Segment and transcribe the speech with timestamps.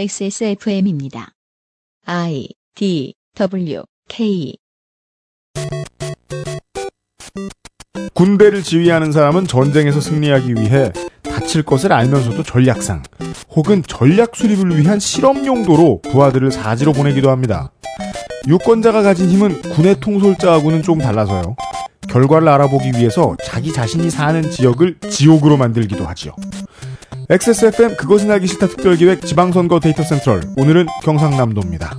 [0.00, 1.32] XSFM입니다.
[2.06, 4.56] I D W K
[8.14, 10.90] 군대를 지휘하는 사람은 전쟁에서 승리하기 위해
[11.22, 13.02] 다칠 것을 알면서도 전략상
[13.50, 17.70] 혹은 전략 수립을 위한 실험 용도로 부하들을 사지로 보내기도 합니다.
[18.48, 21.56] 유권자가 가진 힘은 군의 통솔자하고는 좀 달라서요.
[22.08, 26.34] 결과를 알아보기 위해서 자기 자신이 사는 지역을 지옥으로 만들기도 하지요.
[27.30, 31.96] XSFM 그것은 알기 싫다 특별기획 지방선거 데이터 센트럴 오늘은 경상남도입니다.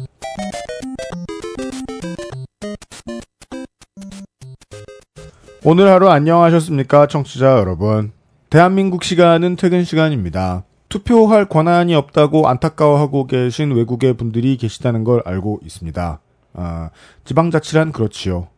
[5.64, 8.12] 오늘 하루 안녕하셨습니까 청취자 여러분.
[8.50, 10.66] 대한민국 시간은 퇴근 시간입니다.
[10.90, 16.20] 투표할 권한이 없다고 안타까워하고 계신 외국의 분들이 계시다는 걸 알고 있습니다.
[16.56, 16.90] 아,
[17.24, 18.50] 지방자치란 그렇지요.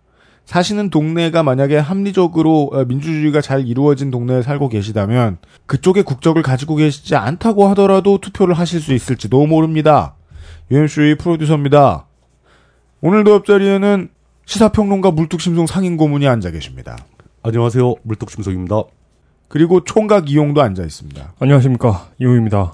[0.45, 7.15] 사시는 동네가 만약에 합리적으로 어, 민주주의가 잘 이루어진 동네에 살고 계시다면 그쪽의 국적을 가지고 계시지
[7.15, 10.15] 않다고 하더라도 투표를 하실 수 있을지도 모릅니다.
[10.71, 12.05] UMC의 프로듀서입니다.
[13.01, 14.09] 오늘도 옆자리에는
[14.45, 16.97] 시사평론가 물뚝심송 상인고문이 앉아 계십니다.
[17.41, 17.95] 안녕하세요.
[18.03, 18.83] 물떡심성입니다.
[19.47, 21.33] 그리고 총각 이용도 앉아 있습니다.
[21.39, 22.73] 안녕하십니까 이호입니다.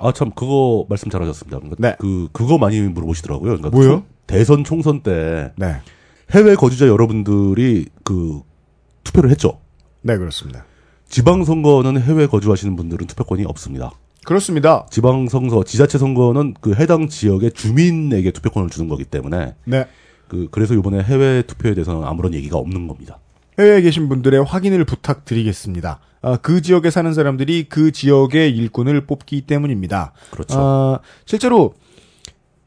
[0.00, 1.60] 아, 참, 그거 말씀 잘하셨습니다.
[1.78, 1.94] 네.
[1.98, 3.44] 그, 그거 많이 물어보시더라고요.
[3.58, 3.88] 그러니까 뭐요?
[3.88, 5.76] 총- 대선 총선 때 네.
[6.30, 8.40] 해외 거주자 여러분들이 그
[9.04, 9.60] 투표를 했죠.
[10.02, 10.64] 네, 그렇습니다.
[11.08, 13.92] 지방선거는 해외 거주하시는 분들은 투표권이 없습니다.
[14.24, 14.86] 그렇습니다.
[14.90, 19.86] 지방선거, 지자체 선거는 그 해당 지역의 주민에게 투표권을 주는 거기 때문에 네.
[20.28, 23.18] 그, 그래서 이번에 해외 투표에 대해서는 아무런 얘기가 없는 겁니다.
[23.58, 26.00] 해외에 계신 분들의 확인을 부탁드리겠습니다.
[26.22, 30.12] 아, 그 지역에 사는 사람들이 그 지역의 일꾼을 뽑기 때문입니다.
[30.30, 30.58] 그렇죠.
[30.58, 31.74] 아, 실제로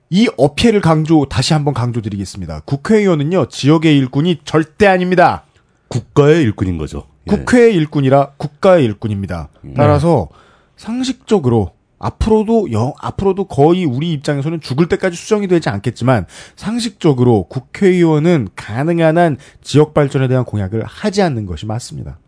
[0.10, 2.62] 이 어폐를 강조 다시 한번 강조드리겠습니다.
[2.66, 5.44] 국회의원은요 지역의 일꾼이 절대 아닙니다.
[5.88, 7.08] 국가의 일꾼인 거죠.
[7.28, 7.36] 예.
[7.36, 9.50] 국회의 일꾼이라 국가의 일꾼입니다.
[9.76, 10.30] 따라서
[10.78, 16.26] 상식적으로 앞으로도 영, 앞으로도 거의 우리 입장에서는 죽을 때까지 수정이 되지 않겠지만
[16.56, 22.20] 상식적으로 국회의원은 가능한 한 지역 발전에 대한 공약을 하지 않는 것이 맞습니다.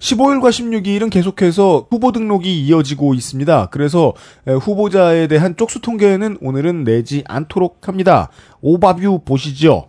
[0.00, 3.68] 15일과 16일은 계속해서 후보 등록이 이어지고 있습니다.
[3.70, 4.12] 그래서
[4.46, 8.30] 에, 후보자에 대한 쪽수 통계는 오늘은 내지 않도록 합니다.
[8.60, 9.88] 오바뷰 보시죠.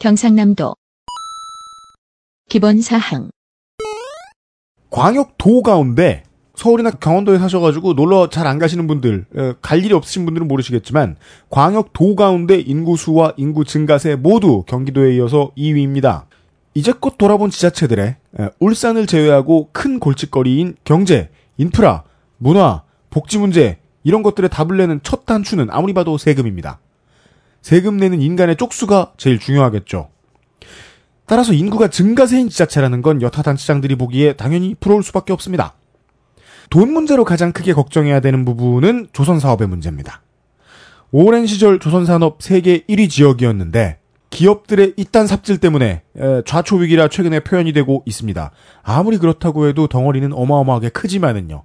[0.00, 0.74] 경상남도
[2.48, 3.30] 기본 사항
[4.90, 6.22] 광역도 가운데
[6.54, 11.16] 서울이나 강원도에 사셔가지고 놀러 잘 안 가시는 분들, 에, 갈 일이 없으신 분들은 모르시겠지만
[11.50, 16.24] 광역도 가운데 인구수와 인구 증가세 모두 경기도에 이어서 2위입니다.
[16.78, 22.04] 이제껏 돌아본 지자체들의 에, 울산을 제외하고 큰 골칫거리인 경제, 인프라,
[22.36, 26.78] 문화, 복지 문제 이런 것들의 답을 내는 첫 단추는 아무리 봐도 세금입니다.
[27.62, 30.10] 세금 내는 인간의 쪽수가 제일 중요하겠죠.
[31.26, 35.74] 따라서 인구가 증가세인 지자체라는 건 여타 단체장들이 보기에 당연히 부러울 수밖에 없습니다.
[36.70, 40.22] 돈 문제로 가장 크게 걱정해야 되는 부분은 조선 사업의 문제입니다.
[41.10, 43.98] 오랜 시절 조선 산업 세계 1위 지역이었는데
[44.30, 48.50] 기업들의 이딴 삽질 때문에 에, 좌초 위기라 최근에 표현이 되고 있습니다.
[48.82, 51.62] 아무리 그렇다고 해도 덩어리는 어마어마하게 크지만은요.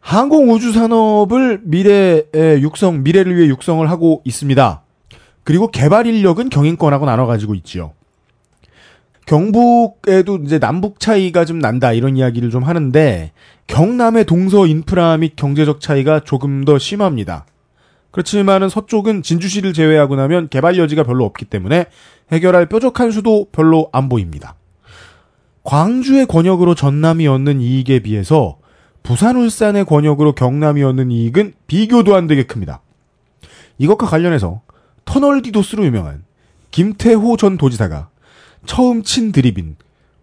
[0.00, 4.82] 항공 우주 산업을 미래의 육성 미래를 위해 육성을 하고 있습니다.
[5.44, 7.92] 그리고 개발 인력은 경인권하고 나눠 가지고 있지요.
[9.26, 13.30] 경북에도 이제 남북 차이가 좀 난다 이런 이야기를 좀 하는데
[13.68, 17.46] 경남의 동서 인프라 및 경제적 차이가 조금 더 심합니다.
[18.10, 21.86] 그렇지만은 서쪽은 진주시를 제외하고 나면 개발 여지가 별로 없기 때문에
[22.32, 24.56] 해결할 뾰족한 수도 별로 안 보입니다.
[25.62, 28.58] 광주의 권역으로 전남이 얻는 이익에 비해서
[29.02, 32.82] 부산 울산의 권역으로 경남이 얻는 이익은 비교도 안 되게 큽니다.
[33.78, 34.60] 이것과 관련해서
[35.04, 36.24] 터널 디도스로 유명한
[36.70, 38.08] 김태호 전 도지사가
[38.66, 39.76] 처음 친 드립인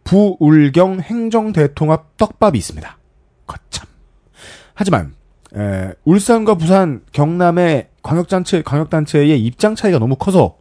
[0.04, 2.98] 부울경 행정대통합 떡밥이 있습니다.
[3.46, 3.88] 거참.
[4.74, 5.17] 하지만
[5.56, 10.58] 에, 울산과 부산, 경남의 광역단체, 광역단체의 입장 차이가 너무 커서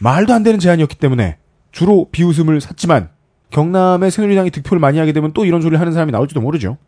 [0.00, 1.38] 말도 안 되는 제안이었기 때문에
[1.70, 3.10] 주로 비웃음을 샀지만
[3.50, 6.78] 경남의 새누리당이 득표를 많이 하게 되면 또 이런 소리를 하는 사람이 나올지도 모르죠.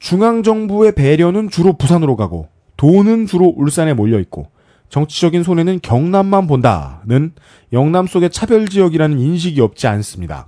[0.00, 4.50] 중앙정부의 배려는 주로 부산으로 가고 돈은 주로 울산에 몰려 있고
[4.88, 7.32] 정치적인 손해는 경남만 본다는
[7.72, 10.46] 영남 속의 차별 지역이라는 인식이 없지 않습니다.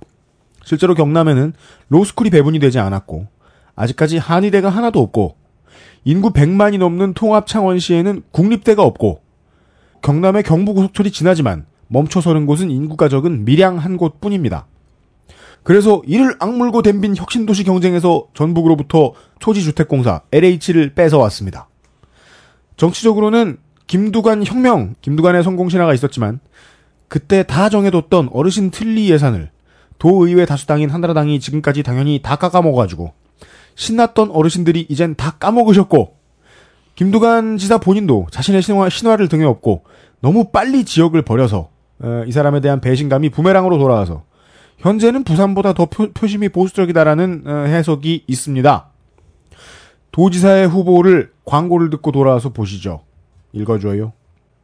[0.63, 1.53] 실제로 경남에는
[1.89, 3.27] 로스쿨이 배분이 되지 않았고
[3.75, 5.35] 아직까지 한의대가 하나도 없고
[6.07, 9.19] 인구 100만이 넘는 통합 창원시에는 국립대가 없고
[10.01, 14.67] 경남의 경부고속철이 지나지만 멈춰서는 곳은 인구가 적은 밀양 한 곳뿐입니다.
[15.63, 21.67] 그래서 이를 악물고 댐빈 혁신도시 경쟁에서 전북으로부터 초지주택공사 LH를 뺏어왔습니다.
[22.77, 23.57] 정치적으로는
[23.87, 26.39] 김두관 혁명, 김두관의 성공 신화가 있었지만
[27.09, 29.51] 그때 다 정해뒀던 어르신 틀리 예산을
[29.99, 33.26] 도의회 다수당인 한나라당이 지금까지 당연히 다 깎아먹어가지고
[33.77, 36.17] 신났던 어르신들이 이젠 다 까먹으셨고
[36.95, 39.83] 김두관 지사 본인도 자신의 신화, 신화를 등에 업고
[40.19, 41.69] 너무 빨리 지역을 버려서
[41.99, 44.23] 어, 이 사람에 대한 배신감이 부메랑으로 돌아와서
[44.79, 48.89] 현재는 부산보다 더 표, 표심이 보수적이다라는 어, 해석이 있습니다.
[50.11, 53.01] 도지사의 후보를 광고를 듣고 돌아와서 보시죠.
[53.53, 54.13] 읽어줘요.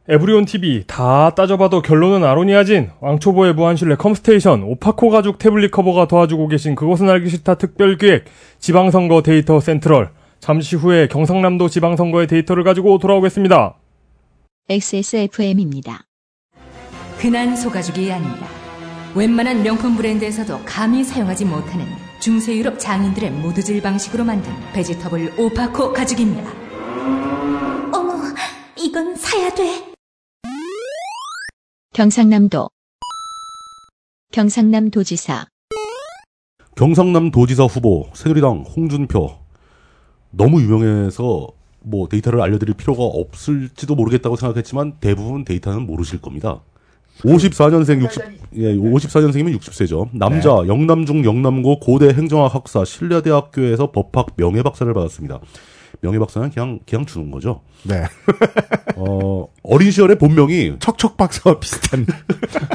[0.06, 6.74] 에브리온 TV 다 따져봐도 결론은 아로니아진 왕초보의 무한실내 컴스테이션 오파코 가죽 태블릿 커버가 도와주고 계신
[6.74, 8.24] 그것은 알기 싫다 특별기획
[8.58, 10.10] 지방선거 데이터 센트럴
[10.40, 13.76] 잠시 후에 경상남도 지방선거의 데이터를 가지고 돌아오겠습니다.
[14.68, 16.02] XSFM입니다.
[17.16, 18.46] 흔한 소가죽이 아닙니다.
[19.14, 21.86] 웬만한 명품 브랜드에서도 감히 사용하지 못하는
[22.20, 26.50] 중세 유럽 장인들의 무두질 방식으로 만든 vegetable 오파코 가죽입니다.
[27.94, 28.14] 어머,
[28.76, 29.93] 이건 사야 돼.
[31.94, 32.70] 경상남도
[34.32, 35.46] 경상남도지사
[36.74, 39.30] 경상남 도지사 후보 새누리당 홍준표
[40.32, 41.46] 너무 유명해서
[41.78, 46.62] 뭐 데이터를 알려드릴 필요가 없을지도 모르겠다고 생각했지만 대부분 데이터는 모르실 겁니다.
[47.20, 48.22] 54년생 60,
[48.56, 50.08] 예, 54년생이면 60세죠.
[50.14, 55.38] 남자, 영남중 영남고 고대 행정학 학사 신라대학교에서 법학 명예 박사를 받았습니다.
[56.00, 57.60] 명예박사는 그냥, 그냥 주는 거죠.
[57.84, 58.04] 네.
[58.96, 62.06] 어, 어린 시절에 본명이 척척 박사와 비슷한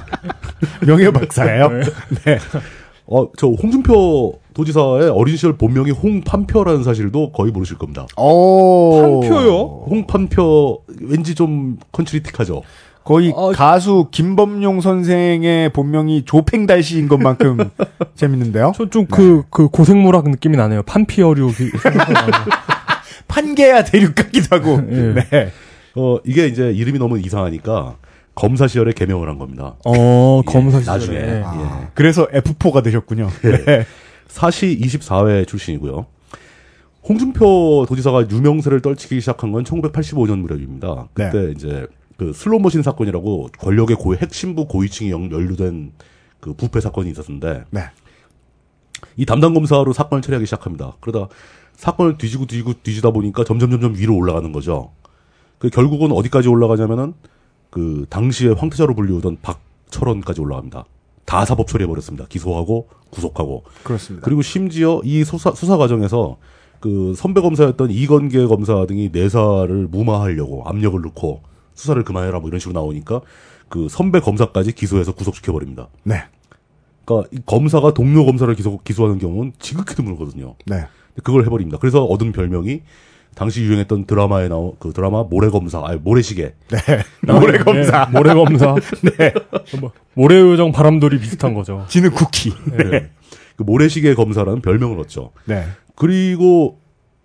[0.86, 1.70] 명예 박사예요.
[2.26, 2.38] 네.
[3.08, 8.06] 어, 저 홍준표 도지사의 어린 시절 본명이 홍판표라는 사실도 거의 모르실 겁니다.
[8.18, 9.22] 오.
[9.22, 9.86] 판표요?
[9.90, 12.62] 홍판표 왠지 좀 컨트리틱하죠.
[13.04, 17.72] 거의 어, 가수 김범용 선생의 본명이 조팽달씨인 것만큼
[18.16, 18.74] 재밌는데요.
[18.76, 20.84] 저 좀그그 고생모락 느낌이 나네요.
[20.84, 21.52] 판피어류
[23.30, 24.82] 판계야 대륙 같기도 하고.
[24.92, 25.14] 예.
[25.14, 25.52] 네.
[25.96, 27.96] 어, 이게 이제 이름이 너무 이상하니까
[28.36, 29.76] 검사 시절에 개명을 한 겁니다.
[29.86, 31.18] 어 예, 검사 시절에 나중에.
[31.18, 31.44] 예.
[31.94, 33.30] 그래서 F4가 되셨군요.
[33.42, 33.86] 네.
[34.28, 36.06] 사시 24회 출신이고요.
[37.08, 41.08] 홍준표 도지사가 유명세를 떨치기 시작한 건 1985년 무렵입니다.
[41.14, 41.88] 그때 이제
[42.18, 45.94] 그 슬롯머신 사건이라고 권력의 고 핵심부 고위층이 연- 연루된
[46.40, 47.82] 그 부패 사건이 있었는데 네.
[49.16, 50.94] 이 담당 검사로 사건을 처리하기 시작합니다.
[51.00, 51.30] 그러다
[51.80, 54.92] 사건을 뒤지고 뒤지고 뒤지다 보니까 점점 점점 위로 올라가는 거죠.
[55.60, 57.14] 그 결국은 어디까지 올라가냐면은
[57.70, 60.84] 그 당시에 황태자로 불리우던 박철원까지 올라갑니다.
[61.24, 62.26] 다 사법 처리해 버렸습니다.
[62.28, 64.26] 기소하고 구속하고 그렇습니다.
[64.26, 66.36] 그리고 심지어 이 수사, 수사 과정에서
[66.82, 71.44] 그 선배 검사였던 이건계 검사 등이 내사를 무마하려고 압력을 넣고
[71.76, 73.22] 수사를 그만해라 뭐 이런 식으로 나오니까
[73.70, 75.88] 그 선배 검사까지 기소해서 구속시켜 버립니다.
[76.04, 76.24] 네.
[77.06, 80.56] 그러니까 이 검사가 동료 검사를 기소, 기소하는 경우는 지극히 드물거든요.
[80.66, 80.86] 네.
[81.24, 81.78] 그걸 해버립니다.
[81.80, 82.82] 그래서 얻은 별명이
[83.36, 86.56] 당시 유행했던 드라마에 나온 그 드라마 모래검사, 아니 모래시계.
[87.26, 88.06] 모래 검사.
[88.06, 88.76] 네, 모래 검사.
[89.18, 89.34] 네.
[89.80, 91.86] 뭐, 모래요정 바람돌이 비슷한 거죠.
[91.88, 92.54] 지는 쿠키.
[92.78, 93.10] 네.
[93.56, 95.32] 그 모래시계 검사라는 별명을 얻죠.
[95.46, 95.66] 네.
[95.96, 96.80] 그리고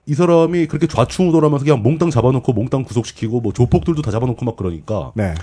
[0.07, 5.13] 이 사람이 그렇게 좌충우돌하면서 그냥 몽땅 잡아놓고 몽땅 구속시키고 뭐 조폭들도 다 잡아놓고 막 그러니까
[5.15, 5.35] 네.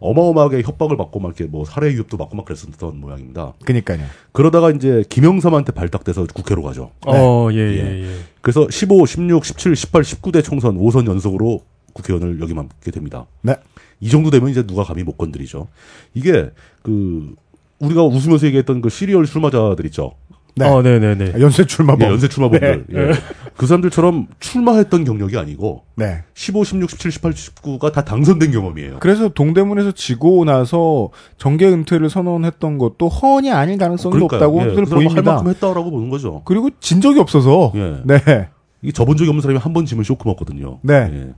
[0.00, 3.54] 어마어마하게 협박을 받고 막 이렇게 뭐 살해 위협도 받고 막 그랬었던 모양입니다.
[3.64, 4.04] 그니까요.
[4.32, 6.90] 그러다가 이제 김영삼한테 발탁돼서 국회로 가죠.
[7.06, 8.14] 어, 예, 예, 예.
[8.40, 11.62] 그래서 15, 16, 17, 18, 19대 총선 5선 연속으로
[11.92, 13.26] 국회의원을 역임하게 됩니다.
[13.42, 13.56] 네.
[14.00, 15.66] 이 정도 되면 이제 누가 감히 못 건드리죠.
[16.14, 16.50] 이게
[16.82, 17.34] 그
[17.80, 20.12] 우리가 웃으면서 얘기했던 그 시리얼 출마자들 있죠.
[20.58, 20.68] 네.
[20.68, 21.32] 어, 네, 네, 네.
[21.40, 22.02] 연쇄 출마범.
[22.02, 22.86] 예, 연쇄 출마범들.
[22.94, 23.12] 예.
[23.56, 26.22] 그 사람들처럼 출마했던 경력이 아니고 네.
[26.34, 28.98] 15, 16, 17, 18, 19가 다 당선된 경험이에요.
[29.00, 34.40] 그래서 동대문에서 지고 나서 정계 은퇴를 선언했던 것도 허언이 아닐 가능성이 그러니까요.
[34.40, 35.32] 높다고 예, 늘그 사람 할 보입니다.
[35.34, 36.42] 만큼 했다라고 보는 거죠.
[36.44, 37.72] 그리고 진 적이 없어서.
[37.74, 38.00] 예.
[38.04, 38.48] 네.
[38.82, 40.78] 이게 접은 적이 없는 사람이 한번 지면 쇼크 먹거든요.
[40.82, 41.10] 네.
[41.12, 41.32] 예.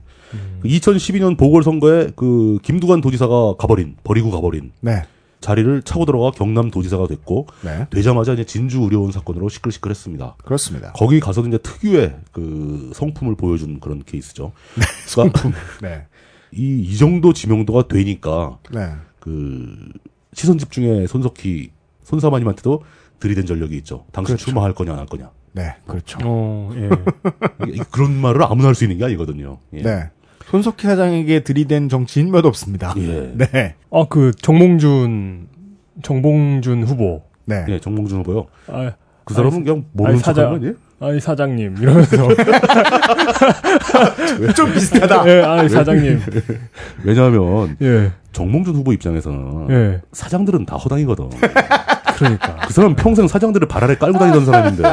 [0.61, 5.01] 그 2012년 보궐선거에 그 김두관 도지사가 가버린 버리고 가버린 네.
[5.41, 7.87] 자리를 차고 들어가 경남 도지사가 됐고 네.
[7.89, 10.35] 되자마자 이제 진주 의료원 사건으로 시끌시끌했습니다.
[10.43, 10.91] 그렇습니다.
[10.93, 14.53] 거기 가서도 이제 특유의 그 성품을 보여준 그런 케이스죠.
[15.07, 15.51] 성품.
[15.81, 16.05] 네.
[16.53, 18.91] 이, 이 정도 지명도가 되니까 네.
[19.19, 19.75] 그
[20.33, 21.71] 시선 집중의 손석희
[22.03, 22.83] 손사마님한테도
[23.19, 24.05] 들이댄 전력이 있죠.
[24.11, 24.45] 당신 그렇죠.
[24.45, 25.31] 출마할 거냐 안 할 거냐.
[25.53, 25.75] 네.
[25.85, 26.17] 그렇죠.
[26.23, 26.89] 어, 예.
[27.91, 29.57] 그런 말을 아무나 할 수 있는 게 아니거든요.
[29.73, 29.81] 예.
[29.81, 30.09] 네.
[30.51, 32.93] 손석희 사장에게 들이댄 정치인 몇 없습니다.
[32.97, 33.31] 예.
[33.35, 33.75] 네.
[33.89, 35.47] 아, 그, 정몽준,
[36.03, 37.23] 정봉준 후보.
[37.45, 37.63] 네.
[37.69, 38.47] 예, 정몽준 후보요.
[38.67, 38.91] 아,
[39.23, 40.49] 그 사람은 그냥 모르는 아니, 사장.
[40.49, 40.73] 거 아니에요?
[40.99, 41.77] 아니, 사장님.
[41.79, 42.17] 이러면서.
[44.55, 45.29] 좀 비슷하다.
[45.29, 46.19] 예, 아니, 사장님.
[47.05, 50.01] 왜냐하면 예, 정몽준 후보 입장에서는 예.
[50.11, 51.29] 사장들은 다 허당이거든.
[52.21, 52.55] 그러니까.
[52.67, 54.83] 그 사람 은 평생 사장들을 발 아래 깔고 다니던 사람인데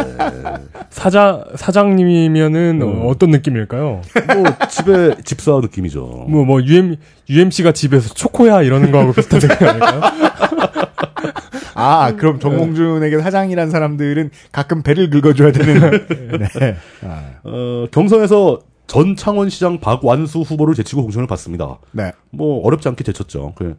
[0.90, 3.02] 사장, 사장님이면은 음.
[3.02, 4.00] 어, 어떤 느낌일까요?
[4.35, 6.26] 뭐 집에 집사 느낌이죠.
[6.28, 6.97] 뭐, 뭐, UM,
[7.28, 10.00] UMC가 집에서 초코야 이러는 거하고 비슷한 느낌 아닐까요?
[11.75, 16.06] 아, 그럼 정몽준에게 사장이란 사람들은 가끔 배를 긁어줘야 되는.
[16.58, 16.76] 네.
[17.04, 21.78] 아, 어, 경선에서 전 창원시장 박완수 후보를 제치고 공천을 받습니다.
[21.92, 22.11] 네.
[22.30, 23.52] 뭐 어렵지 않게 제쳤죠.
[23.54, 23.76] 그,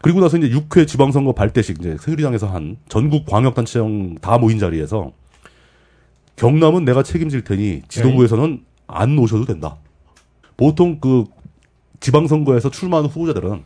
[0.00, 5.12] 그리고 나서 이제 6회 지방선거 발대식 이제 새누리당에서 한 전국 광역단체장 다 모인 자리에서
[6.36, 9.76] 경남은 내가 책임질 테니 지도부에서는 안 오셔도 된다.
[10.56, 11.24] 보통 그
[12.00, 13.62] 지방선거에서 출마하는 후보자들은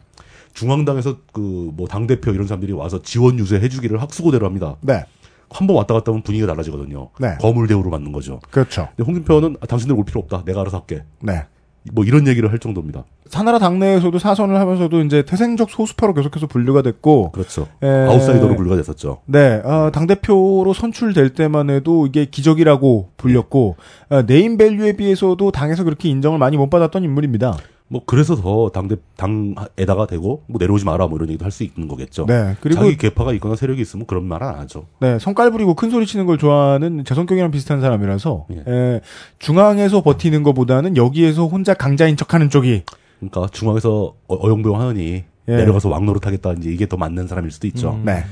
[0.55, 1.41] 중앙당에서 그
[1.75, 4.77] 뭐 당대표 이런 사람들이 와서 지원 유세 해주기를 학수고대를 합니다.
[4.81, 5.05] 네.
[5.51, 7.11] 한 번 왔다 갔다 하면 분위기가 달라지거든요.
[7.21, 7.37] 네.
[7.41, 8.41] 거물 대우로 맞는 거죠.
[8.51, 8.89] 그렇죠.
[8.97, 10.45] 근데 홍준표는 아, 당신들 올 필요 없다.
[10.47, 11.05] 내가 알아서 할게.
[11.21, 11.45] 네.
[11.91, 13.05] 뭐 이런 얘기를 할 정도입니다.
[13.27, 17.67] 한나라 당내에서도 사선을 하면서도 이제 태생적 소수파로 계속해서 분류가 됐고, 그렇죠.
[17.83, 19.23] 에, 아웃사이더로 분류가 됐었죠.
[19.25, 23.77] 네, 어, 당 대표로 선출될 때만 해도 이게 기적이라고 불렸고,
[24.11, 27.57] 어, name value에 비해서도 당에서 그렇게 인정을 많이 못 받았던 인물입니다.
[27.93, 31.89] 뭐 그래서 더 당대 당에다가 되고 뭐 내려오지 마라 뭐 이런 얘기도 할 수 있는
[31.89, 32.25] 거겠죠.
[32.27, 34.87] 네, 그리고 자기 계파가 있거나 세력이 있으면 그런 말은 안 하죠.
[35.01, 38.65] 네, 성깔 부리고 큰 소리 치는 걸 좋아하는 제 성격이랑 비슷한 사람이라서 예.
[38.67, 39.01] 에,
[39.39, 42.85] 중앙에서 버티는 것보다는 여기에서 혼자 강자인 척하는 쪽이
[43.21, 45.57] 그러니까 중앙에서 어- 어영부영 하느니 예.
[45.57, 47.91] 내려가서 왕노릇 하겠다 이제 이게 더 맞는 사람일 수도 있죠.
[47.91, 48.05] 음.
[48.07, 48.25] 네.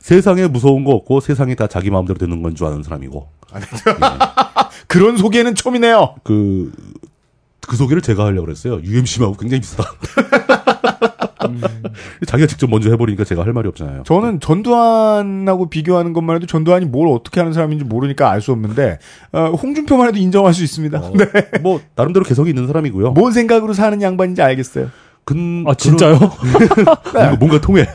[0.00, 3.28] 세상에 무서운 거 없고 세상이 다 자기 마음대로 되는 건 줄 아는 사람이고
[4.88, 6.16] 그런 소개는 처음이네요.
[6.24, 6.72] 그,
[7.66, 8.80] 그 소개를 제가 하려고 그랬어요.
[8.82, 9.90] UMC하고 굉장히 비슷하다.
[12.26, 14.02] 자기가 직접 먼저 해버리니까 제가 할 말이 없잖아요.
[14.04, 18.98] 저는 전두환하고 비교하는 것만 해도 전두환이 뭘 어떻게 하는 사람인지 모르니까 알 수 없는데
[19.32, 20.98] 어, 홍준표만 해도 인정할 수 있습니다.
[20.98, 21.26] 어, 네.
[21.62, 23.12] 뭐 나름대로 개성이 있는 사람이고요.
[23.12, 24.90] 뭔 생각으로 사는 양반인지 알겠어요.
[25.24, 26.18] 근, 아 진짜요?
[26.18, 26.30] 그런-
[27.14, 27.86] 뭔가, 뭔가 통해.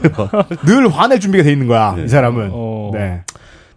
[0.66, 1.94] 늘 화낼 준비가 돼 있는 거야.
[1.96, 2.06] 네.
[2.06, 2.50] 이 사람은.
[2.52, 2.92] 어.
[2.94, 3.22] 네.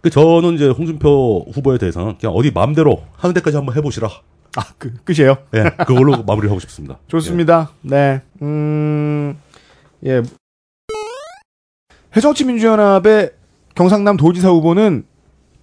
[0.01, 4.09] 그 저는 이제 홍준표 후보에 대해서는 그냥 어디 마음대로 하는 데까지 한번 해보시라.
[4.55, 5.37] 아, 그, 끝이에요.
[5.55, 6.99] 예, 그걸로 마무리를 하고 싶습니다.
[7.07, 7.71] 좋습니다.
[7.81, 8.21] 네.
[8.41, 9.37] 음,
[10.05, 10.21] 예.
[12.15, 13.31] 해정치민주연합의
[13.75, 15.05] 경상남 도지사 후보는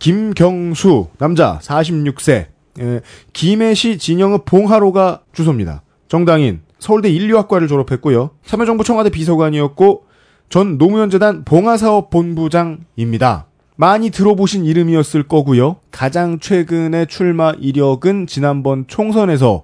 [0.00, 2.46] 김경수, 남자, 46세,
[2.80, 3.00] 예,
[3.32, 5.82] 김해시 진영읍 봉하로가 주소입니다.
[6.08, 8.30] 정당인, 서울대 인류학과를 졸업했고요.
[8.44, 10.06] 참여정부 청와대 비서관이었고,
[10.48, 13.46] 전 노무현재단 봉화사업본부장입니다.
[13.80, 15.76] 많이 들어보신 이름이었을 거고요.
[15.90, 19.62] 가장 최근의 출마 이력은 지난번 총선에서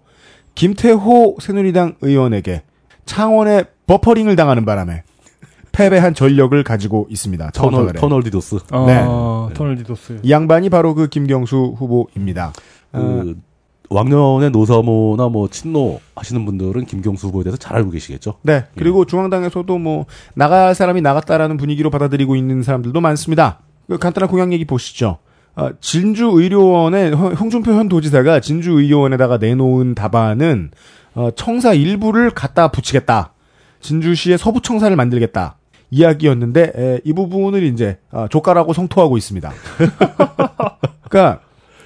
[0.54, 2.62] 김태호 새누리당 의원에게
[3.04, 5.02] 창원의 버퍼링을 당하는 바람에
[5.72, 7.50] 패배한 전력을 가지고 있습니다.
[7.50, 7.92] 터널.
[7.92, 8.60] 터널 디도스.
[8.70, 10.20] 아, 터널 디도스.
[10.22, 12.54] 이 양반이 바로 그 김경수 후보입니다.
[12.94, 13.36] 어, 그,
[13.90, 18.36] 왕년의 노사모나 뭐 친노 하시는 분들은 김경수 후보에 대해서 잘 알고 계시겠죠.
[18.40, 18.64] 네.
[18.76, 23.60] 그리고 중앙당에서도 뭐 나갈 사람이 나갔다라는 분위기로 받아들이고 있는 사람들도 많습니다.
[23.88, 25.18] 그 간단한 공약 얘기 보시죠.
[25.54, 30.70] 아, 진주 의료원의 허- 홍준표 현 도지사가 진주 의료원에다가 내놓은 답안은
[31.14, 33.32] 어, 청사 일부를 갖다 붙이겠다.
[33.80, 35.56] 진주시의 서부 청사를 만들겠다.
[35.90, 39.50] 이야기였는데 에, 이 부분을 이제 아, 조카라고 성토하고 있습니다.
[41.08, 41.40] 그러니까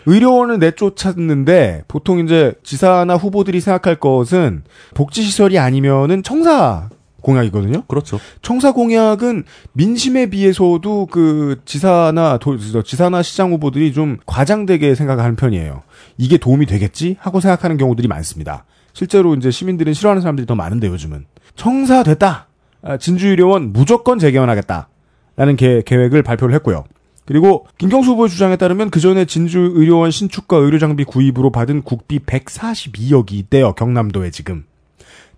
[0.07, 4.63] 의료원을 내쫓았는데 보통 이제 지사나 후보들이 생각할 것은
[4.95, 6.89] 복지시설이 아니면은 청사
[7.21, 7.83] 공약이거든요.
[7.83, 8.19] 그렇죠.
[8.43, 15.83] 청사 공약은 민심에 비해서도 그 지사나 도, 저 지사나 시장 후보들이 좀 과장되게 생각하는 편이에요.
[16.19, 18.65] 이게 도움이 되겠지 하고 생각하는 경우들이 많습니다.
[18.93, 22.49] 실제로 이제 시민들은 싫어하는 사람들이 더 많은데 요즘은 청사 됐다.
[22.83, 24.89] 아, 진주의료원 무조건 재개원하겠다.
[25.37, 26.85] 라는 계, 계획을 발표를 했고요.
[27.27, 33.73] 그리고 김경수 후보의 주장에 따르면 그 전에 진주의료원 신축과 의료장비 구입으로 받은 국비 142억이 있대요.
[33.75, 34.65] 경남도에 지금.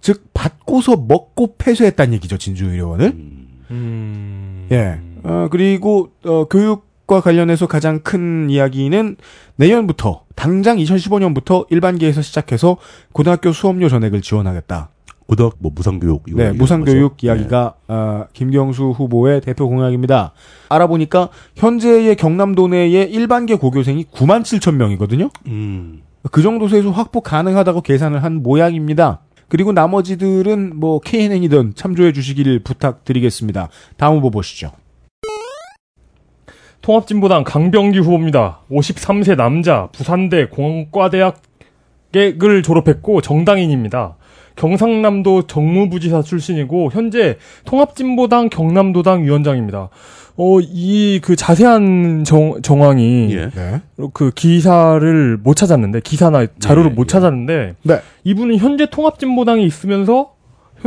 [0.02, 2.36] 즉 받고서 먹고 폐쇄했다는 얘기죠.
[2.36, 3.06] 진주의료원을.
[3.70, 4.68] 음.
[4.70, 4.98] 예.
[5.22, 9.16] 어, 그리고 어, 교육과 관련해서 가장 큰 이야기는
[9.56, 12.76] 내년부터 당장 2015년부터 일반계에서 시작해서
[13.12, 14.90] 고등학교 수업료 전액을 지원하겠다.
[15.28, 17.26] 고등학 뭐 무상교육 이거 네, 무상교육 거죠.
[17.26, 20.32] 이야기가 어, 김경수 후보의 대표 공약입니다.
[20.68, 25.30] 알아보니까 현재의 경남도 내의 일반계 고교생이 9만 7천 명이거든요.
[25.44, 25.50] 네.
[25.52, 26.02] 음.
[26.32, 29.20] 그 정도 세수 확보 가능하다고 계산을 한 모양입니다.
[29.52, 33.68] 그리고 나머지들은 뭐 KNN이든 참조해 주시기를 부탁드리겠습니다.
[33.98, 34.72] 다음 후보 보시죠.
[36.80, 38.60] 통합진보당 강병기 후보입니다.
[38.70, 41.34] 53세 남자, 부산대 공과대학을
[42.64, 44.16] 졸업했고 정당인입니다.
[44.56, 49.90] 경상남도 정무부지사 출신이고 현재 통합진보당 경남도당 위원장입니다.
[50.36, 53.50] 어, 이 그 자세한 정, 정황이 예.
[53.50, 53.82] 네.
[54.12, 57.06] 그 기사를 못 찾았는데 기사나 자료를 예, 못 예.
[57.06, 58.00] 찾았는데 네.
[58.24, 60.32] 이분은 현재 통합진보당에 있으면서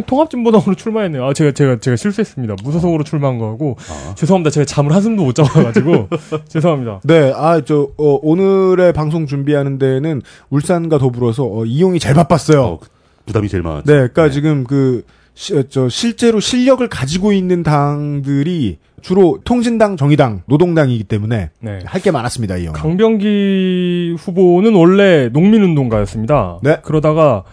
[0.08, 1.24] 통합진보당으로 출마했네요.
[1.26, 2.56] 아 제가 제가 제가 실수했습니다.
[2.64, 4.16] 무소속으로 출마한 거고 아.
[4.16, 4.50] 죄송합니다.
[4.50, 6.10] 제가 잠을 한숨도 못 자가지고
[6.50, 7.00] 죄송합니다.
[7.06, 12.62] 네, 아, 저, 어, 오늘의 방송 준비하는 데에는 울산과 더불어서, 어, 이용이 제일 바빴어요.
[12.64, 12.80] 어,
[13.26, 13.86] 부담이 제일 많았죠.
[13.86, 15.04] 네, 그니까 지금 그,
[15.36, 21.80] 시, 저 실제로 실력을 가지고 있는 당들이 주로 통진당, 정의당, 노동당이기 때문에 네.
[21.86, 22.58] 할게 많았습니다.
[22.58, 22.80] 이 영화.
[22.80, 26.60] 강병기 후보는 원래 농민운동가였습니다.
[26.64, 26.80] 네.
[26.82, 27.44] 그러다가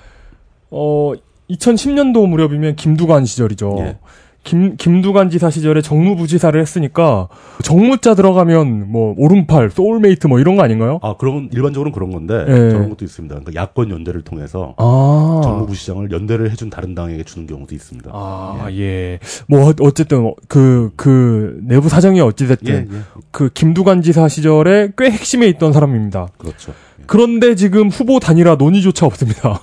[0.71, 1.12] 어
[1.51, 3.77] 2010년도 무렵이면 김두관 시절이죠.
[3.81, 3.99] 예.
[4.45, 7.29] 김 김두관 지사 시절에 정무부 지사를 했으니까
[7.62, 10.99] 정무 자 들어가면 뭐 오른팔, 소울메이트 뭐 이런 거 아닌가요?
[11.03, 12.71] 아, 그런 일반적으로는 그런 건데 예.
[12.71, 13.35] 저런 것도 있습니다.
[13.37, 15.41] 그러니까 야권 연대를 통해서 아.
[15.45, 18.11] 정무부시장을 연대를 해준 다른 당에게 주는 경우도 있습니다.
[18.13, 19.21] 아, 예.
[19.47, 22.99] 뭐, 어- 어쨌든, 그, 그, 내부 사정이 예, 어찌 됐든, 예.
[23.31, 26.29] 그, 김두관 지사 시절에 꽤 핵심에 있던 사람입니다.
[26.37, 26.73] 그렇죠.
[27.07, 29.61] 그런데 지금 후보 단일화 논의조차 없습니다.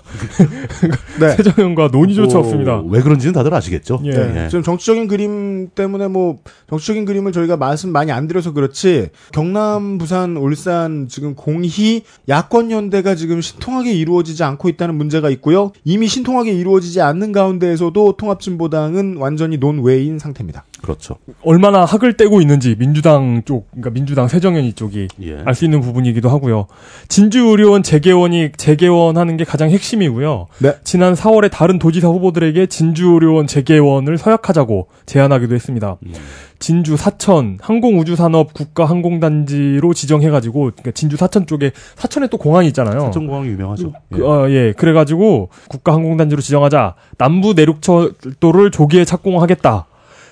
[1.20, 1.32] 네.
[1.36, 2.82] 새정연과 논의조차 뭐, 없습니다.
[2.88, 4.02] 왜 그런지는 다들 아시겠죠?
[4.06, 4.12] 예.
[4.12, 4.44] 네.
[4.46, 4.50] 예.
[4.50, 10.38] 지금 정치적인 그림 때문에 뭐 정치적인 그림을 저희가 말씀 많이 안 드려서 그렇지 경남, 부산,
[10.38, 15.72] 울산 지금 공히 야권 연대가 지금 신통하게 이루어지지 않고 있다는 문제가 있고요.
[15.84, 20.66] 이미 신통하게 이루어지지 않는 가운데에서도 통합진보당은 완전히 논외인 상태입니다.
[20.82, 21.16] 그렇죠.
[21.44, 25.42] 얼마나 학을 떼고 있는지 민주당 쪽, 그러니까 민주당 세정연이 쪽이 예.
[25.46, 26.68] 알수 있는 부분이기도 하고요.
[27.08, 30.48] 진주의료원 재개원이 재개원하는 게 가장 핵심이고요.
[30.60, 30.76] 네.
[30.84, 35.98] 지난 4월에 다른 도지사 후보들에게 진주의료원 재개원을 서약하자고 제안하기도 했습니다.
[36.06, 36.14] 음.
[36.60, 43.00] 진주 사천 항공우주산업 국가항공단지로 지정해가지고 그러니까 진주 사천 쪽에 사천에 또 공항이 있잖아요.
[43.00, 43.94] 사천 공항이 유명하죠.
[44.12, 44.74] 그, 어, 예.
[44.74, 49.86] 그래가지고 국가항공단지로 지정하자 남부 내륙철도를 조기에 착공하겠다.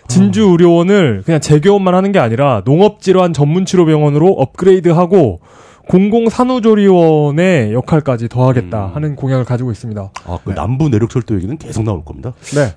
[0.07, 5.41] 진주 의료원을 그냥 재개원만 하는 게 아니라 농업질환 전문치료병원으로 업그레이드하고
[5.89, 8.95] 공공산후조리원의 역할까지 더하겠다 음.
[8.95, 10.11] 하는 공약을 가지고 있습니다.
[10.25, 10.55] 아, 그 네.
[10.55, 12.33] 남부 내륙철도 얘기는 계속 나올 겁니다.
[12.55, 12.75] 네.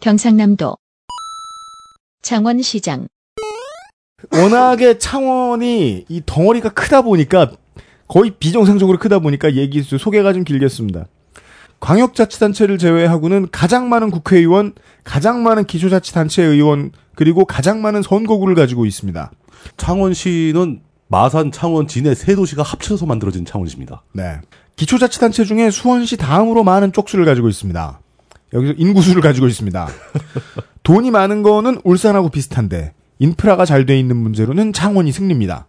[0.00, 0.76] 경상남도
[2.22, 3.08] 창원시장
[4.32, 7.52] 워낙에 창원이 이 덩어리가 크다 보니까
[8.08, 11.06] 거의 비정상적으로 크다 보니까 얘기 소개가 좀 길겠습니다.
[11.80, 14.72] 광역자치단체를 제외하고는 가장 많은 국회의원,
[15.04, 19.30] 가장 많은 기초자치단체 의원, 그리고 가장 많은 선거구를 가지고 있습니다.
[19.76, 24.02] 창원시는 마산, 창원, 진해 세 도시가 합쳐서 만들어진 창원시입니다.
[24.12, 24.40] 네.
[24.76, 28.00] 기초자치단체 중에 수원시 다음으로 많은 쪽수를 가지고 있습니다.
[28.52, 29.88] 여기서 인구수를 가지고 있습니다.
[30.82, 35.66] 돈이 많은 거는 울산하고 비슷한데 인프라가 잘 돼 있는 문제로는 창원이 승리입니다.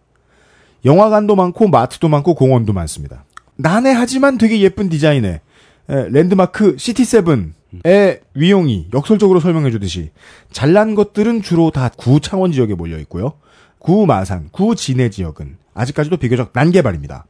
[0.84, 3.24] 영화관도 많고 마트도 많고 공원도 많습니다.
[3.56, 5.40] 난해하지만 되게 예쁜 디자인의 에,
[5.88, 10.10] 랜드마크 시티세븐의 위용이 역설적으로 설명해 주듯이
[10.52, 13.32] 잘난 것들은 주로 다 구 창원 지역에 몰려 있고요.
[13.78, 17.24] 구 마산, 구 진해 지역은 아직까지도 비교적 난개발입니다.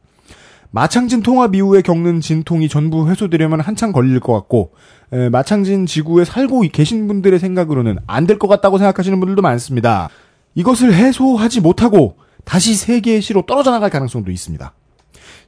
[0.71, 4.71] 마창진 통합 이후에 겪는 진통이 전부 해소되려면 한참 걸릴 것 같고
[5.13, 10.09] 에, 마창진 지구에 살고 계신 분들의 생각으로는 안 될 것 같다고 생각하시는 분들도 많습니다.
[10.53, 14.73] 이것을 해소하지 못하고 다시 세계의 시로 떨어져 나갈 가능성도 있습니다.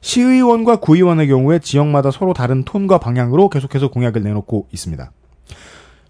[0.02, 5.10] 시의원과 구의원의 경우에 지역마다 서로 다른 톤과 방향으로 계속해서 공약을 내놓고 있습니다.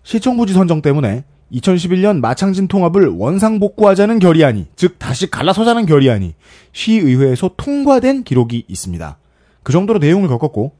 [0.02, 6.34] 시청부지 선정 때문에 2011년 마창진 통합을 원상복구하자는 결의안이, 즉 다시 갈라서자는 결의안이
[6.72, 9.18] 시의회에서 통과된 기록이 있습니다.
[9.62, 10.72] 그 정도로 내용을 겪었고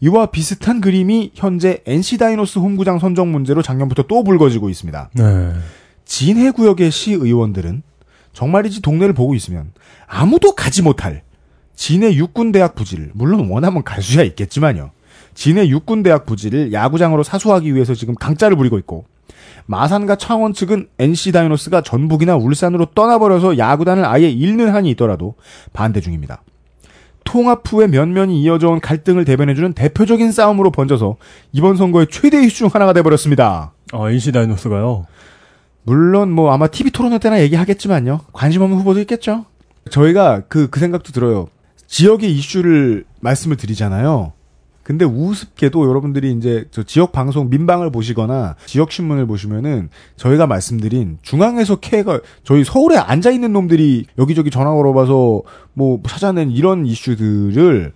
[0.00, 5.10] 이와 비슷한 그림이 현재 NC 다이노스 홈구장 선정 문제로 작년부터 또 불거지고 있습니다.
[5.14, 5.52] 네.
[6.06, 7.82] 진해 구역의 시의원들은
[8.32, 9.72] 정말이지 동네를 보고 있으면
[10.06, 11.22] 아무도 가지 못할
[11.74, 14.90] 진해 육군대학 부지를 물론 원하면 갈 수야 있겠지만요.
[15.34, 19.04] 진해 육군대학 부지를 야구장으로 사수하기 위해서 지금 강짜를 부리고 있고
[19.66, 25.34] 마산과 창원 측은 NC 다이노스가 전북이나 울산으로 떠나버려서 야구단을 아예 잃는 한이 있더라도
[25.72, 26.42] 반대 중입니다.
[27.24, 31.16] 통합 후에 면면이 이어져 온 갈등을 대변해주는 대표적인 싸움으로 번져서
[31.52, 33.72] 이번 선거의 최대 이슈 중 하나가 돼버렸습니다.
[33.92, 35.06] 아, NC 다이노스가요.
[35.84, 38.20] 물론 뭐 아마 TV 토론회 때나 얘기하겠지만요.
[38.32, 39.46] 관심 없는 후보도 있겠죠.
[39.90, 41.48] 저희가 그, 그 생각도 들어요.
[41.94, 44.32] 지역의 이슈를 말씀을 드리잖아요.
[44.82, 51.76] 근데 우습게도 여러분들이 이제 저 지역 방송 민방을 보시거나 지역 신문을 보시면은 저희가 말씀드린 중앙에서
[51.76, 57.92] 캐가 저희 서울에 앉아 있는 놈들이 여기저기 전화 걸어봐서 뭐 찾아낸 이런 이슈들을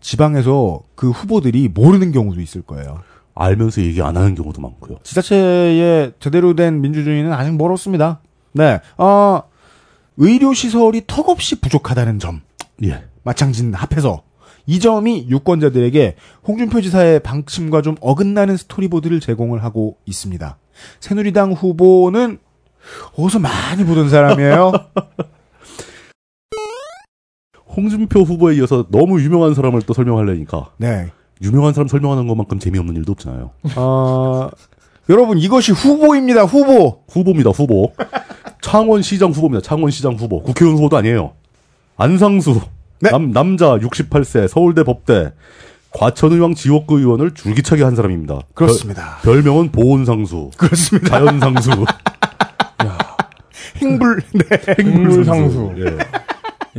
[0.00, 3.00] 지방에서 그 후보들이 모르는 경우도 있을 거예요.
[3.34, 4.96] 알면서 얘기 안 하는 경우도 많고요.
[5.02, 8.20] 지자체의 제대로 된 민주주의는 아직 멀었습니다.
[8.52, 9.42] 네, 어,
[10.16, 12.40] 의료 시설이 턱없이 부족하다는 점.
[12.84, 13.11] 예.
[13.22, 14.22] 마창진 합해서.
[14.66, 20.56] 이 점이 유권자들에게 홍준표 지사의 방침과 좀 어긋나는 스토리보드를 제공을 하고 있습니다.
[21.00, 22.38] 새누리당 후보는
[23.16, 24.72] 어디서 많이 보던 사람이에요.
[27.74, 31.10] 홍준표 후보에 이어서 너무 유명한 사람을 또 설명하려니까 네.
[31.42, 33.50] 유명한 사람 설명하는 것만큼 재미없는 일도 없잖아요.
[33.76, 34.48] 어,
[35.08, 36.44] 여러분 이것이 후보입니다.
[36.44, 37.02] 후보.
[37.08, 37.92] 후보입니다, 후보.
[38.60, 39.62] 창원시장 후보입니다.
[39.62, 40.42] 창원시장 후보.
[40.42, 41.32] 국회의원 후보도 아니에요.
[41.96, 42.60] 안상수.
[43.02, 43.10] 네.
[43.10, 45.32] 남, 남자 68세 서울대 법대
[45.90, 48.40] 과천의왕 지역구 의원을 줄기차게 한 사람입니다.
[48.54, 49.18] 그렇습니다.
[49.22, 51.10] 별, 별명은 보온상수, 그렇습니다.
[51.18, 51.70] 자연상수,
[53.82, 54.44] 행불, 네.
[54.78, 55.74] 행물상수.
[55.78, 55.98] 예.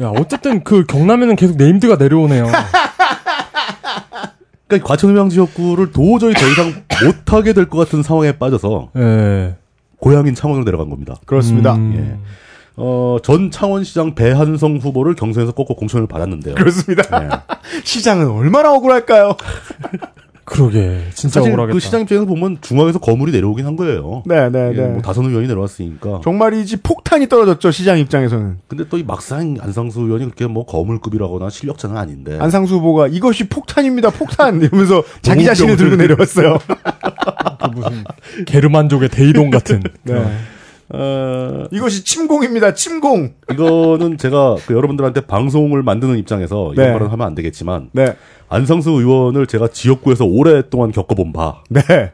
[0.03, 2.47] 야, 어쨌든 그 경남에는 계속 네임드가 내려오네요.
[4.67, 6.73] 그러니까 과천의왕 지역구를 도저히 더 이상
[7.05, 9.55] 못하게 될 것 같은 상황에 빠져서 예.
[9.99, 11.15] 고향인 창원으로 내려간 겁니다.
[11.25, 11.75] 그렇습니다.
[11.75, 11.93] 음.
[11.95, 12.17] 예.
[12.75, 16.55] 어, 전 창원시장 배한성 후보를 경선에서 꺾고 공천을 받았는데요.
[16.55, 17.23] 그렇습니다.
[17.23, 17.29] 예.
[17.83, 19.35] 시장은 얼마나 억울할까요?
[20.45, 20.99] 그러게.
[21.13, 21.73] 진짜 사실 억울하겠다.
[21.73, 24.23] 그 시장 입장에서 보면 중앙에서 거물이 내려오긴 한 거예요.
[24.25, 24.87] 네, 네, 예, 네.
[24.89, 26.19] 뭐 다선 의원이 내려왔으니까.
[26.21, 28.57] 정말이지 폭탄이 떨어졌죠, 시장 입장에서는.
[28.67, 32.37] 근데 또 이 막상 안상수 의원이 그렇게 뭐 거물급이라거나 실력자는 아닌데.
[32.41, 34.61] 안상수 후보가 이것이 폭탄입니다, 폭탄!
[34.61, 36.57] 이러면서 자기 자신을 들고 내려왔어요.
[36.57, 38.03] 그 무슨
[38.45, 39.81] 게르만족의 대이동 같은.
[40.03, 40.25] 네.
[40.89, 43.33] 어, 이것이 침공입니다, 침공!
[43.51, 46.93] 이거는 제가 그 여러분들한테 방송을 만드는 입장에서 이런 네.
[46.93, 48.15] 말은 하면 안 되겠지만 네.
[48.49, 52.11] 안상수 의원을 제가 지역구에서 오랫동안 겪어본 바 네.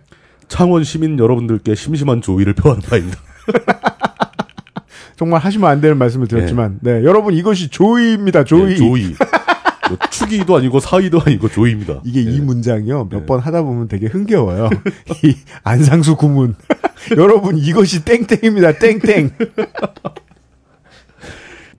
[0.47, 3.17] 창원 시민 여러분들께 심심한 조의를 표하는 바입니다.
[5.15, 7.03] 정말 하시면 안 되는 말씀을 드렸지만, 네.
[7.03, 8.71] 여러분, 이것이 조의입니다, 조의.
[8.71, 9.15] 예, 조의.
[9.89, 12.01] 뭐 축의도 아니고 사의도 아니고 조의입니다.
[12.05, 12.31] 이게 예.
[12.31, 13.09] 이 문장이요.
[13.09, 13.25] 몇 네.
[13.25, 14.69] 번 하다 보면 되게 흥겨워요.
[15.25, 16.55] 이 안상수 구문.
[17.17, 18.73] 여러분 이것이 땡땡입니다.
[18.79, 19.31] 땡땡.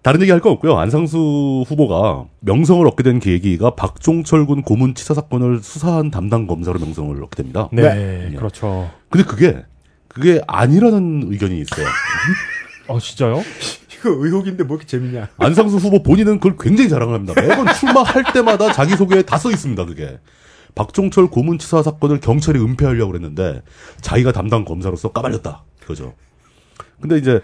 [0.02, 0.78] 다른 얘기 할 거 없고요.
[0.78, 7.22] 안상수 후보가 명성을 얻게 된 계기가 박종철 군 고문 치사 사건을 수사한 담당 검사로 명성을
[7.22, 7.68] 얻게 됩니다.
[7.70, 8.90] 네, 그렇죠.
[9.10, 9.62] 근데 그게
[10.08, 11.86] 그게 아니라는 의견이 있어요.
[12.88, 13.42] 아, 진짜요?
[14.00, 15.28] 이거 의혹인데 뭐 이렇게 재밌냐.
[15.38, 17.40] 안상수 후보 본인은 그걸 굉장히 자랑을 합니다.
[17.40, 19.84] 매번 출마할 때마다 자기 소개에 다 써 있습니다.
[19.86, 20.18] 그게
[20.74, 23.62] 박종철 고문치사 사건을 경찰이 은폐하려고 그랬는데
[24.00, 25.64] 자기가 담당 검사로서 까발렸다.
[25.80, 26.14] 그거죠.
[27.00, 27.40] 근데 이제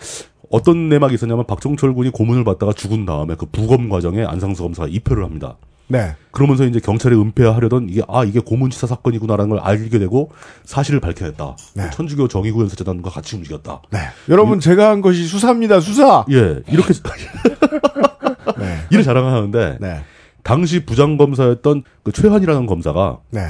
[0.51, 5.25] 어떤 내막이 있었냐면 박종철 군이 고문을 받다가 죽은 다음에 그 부검 과정에 안상수 검사가 입회를
[5.25, 5.57] 합니다.
[5.89, 6.17] 네.
[6.33, 10.31] 그러면서 이제 경찰에 은폐하려던 이게 아 이게 고문치사 사건이구나라는 걸 알게 되고
[10.65, 11.57] 사실을 밝혀냈다.
[11.75, 11.91] 네.
[11.91, 13.83] 천주교 정의구현세재단과 같이 움직였다.
[13.91, 13.99] 네.
[14.29, 15.81] 여러분 제가 한 것이 수사입니다.
[15.81, 16.25] 수사.
[16.31, 16.93] 예 이렇게
[18.59, 18.79] 네.
[18.91, 20.01] 이를 자랑하는데 네.
[20.43, 23.49] 당시 부장검사였던 그 최환이라는 검사가 네.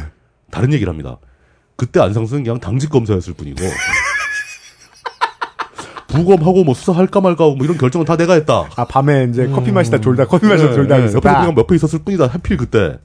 [0.51, 1.19] 다른 얘기를 합니다.
[1.77, 3.63] 그때 안상수는 그냥 당직 검사였을 뿐이고
[6.17, 8.69] 부검하고 뭐 수사할까 말까 하고 뭐 이런 결정은 다 내가 했다.
[8.77, 11.41] 아 밤에 이제 커피 마시다 졸다 커피 마시다 졸다 네, 옆에 있었다.
[11.41, 12.27] 그냥 옆에 있었을 뿐이다.
[12.27, 12.99] 하필 그때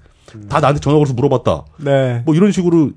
[0.49, 1.65] 다 나한테 전화 걸어서 물어봤다.
[1.77, 2.21] 네.
[2.25, 2.91] 뭐 이런 식으로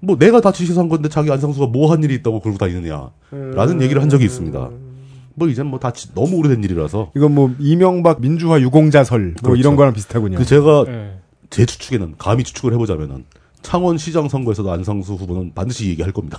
[0.00, 4.08] 뭐 내가 다 지시한 건데 자기 안상수가 뭐 한 일이 있다고 그러고 다니느냐라는 얘기를 한
[4.08, 4.70] 적이 있습니다.
[5.36, 9.56] 뭐 이젠 뭐다 너무 오래된 일이라서 이건 뭐 이명박 민주화 유공자설 뭐 그렇죠.
[9.60, 10.38] 이런 거랑 비슷하군요.
[10.38, 11.18] 그 제가 네.
[11.50, 13.24] 제 추측에는 감히 추측을 해보자면은
[13.62, 16.38] 창원 시장 선거에서도 안상수 후보는 반드시 얘기할 겁니다.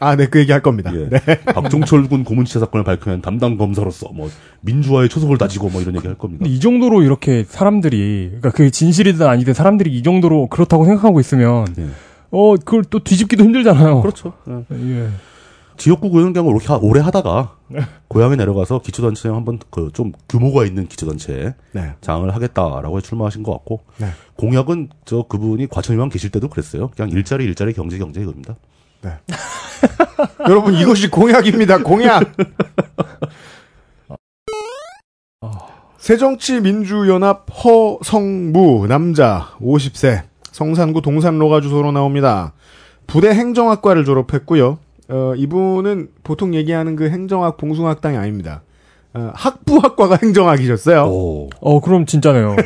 [0.00, 0.92] 아, 네, 그 얘기 할 겁니다.
[0.94, 1.08] 예.
[1.08, 1.18] 네.
[1.54, 4.28] 박종철 군 고문치사 사건을 밝혀낸 담당 검사로서 뭐
[4.62, 6.44] 민주화의 초석을 다지고 뭐 이런 얘기 할 겁니다.
[6.48, 11.86] 이 정도로 이렇게 사람들이, 그러니까 그게 진실이든 아니든 사람들이 이 정도로 그렇다고 생각하고 있으면, 예.
[12.30, 14.00] 어, 그걸 또 뒤집기도 힘들잖아요.
[14.02, 14.32] 그렇죠.
[14.72, 15.08] 예.
[15.76, 17.56] 지역구 구현 그냥 오래, 하- 하다가
[18.08, 21.92] 고향에 내려가서 기초단체 한번 그 좀 규모가 있는 기초단체에 네.
[22.00, 24.06] 장을 하겠다라고 해 출마하신 것 같고 네.
[24.36, 26.90] 공약은 저 그분이 과천이만 계실 때도 그랬어요.
[26.96, 28.54] 그냥 일자리 일자리 경제 경제 이겁니다.
[30.48, 31.78] 여러분 이것이 공약입니다.
[31.78, 32.32] 공약.
[35.98, 42.52] 새정치민주연합 허성무 남자 50세 성산구 동산로가 주소로 나옵니다.
[43.06, 44.78] 부대 행정학과를 졸업했고요.
[45.08, 48.62] 어, 이분은 보통 얘기하는 그 행정학 봉숭학당이 아닙니다.
[49.14, 51.04] 어, 학부학과가 행정학이셨어요.
[51.04, 51.50] 오.
[51.60, 52.56] 어, 그럼 진짜네요.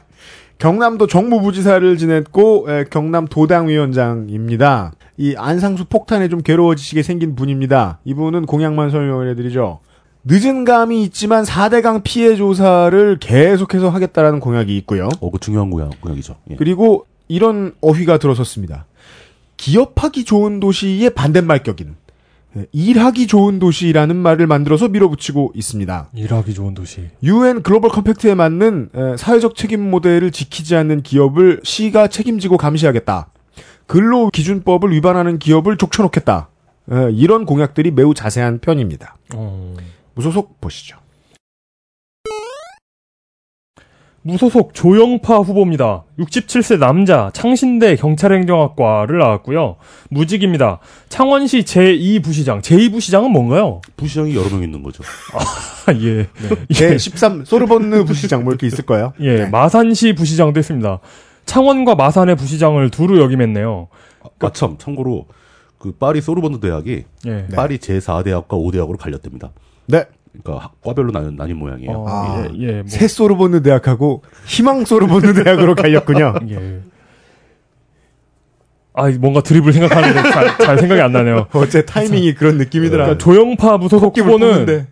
[0.58, 4.92] 경남도 정무부지사를 지냈고 에, 경남 도당위원장입니다.
[5.16, 7.98] 이 안상수 폭탄에 좀 괴로워지시게 생긴 분입니다.
[8.04, 9.80] 이분은 공약만 설명을 해드리죠.
[10.24, 15.08] 늦은 감이 있지만 4대강 피해 조사를 계속해서 하겠다라는 공약이 있고요.
[15.20, 16.36] 어, 그 중요한 공약, 공약이죠.
[16.50, 16.56] 예.
[16.56, 18.86] 그리고 이런 어휘가 들어섰습니다.
[19.56, 21.96] 기업하기 좋은 도시의 반대말 격인
[22.56, 26.10] 에, 일하기 좋은 도시라는 말을 만들어서 밀어붙이고 있습니다.
[26.14, 27.08] 일하기 좋은 도시.
[27.22, 33.31] UN 글로벌 컴팩트에 맞는 에, 사회적 책임 모델을 지키지 않는 기업을 시가 책임지고 감시하겠다.
[33.92, 36.48] 근로 기준법을 위반하는 기업을 족쳐놓겠다.
[36.90, 39.16] 에, 이런 공약들이 매우 자세한 편입니다.
[39.34, 39.74] 어.
[40.14, 40.96] 무소속 보시죠.
[44.22, 46.04] 무소속 조영파 후보입니다.
[46.18, 49.76] 67세 남자, 창신대 경찰행정학과를 나왔고요.
[50.08, 50.78] 무직입니다.
[51.10, 52.62] 창원시 제2부시장.
[52.62, 53.82] 제2부시장은 뭔가요?
[53.98, 55.02] 부시장이 여러 명 있는 거죠.
[55.36, 56.28] 아, 예.
[56.72, 59.12] 제 13, 소르본느 부시장 뭐 이렇게 있을 거예요.
[59.20, 59.46] 예, 네.
[59.50, 61.00] 마산시 부시장도 했습니다.
[61.46, 63.88] 창원과 마산의 부시장을 두루 역임했네요.
[64.40, 65.26] 아, 참, 참고로,
[65.78, 67.46] 그, 파리 소르본드 대학이, 예.
[67.54, 69.50] 파리 제4 대학과 5대학으로 갈렸답니다.
[69.86, 70.04] 네.
[70.32, 71.90] 그러니까, 학- 과별로 나뉜, 나뉜 모양이에요.
[71.92, 76.34] 어, 아, 예, 예, 뭐, 새 소르본느 대학하고 희망 소르본느 대학으로 갈렸군요.
[76.50, 76.80] 예.
[78.94, 81.46] 아 뭔가 드립을 생각하는데 잘, 잘 생각이 안 나네요.
[81.52, 83.04] 어째 타이밍이 그런 느낌이더라.
[83.06, 84.66] 그러니까 조영파 무소속 후보는.
[84.66, 84.86] 네.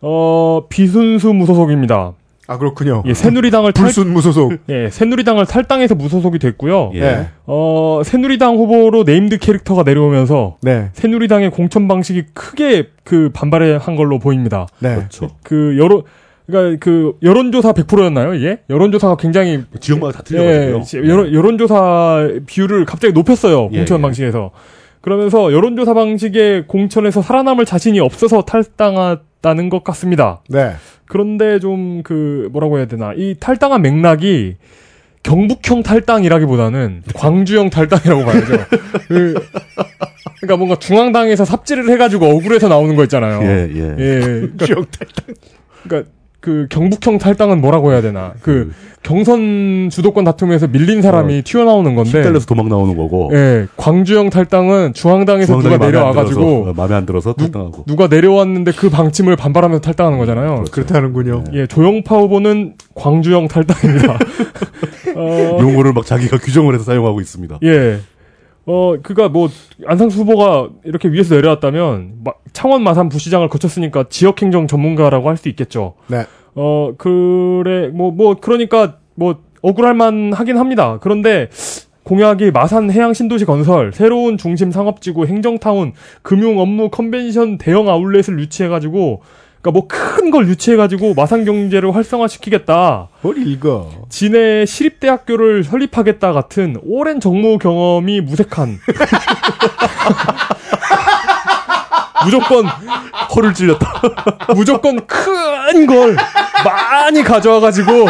[0.00, 2.14] 어 비순수 무소속입니다.
[2.46, 3.02] 아 그렇군요.
[3.06, 4.52] 예, 새누리당을 탈 불순 무소속.
[4.68, 6.90] 예, 새누리당을 탈당해서 무소속이 됐고요.
[6.94, 7.00] 예.
[7.00, 7.28] 네.
[7.46, 10.90] 어 새누리당 후보로 named 캐릭터가 내려오면서 네.
[10.92, 14.66] 새누리당의 공천 방식이 크게 그 반발한 걸로 보입니다.
[14.78, 14.94] 네.
[14.96, 15.30] 그렇죠.
[15.42, 16.02] 그 여론
[16.46, 21.10] 그러니까 그 여론조사 100%였나요 이게 여론조사가 굉장히 지역마다 다 예, 틀려가지고요.
[21.10, 24.02] 여론 여론조사 비율을 갑자기 높였어요 예, 공천 예.
[24.02, 24.50] 방식에서
[25.00, 28.96] 그러면서 여론조사 방식의 공천에서 살아남을 자신이 없어서 탈당
[29.44, 30.40] 했다는 것 같습니다.
[30.48, 30.72] 네.
[31.06, 34.56] 그런데 좀 그 뭐라고 해야 되나 이 탈당한 맥락이
[35.22, 38.52] 경북형 탈당이라기보다는 광주형 탈당이라고 봐야죠.
[39.08, 39.34] 그,
[40.40, 43.42] 그러니까 뭔가 중앙당에서 삽질을 해가지고 억울해서 나오는 거 있잖아요.
[43.42, 43.96] 예, 예.
[43.98, 44.20] 예,
[44.56, 44.82] 그러니까,
[45.82, 46.10] 그러니까
[46.44, 48.34] 그 경북형 탈당은 뭐라고 해야 되나?
[48.42, 48.70] 그
[49.02, 52.22] 경선 주도권 다툼에서 밀린 사람이 튀어나오는 건데.
[52.22, 53.30] 달려서 도망 나오는 거고.
[53.32, 57.84] 예, 광주형 탈당은 중앙당에서 누가 내려와가지고 어, 마음에 안 들어서 탈당하고.
[57.86, 60.64] 누 가 내려왔는데 그 방침을 반발하면서 탈당하는 거잖아요.
[60.70, 61.44] 그렇다는군요.
[61.54, 64.18] 예, 조영파 후보는 광주형 탈당입니다.
[65.16, 67.60] 어, 용어를 막 자기가 규정을 해서 사용하고 있습니다.
[67.62, 68.00] 예.
[68.66, 69.48] 어, 그니까 뭐,
[69.86, 75.94] 안상수 후보가 이렇게 위에서 내려왔다면, 마- 창원 마산 부시장을 거쳤으니까 지역행정 전문가라고 할 수 있겠죠.
[76.06, 76.24] 네.
[76.54, 80.98] 어, 그래, 뭐, 뭐, 그러니까, 뭐, 억울할만 하긴 합니다.
[81.02, 81.48] 그런데,
[82.04, 89.22] 공약이 마산 해양 신도시 건설, 새로운 중심 상업지구, 행정타운, 금융 업무 컨벤션 대형 아울렛을 유치해가지고,
[89.64, 93.08] 그니까 뭐 큰 걸 유치해가지고 마산 경제를 활성화시키겠다.
[93.22, 93.90] 뭘 읽어.
[94.10, 98.78] 진해 시립대학교를 설립하겠다 같은 오랜 정무 경험이 무색한
[102.24, 102.66] 무조건
[103.34, 103.92] 허를 찔렸다.
[104.54, 106.14] 무조건 큰 걸
[106.64, 108.06] 많이 가져와가지고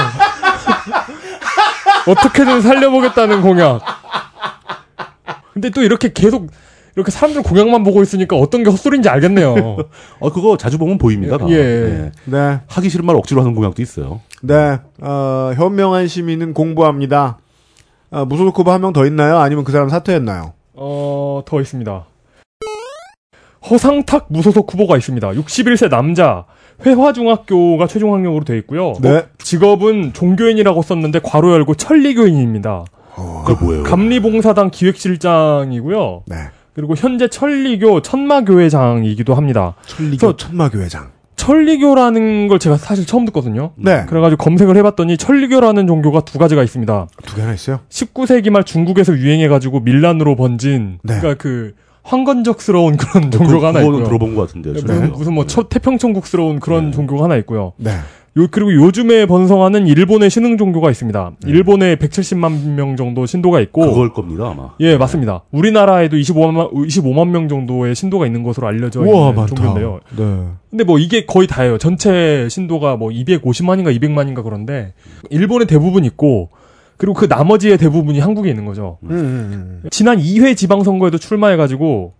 [2.07, 3.81] 어떻게든 살려보겠다는 공약.
[5.53, 6.51] 근데 또 이렇게 계속
[6.97, 9.55] 이렇게 사람들 공약만 보고 있으니까 어떤 게 헛소리인지 알겠네요.
[10.21, 11.39] 어, 그거 자주 보면 보입니다.
[11.39, 11.47] 다.
[11.49, 12.13] 예.
[12.25, 12.61] 네.
[12.69, 14.21] 하기 싫은 말 억지로 하는 공약도 있어요.
[14.43, 14.79] 네.
[15.01, 17.39] 어, 현명한 시민은 공부합니다.
[18.11, 19.39] 아, 무소속 후보 한 명 더 있나요?
[19.39, 20.53] 아니면 그 사람 사퇴했나요?
[20.75, 22.05] 어, 더 있습니다.
[23.71, 25.31] 허상탁 무소속 후보가 있습니다.
[25.31, 26.45] 61세 남자.
[26.85, 28.93] 회화중학교가 최종 학력으로 돼 있고요.
[29.01, 29.25] 네.
[29.39, 32.85] 직업은 종교인이라고 썼는데 괄호 열고 천리교인입니다.
[33.47, 33.83] 그게 뭐예요?
[33.85, 36.25] 감리봉사당 기획실장이고요.
[36.27, 36.37] 네.
[36.75, 39.75] 그리고 현재 천리교 천마교회장이기도 합니다.
[39.87, 41.13] 천리교 천마교회장.
[41.37, 43.73] 천리교라는 걸 제가 사실 처음 듣거든요.
[43.77, 44.05] 네.
[44.07, 47.07] 그래가지고 검색을 해봤더니 천리교라는 종교가 두 가지가 있습니다.
[47.27, 47.81] 두 개나 있어요?
[47.89, 51.19] 19세기 말 중국에서 유행해가지고 밀란으로 번진 네.
[51.19, 54.05] 그러니까 그 황건적스러운 그런 종교가 하나 그거는 있고요.
[54.05, 54.75] 들어본 것 같은데요.
[54.75, 55.13] 무슨, 저는.
[55.13, 56.91] 무슨 뭐첫 태평천국스러운 그런 네.
[56.93, 57.73] 종교가 하나 있고요.
[57.77, 57.93] 네.
[58.37, 61.33] 요 그리고 요즘에 번성하는 일본의 신흥 종교가 있습니다.
[61.47, 64.71] 일본에 170만 명 정도 신도가 있고 그걸 겁니다, 아마.
[64.81, 65.45] 예, 맞습니다.
[65.53, 69.55] 우리나라에도 25만 25만 명 정도의 신도가 있는 것으로 알려져 우와, 있는 많다.
[69.55, 70.01] 종교인데요.
[70.17, 70.49] 네.
[70.69, 71.79] 근데 뭐 이게 거의 다예요.
[71.79, 74.95] 전체 신도가 뭐 250만인가 200만인가 그런데
[75.31, 76.51] 일본에 대부분 있고
[76.97, 78.99] 그리고 그 나머지의 대부분이 한국에 있는 거죠.
[79.05, 79.89] 음, 음, 음.
[79.91, 82.15] 지난 2회 지방선거에도 출마해가지고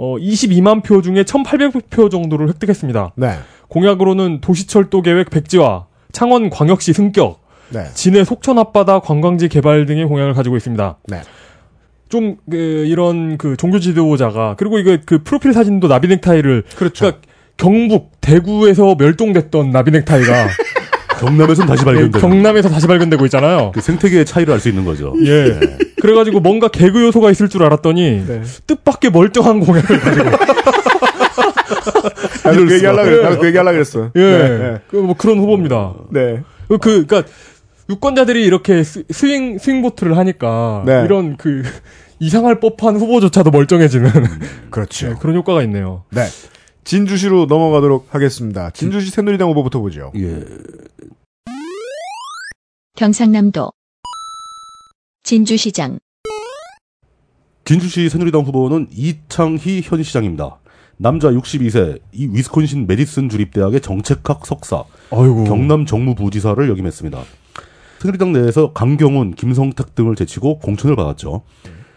[0.00, 3.12] 어 22만 표 중에 1,800표 정도를 획득했습니다.
[3.16, 3.34] 네.
[3.68, 7.84] 공약으로는 도시철도 계획 백지화, 창원 광역시 승격, 네.
[7.94, 10.96] 진해 속천 앞바다 관광지 개발 등의 공약을 가지고 있습니다.
[11.08, 11.20] 네.
[12.08, 17.04] 좀 그, 이런 그 종교 지도자가 그리고 이거 그 프로필 사진도 나비 넥타이를 그렇죠.
[17.04, 17.20] 그러니까
[17.58, 20.48] 경북 대구에서 멸종됐던 나비 넥타이가
[21.20, 22.20] 경남에선 다시 예, 발견된.
[22.22, 23.72] 경남에서 다시 발견되고 있잖아요.
[23.74, 25.12] 그 생태계의 차이를 알 수 있는 거죠.
[25.26, 25.58] 예.
[26.00, 28.42] 그래가지고 뭔가 개그 요소가 있을 줄 알았더니 네.
[28.66, 30.30] 뜻밖의 멀쩡한 공약을 가지고
[32.50, 32.92] 나도 그 얘기 수가.
[32.92, 34.10] 하려고 그랬, 나도 그 얘기 하려고 그랬어.
[34.16, 34.78] 예, 네.
[34.88, 35.94] 그 뭐 그런 후보입니다.
[36.10, 36.42] 네.
[36.68, 37.22] 그, 그, 그니까,
[37.90, 41.02] 유권자들이 이렇게 스, swing, swing vote를 하니까, 네.
[41.04, 41.62] 이런 그,
[42.20, 44.10] 이상할 법한 후보조차도 멀쩡해지는
[44.70, 45.08] 그렇죠.
[45.10, 46.04] 네, 그런 효과가 있네요.
[46.10, 46.26] 네.
[46.84, 48.70] 진주시로 넘어가도록 하겠습니다.
[48.70, 50.10] 진주시 새누리당 후보부터 보죠.
[50.16, 50.42] 예.
[52.96, 53.70] 경상남도
[55.22, 55.98] 진주시장
[57.64, 60.58] 진주시 새누리당 후보는 이창희 현 시장입니다.
[60.98, 65.44] 남자 62세, 이 위스콘신 메디슨 주립대학의 정책학 석사, 아이고.
[65.44, 67.18] 경남 정무부지사를 역임했습니다.
[68.00, 71.42] 새누리당 내에서 강경훈, 김성탁 등을 제치고 공천을 받았죠.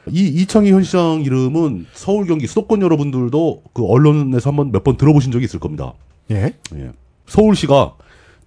[0.09, 5.31] 이 이창희 현 시장 이름은 서울 경기 수도권 여러분들도 그 언론에서 한번 몇 번 들어보신
[5.31, 5.93] 적이 있을 겁니다.
[6.31, 6.55] 예.
[6.75, 6.91] 예.
[7.27, 7.93] 서울시가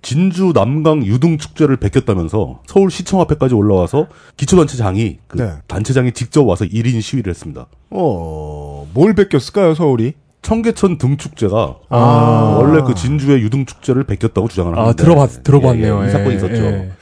[0.02, 5.52] 진주 남강 유등 축제를 베꼈다면서 서울시청 앞에까지 올라와서 기초단체장이 그 네.
[5.68, 7.66] 단체장이 직접 와서 1인 시위를 했습니다.
[7.90, 10.14] 어, 뭘 뺏겼을까요, 서울이?
[10.44, 12.58] 청계천 등축제가 아.
[12.60, 15.96] 원래 그 진주의 유등 축제를 베꼈다고 주장을 하는데 아, 들어봤, 들어봤네요.
[15.96, 16.62] 예, 예, 이 예, 사건이 있었죠.
[16.62, 16.92] 예.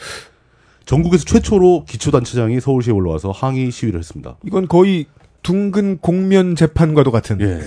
[0.87, 4.37] 전국에서 최초로 기초단체장이 서울시에 올라와서 항의 시위를 했습니다.
[4.47, 5.07] 이건 거의
[5.43, 7.61] 둥근 공면 재판과도 같은 예.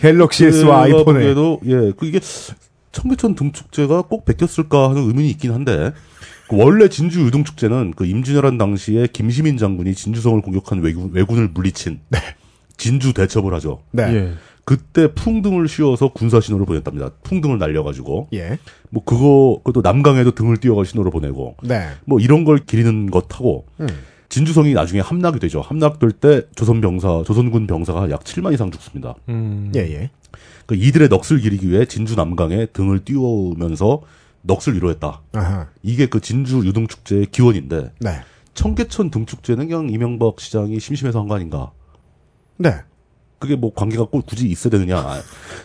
[0.00, 2.18] 갤럭시 S와 아이폰에 보기에도 예, 그 이게
[2.90, 5.92] 청계천 등축제가 꼭 베꼈을까 하는 의문이 있긴 한데
[6.48, 12.00] 그 원래 진주 유등축제는 그 임진왜란 당시에 김시민 장군이 진주성을 공격한 외군, 외군을 물리친
[12.78, 13.82] 진주 대첩을 하죠.
[13.90, 14.32] 네.
[14.62, 14.74] 예.
[14.76, 17.10] 그때 풍등을 씌워서 군사 신호를 보냈답니다.
[17.24, 18.58] 풍등을 날려가지고 예.
[18.90, 21.88] 뭐 그거 그것도 남강에도 등을 띄워가 신호를 보내고 네.
[22.04, 23.88] 뭐 이런 걸 기리는 것하고 음.
[24.28, 25.60] 진주성이 나중에 함락이 되죠.
[25.60, 29.14] 함락될 때 조선 병사, 조선군 병사가 약 7만 이상 죽습니다.
[29.28, 29.72] 음.
[29.74, 30.10] 예, 예.
[30.66, 34.00] 그 이들의 넋을 기리기 위해 진주 남강에 등을 띄우면서
[34.42, 35.20] 넋을 위로했다.
[35.32, 35.66] 아하.
[35.82, 38.10] 이게 그 진주 유등 축제의 기원인데 네.
[38.54, 41.72] 청계천 등 축제는 그냥 이명박 시장이 심심해서 한 거 아닌가?
[42.58, 42.76] 네.
[43.42, 45.04] 그게 뭐 관계가 꼭 굳이 있어야 되느냐?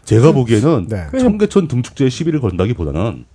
[0.03, 1.05] 제가 보기에는 네.
[1.19, 3.25] 청계천 등 축제에 시비를 건다기보다는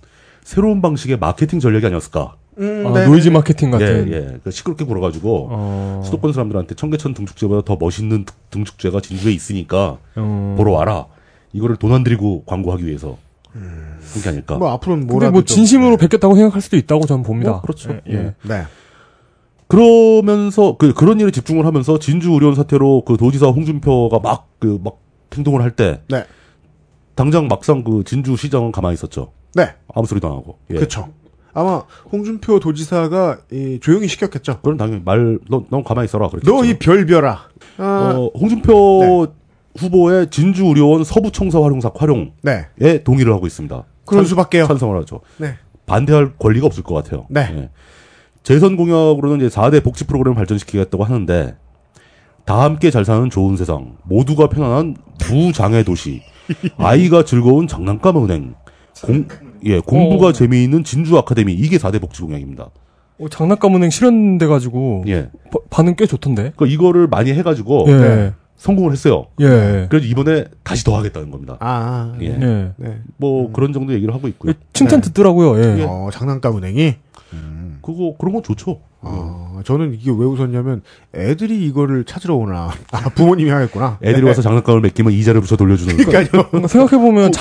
[0.43, 2.35] 새로운 방식의 마케팅 전략이 아니었을까?
[2.59, 3.07] 음, 아, 네.
[3.07, 4.11] 노이즈 마케팅 같은.
[4.11, 4.37] 예, 예.
[4.43, 6.01] 그 시끄럽게 굴어가지고 어.
[6.03, 10.55] 수도권 사람들한테 청계천 등축제보다 더 멋있는 등- 등축제가 진주에 있으니까 어.
[10.57, 11.05] 보러 와라.
[11.53, 13.17] 이거를 돈 안 들이고 광고하기 위해서
[14.13, 14.57] 그게 아닐까.
[14.57, 17.51] 뭐 앞으로는 뭐라도 뭐 좀- 진심으로 베꼈다고 생각할 수도 있다고 저는 봅니다.
[17.51, 17.91] 뭐, 그렇죠.
[18.09, 18.13] 예.
[18.13, 18.33] 예.
[18.43, 18.63] 네.
[19.67, 24.99] 그러면서 그 그런 일에 집중을 하면서 진주 의료원 사태로 그 도지사 홍준표가 막 그 막
[25.35, 26.25] 행동을 할때 네.
[27.15, 29.31] 당장 막상 그 진주 시장은 가만히 있었죠.
[29.55, 29.69] 네.
[29.93, 30.57] 아무 소리도 안 하고.
[30.69, 30.75] 예.
[30.75, 31.09] 그렇죠.
[31.53, 34.59] 아마 홍준표 도지사가 이, 조용히 시켰겠죠.
[34.61, 36.49] 그럼 당연히 말넌넌 가만히 있어라 그랬죠.
[36.51, 37.39] 너 이 별별아.
[37.77, 39.27] 아, 어, 홍준표
[39.77, 43.03] 후보의 진주 의료원 서부 청사 활용사 활용에 네.
[43.03, 43.83] 동의를 하고 있습니다.
[44.05, 44.67] 그럴 찬- 수밖에요.
[44.67, 45.21] 찬성을 하죠.
[45.37, 45.55] 네.
[45.85, 47.25] 반대할 권리가 없을 것 같아요.
[47.29, 47.41] 네.
[47.55, 47.69] 예.
[48.43, 51.55] 재선 공약으로는 이제 4대 복지 프로그램을 발전시키겠다고 하는데
[52.45, 54.97] 다 함께 잘 사는 좋은 세상, 모두가 편안한
[55.29, 56.21] 무장애 도시,
[56.77, 58.53] 아이가 즐거운 장난감 은행,
[59.01, 59.27] 공,
[59.63, 60.31] 예, 공부가 어.
[60.33, 62.69] 재미있는 진주 아카데미 이게 4대 복지 공약입니다.
[63.19, 65.29] 어, 장난감 은행 실현돼 가지고 예.
[65.69, 66.51] 반응 꽤 좋던데.
[66.55, 67.93] 그러니까 이거를 많이 해 가지고 예.
[67.93, 68.33] 네.
[68.57, 69.27] 성공을 했어요.
[69.39, 69.87] 예.
[69.89, 71.57] 그래서 이번에 다시 더 하겠다는 겁니다.
[71.61, 72.27] 아, 예.
[72.27, 72.71] 예.
[72.75, 73.01] 네.
[73.17, 74.51] 뭐 그런 정도 얘기를 하고 있고요.
[74.51, 75.07] 예, 칭찬 네.
[75.07, 75.79] 듣더라고요.
[75.79, 75.83] 예.
[75.87, 76.95] 어, 장난감 은행이.
[77.83, 78.79] 그거 그런 건 좋죠.
[79.01, 80.81] 어, 저는 이게 왜 웃었냐면
[81.13, 82.69] 애들이 이거를 찾으러 오나.
[82.91, 83.97] 아, 부모님이 하겠구나.
[84.01, 85.97] 애들이 와서 장난감을 맡기면 이자를 붙여 돌려주는.
[85.97, 86.67] 그러니까요.
[86.67, 87.31] 생각해 보면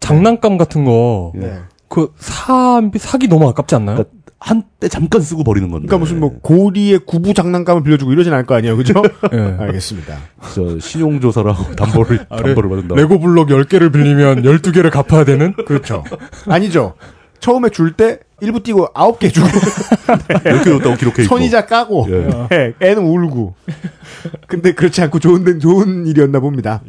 [0.00, 1.40] 장난감 같은 거 예.
[1.40, 1.58] 네.
[1.88, 3.96] 그 사, 사기 너무 아깝지 않나요?
[3.96, 5.86] 그러니까 한때 잠깐 쓰고 버리는 건데.
[5.86, 9.02] 그러니까 무슨 뭐 고리의 구부 장난감을 빌려주고 이러진 않을 거 아니에요, 그죠?
[9.34, 9.38] 예.
[9.60, 10.16] 알겠습니다.
[10.54, 12.94] 저 신용 조사를 하고 담보를 아, 레- 담보를 받는다.
[12.94, 15.52] 레고 블록 10개를 빌리면 12개를 갚아야 되는?
[15.66, 16.04] 그렇죠.
[16.46, 16.94] 아니죠.
[17.40, 19.46] 처음에 줄때 일부 띄고 아홉 개 주고
[20.44, 21.24] 이렇게 줬다고 기록해.
[21.24, 22.28] 선이자 까고 예.
[22.52, 23.54] 예, 애는 울고.
[24.46, 26.82] 근데 그렇지 않고 좋은 데 좋은 일이었나 봅니다.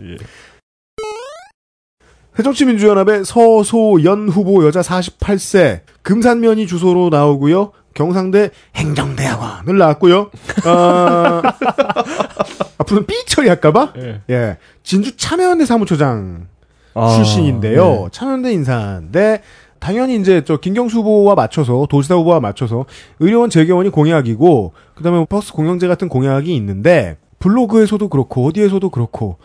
[2.36, 7.72] 새정치민주연합의 서소연 후보 여자 48세 금산면이 주소로 나오고요.
[7.94, 10.32] 경상대 행정대학원을 나왔고요.
[10.66, 11.42] 아,
[12.78, 14.22] 앞으로는 삐 처리할까봐 예.
[14.30, 16.48] 예 진주 참여연대 사무처장
[16.94, 17.84] 아, 출신인데요.
[17.84, 18.08] 네.
[18.12, 19.42] 참여연대 인사인데
[19.82, 22.86] 당연히 이제 저 김경수 후보와 맞춰서 도지사 후보와 맞춰서
[23.20, 29.40] 의료원 재개원이 공약이고 그다음에 버스 공영제 같은 공약이 있는데 블로그에서도 그렇고 어디에서도 그렇고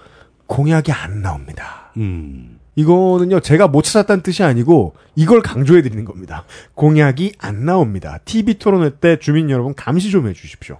[0.47, 1.91] 공약이 안 나옵니다.
[1.97, 2.61] 음.
[2.75, 6.45] 이거는요 제가 못 찾았다는 뜻이 아니고 이걸 강조해 드리는 겁니다.
[6.75, 8.19] 공약이 안 나옵니다.
[8.27, 10.77] TV 토론회 때 주민 여러분 감시 좀 해주십시오.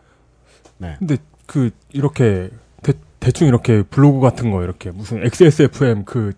[0.99, 1.17] 근데
[1.47, 2.51] 그 이렇게
[2.83, 6.35] 대, 대충 이렇게 블로그 같은 거 이렇게 무슨 XSFM 그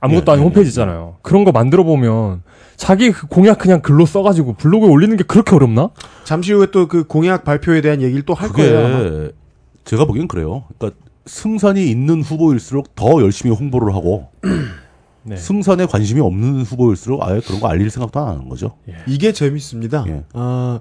[0.00, 1.16] 아무것도 예, 아닌 예, 홈페이지잖아요.
[1.22, 2.42] 그런 거 만들어 보면
[2.76, 5.90] 자기 그 공약 그냥 글로 써가지고 블로그에 올리는 게 그렇게 어렵나?
[6.24, 8.78] 잠시 후에 또 그 공약 발표에 대한 얘기를 또 할 거예요.
[8.78, 8.98] 아마.
[8.98, 9.32] 그게
[9.84, 10.64] 제가 보기엔 그래요.
[10.78, 14.28] 그러니까 승산이 있는 후보일수록 더 열심히 홍보를 하고
[15.22, 15.36] 네.
[15.36, 18.72] 승산에 관심이 없는 후보일수록 아예 그런 거 알릴 생각도 안 하는 거죠.
[19.06, 20.04] 이게 재밌습니다.
[20.08, 20.24] 예.
[20.32, 20.80] 아,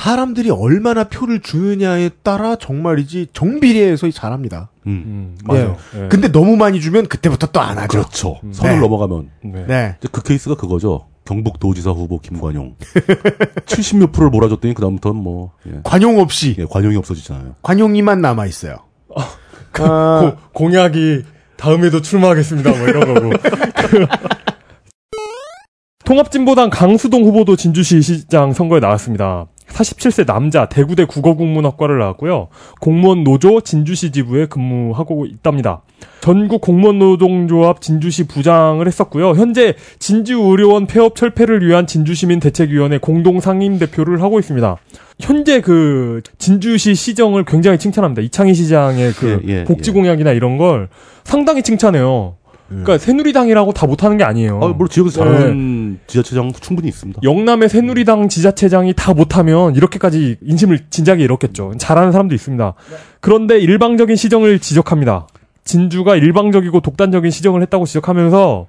[0.00, 4.68] 사람들이 얼마나 표를 주느냐에 따라 정말이지 정비례해서 잘합니다.
[4.86, 5.02] 음.
[5.06, 5.76] 음, 맞아요.
[5.96, 6.08] 예.
[6.08, 7.88] 근데 너무 많이 주면 그때부터 또 안 하죠.
[7.88, 8.38] 그렇죠.
[8.52, 8.80] 선을 네.
[8.80, 9.64] 넘어가면 네.
[9.66, 9.96] 네.
[10.12, 11.06] 그 케이스가 그거죠.
[11.24, 12.76] 경북도지사 후보 김관용
[13.64, 15.80] 70몇 프로를 몰아줬더니 그다음부터는 뭐 예.
[15.82, 17.54] 관용 없이 예, 관용이 없어지잖아요.
[17.62, 18.76] 관용이만 남아 있어요.
[19.16, 19.26] 아,
[19.72, 21.24] 고- 공약이
[21.56, 22.68] 다음에도 출마하겠습니다.
[22.70, 23.30] 뭐 이런 거고.
[23.30, 24.06] 그
[26.04, 29.46] 통합진보당 강수동 후보도 진주시 시장 선거에 나왔습니다.
[29.76, 32.48] 47세 남자 대구대 국어국문학과를 나왔고요.
[32.80, 35.82] 공무원 노조 진주시 지부에 근무하고 있답니다.
[36.20, 39.30] 전국 공무원 노동조합 진주시 부장을 했었고요.
[39.30, 44.76] 현재 진주의료원 폐업 철폐를 위한 진주시민 대책위원회 공동 상임 대표를 하고 있습니다.
[45.20, 48.22] 현재 그 진주시 시정을 굉장히 칭찬합니다.
[48.22, 49.94] 이창희 시장의 그 예, 예, 복지 예.
[49.94, 50.88] 공약이나 이런 걸
[51.24, 52.36] 상당히 칭찬해요.
[52.68, 54.60] 그러니까 새누리당이라고 다 못하는 게 아니에요.
[54.62, 57.20] 아, 물론 지역에서 잘하는 지자체장 충분히 있습니다.
[57.22, 61.74] 영남의 새누리당 지자체장이 다 못하면 이렇게까지 인심을 진작에 잃었겠죠.
[61.78, 62.74] 잘하는 사람도 있습니다.
[63.20, 65.28] 그런데 일방적인 시정을 지적합니다.
[65.64, 68.66] 진주가 일방적이고 독단적인 시정을 했다고 지적하면서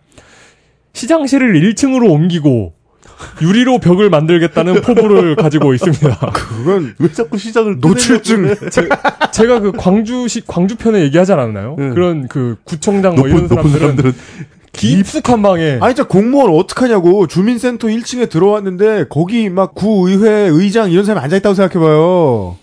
[0.93, 2.73] 시장실을 1층으로 옮기고
[3.41, 6.17] 유리로 벽을 만들겠다는 포부를 가지고 있습니다.
[6.33, 8.55] 그건 왜 자꾸 시장을 노출증.
[9.31, 11.75] 제 가 그 광주시 광주 편에 얘기하지 않았나요?
[11.79, 11.89] 네.
[11.89, 14.13] 그런 그 구청장 뭐 높은 이런 높은 사람들은 사람들은
[14.73, 17.25] 깊숙한 방에 아니, 진짜 공무원 어떡하냐고.
[17.25, 22.57] 주민센터 1층에 들어왔는데, 거기 막 구의회 의장 이런 사람이 앉아있다고 생각해봐요.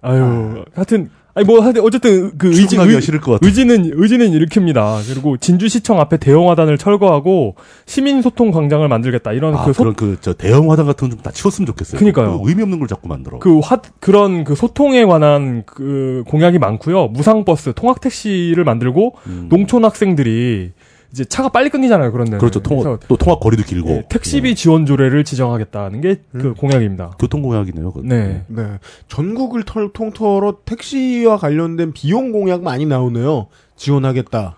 [0.00, 3.46] 아유 하여튼 아니 뭐 하여튼 어쨌든 그 의지 의, 싫을 것 같아.
[3.46, 5.06] 의지는 의지는 일으킵니다.
[5.08, 7.54] 그리고 진주시청 앞에 대형 화단을 철거하고
[7.86, 11.22] 시민 소통 광장을 만들겠다 이런 아, 그 소, 그런 그저 대형 화단 같은 건 좀
[11.22, 11.98] 다 치웠으면 좋겠어요.
[11.98, 12.40] 그니까요.
[12.40, 13.38] 그 의미 없는 걸 자꾸 만들어.
[13.38, 17.08] 그 화, 그런 그 소통에 관한 그 공약이 많고요.
[17.08, 19.46] 무상 버스, 통학 택시를 만들고 음.
[19.48, 20.72] 농촌 학생들이
[21.12, 22.12] 이제 차가 빨리 끊기잖아요.
[22.12, 22.38] 그런 데는.
[22.38, 22.60] 그렇죠.
[22.60, 23.88] 통, 그래서 또 통학 거리도 길고.
[23.90, 24.54] 예, 택시비 예.
[24.54, 27.12] 지원 조례를 지정하겠다는 게그 공약입니다.
[27.18, 27.92] 교통 공약이네요.
[27.92, 28.06] 그거.
[28.06, 28.44] 네.
[28.48, 28.78] 네.
[29.08, 33.46] 전국을 털, 통틀어 택시와 관련된 비용 공약 많이 나오네요.
[33.76, 34.56] 지원하겠다.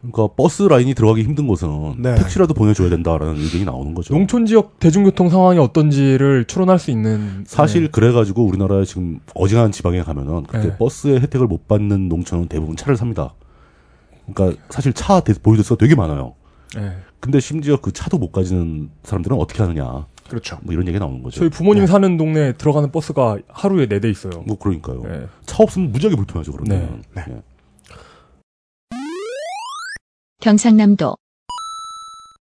[0.00, 2.14] 그러니까 버스 라인이 들어가기 힘든 곳은 네.
[2.16, 4.12] 택시라도 보내줘야 된다라는 의견이 나오는 거죠.
[4.12, 7.88] 농촌 지역 대중교통 상황이 어떤지를 추론할 수 있는 사실 네.
[7.90, 10.76] 그래가지고 우리나라에 지금 어지간한 지방에 가면은 그렇게 네.
[10.76, 13.32] 버스의 혜택을 못 받는 농촌은 대부분 차를 삽니다.
[14.32, 16.34] 그러니까 사실 차 대- 보유대수가 되게 많아요.
[16.76, 16.96] 네.
[17.20, 20.06] 근데 심지어 그 차도 못 가지는 사람들은 어떻게 하느냐.
[20.28, 20.58] 그렇죠.
[20.62, 21.40] 뭐 이런 얘기가 나오는 거죠.
[21.40, 24.42] 저희 부모님 사는 동네에 들어가는 버스가 하루에 네 대 있어요.
[24.46, 25.02] 뭐 그러니까요.
[25.02, 25.26] 네.
[25.46, 27.02] 차 없으면 무지하게 불편하죠, 그러면.
[27.14, 27.24] 네.
[27.28, 27.42] 예.
[30.40, 31.16] 경상남도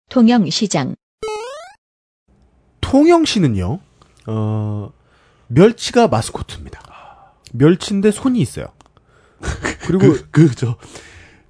[0.10, 0.96] 통영시장
[2.82, 3.80] 통영시는요,
[4.28, 4.92] 어,
[5.48, 6.82] 멸치가 마스코트입니다.
[7.54, 8.68] 멸치인데 손이 있어요.
[9.88, 10.78] 그리고, 그, 그, 저,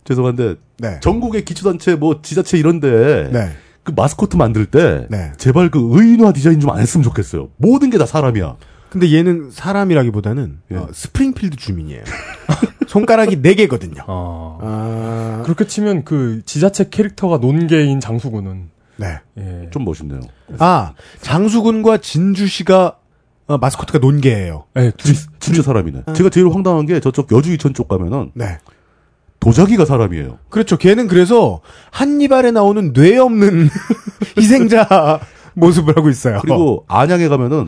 [0.06, 1.00] 죄송한데, 네.
[1.02, 3.50] 전국의 기초단체, 뭐, 지자체 이런데, 네.
[3.84, 5.32] 그 마스코트 만들 때, 네.
[5.38, 7.50] 제발 그 의인화 디자인 좀 안 했으면 좋겠어요.
[7.58, 8.56] 모든 게 다 사람이야.
[8.90, 10.76] 근데 얘는 사람이라기보다는 예.
[10.78, 12.04] 어, 스프링필드 주민이에요.
[12.88, 14.04] 손가락이 4 개거든요.
[14.08, 14.58] 아.
[14.62, 19.20] 아, 그렇게 치면 그 지자체 캐릭터가 논개인 장수군은 네.
[19.38, 19.70] 예.
[19.72, 20.22] 좀 멋있네요.
[20.60, 22.98] 아, 장수군과 진주시가
[23.48, 24.64] 어, 마스코트가 논개예요.
[24.78, 26.04] 예, 둘이 진짜 사람이네.
[26.16, 28.58] 제가 제일 황당한 게 저쪽 여주 이천 쪽 가면은 네.
[29.46, 30.40] 도자기가 사람이에요.
[30.50, 30.76] 그렇죠.
[30.76, 33.70] 걔는 그래서 한니발에 나오는 뇌 없는
[34.40, 35.20] 희생자
[35.54, 36.40] 모습을 하고 있어요.
[36.42, 37.68] 그리고 안양에 가면은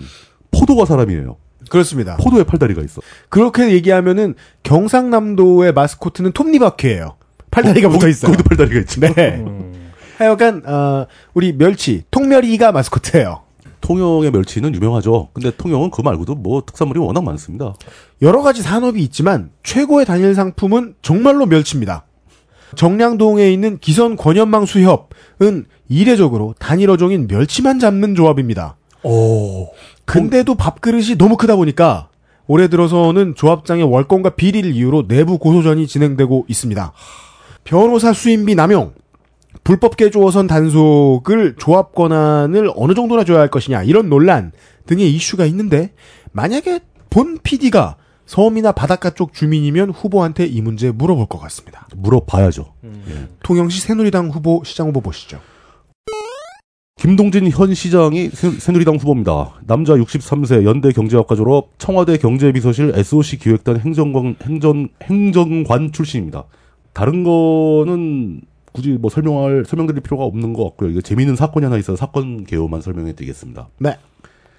[0.49, 1.37] 포도가 사람이에요.
[1.69, 2.17] 그렇습니다.
[2.17, 3.01] 포도에 팔다리가 있어.
[3.29, 7.15] 그렇게 얘기하면은 경상남도의 마스코트는 톱니바퀴예요.
[7.51, 8.31] 팔다리가 붙어 있어요.
[8.31, 8.99] 거기도 팔다리가 있죠.
[8.99, 9.35] 네.
[9.37, 9.91] 음.
[10.17, 11.05] 하여간 어,
[11.35, 13.43] 우리 멸치 통멸이가 마스코트예요.
[13.81, 15.29] 통영의 멸치는 유명하죠.
[15.33, 17.73] 근데 통영은 그거 말고도 뭐 특산물이 워낙 많습니다.
[18.21, 22.05] 여러 가지 산업이 있지만 최고의 단일 상품은 정말로 멸치입니다.
[22.75, 28.75] 정량동에 있는 기선 권연망 수협은 이례적으로 단일 어종인 멸치만 잡는 조합입니다.
[29.03, 29.69] 오.
[30.05, 32.09] 근데도 밥그릇이 너무 크다 보니까
[32.47, 36.93] 올해 들어서는 조합장의 월권과 비리를 이유로 내부 고소전이 진행되고 있습니다.
[37.63, 38.93] 변호사 수임비 남용,
[39.67, 44.53] 불법 개조어선 단속을 조합 권한을 어느 정도나 줘야 할 것이냐 이런 논란
[44.85, 45.91] 등의 이슈가 있는데
[46.31, 51.85] 만약에 본 PD가 섬이나 바닷가 쪽 주민이면 후보한테 이 문제 물어볼 것 같습니다.
[51.97, 52.75] 물어봐야죠.
[53.43, 55.41] 통영시 새누리당 후보 시장 후보 보시죠.
[56.97, 59.55] 김동진 현 시장이 새- 새누리당 후보입니다.
[59.67, 66.45] 남자 63세 연대 경제학과 졸업, 청와대 경제비서실 SOC 기획단 행정관 행정 행정관 출신입니다.
[66.93, 68.39] 다른 거는
[68.77, 70.91] 굳이 뭐 설명할 설명드릴 필요가 없는 것 같고요.
[70.91, 73.69] 이거 재미있는 사건이 하나 있어서 사건 개요만 설명해 드리겠습니다.
[73.79, 73.97] 네,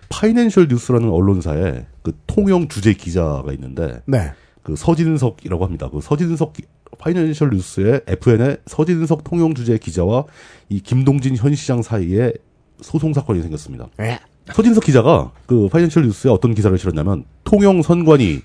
[0.09, 4.33] 파이낸셜 뉴스라는 언론사에 그 통영 주재 기자가 있는데 네,
[4.65, 5.89] 그 서진석이라고 합니다.
[5.93, 6.65] 그 서진석 기-
[6.99, 10.25] 파이낸셜 뉴스의 FN의 서진석 통영 주재 기자와
[10.69, 12.33] 이 김동진 현 시장 사이에
[12.81, 13.87] 소송 사건이 생겼습니다.
[13.99, 14.19] 네.
[14.53, 18.41] 서진석 기자가 그 파이낸셜 뉴스에 어떤 기사를 실었냐면 통영 선관위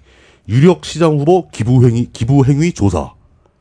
[0.50, 3.14] 유력 시장 후보 기부 행위 기부 행위 조사.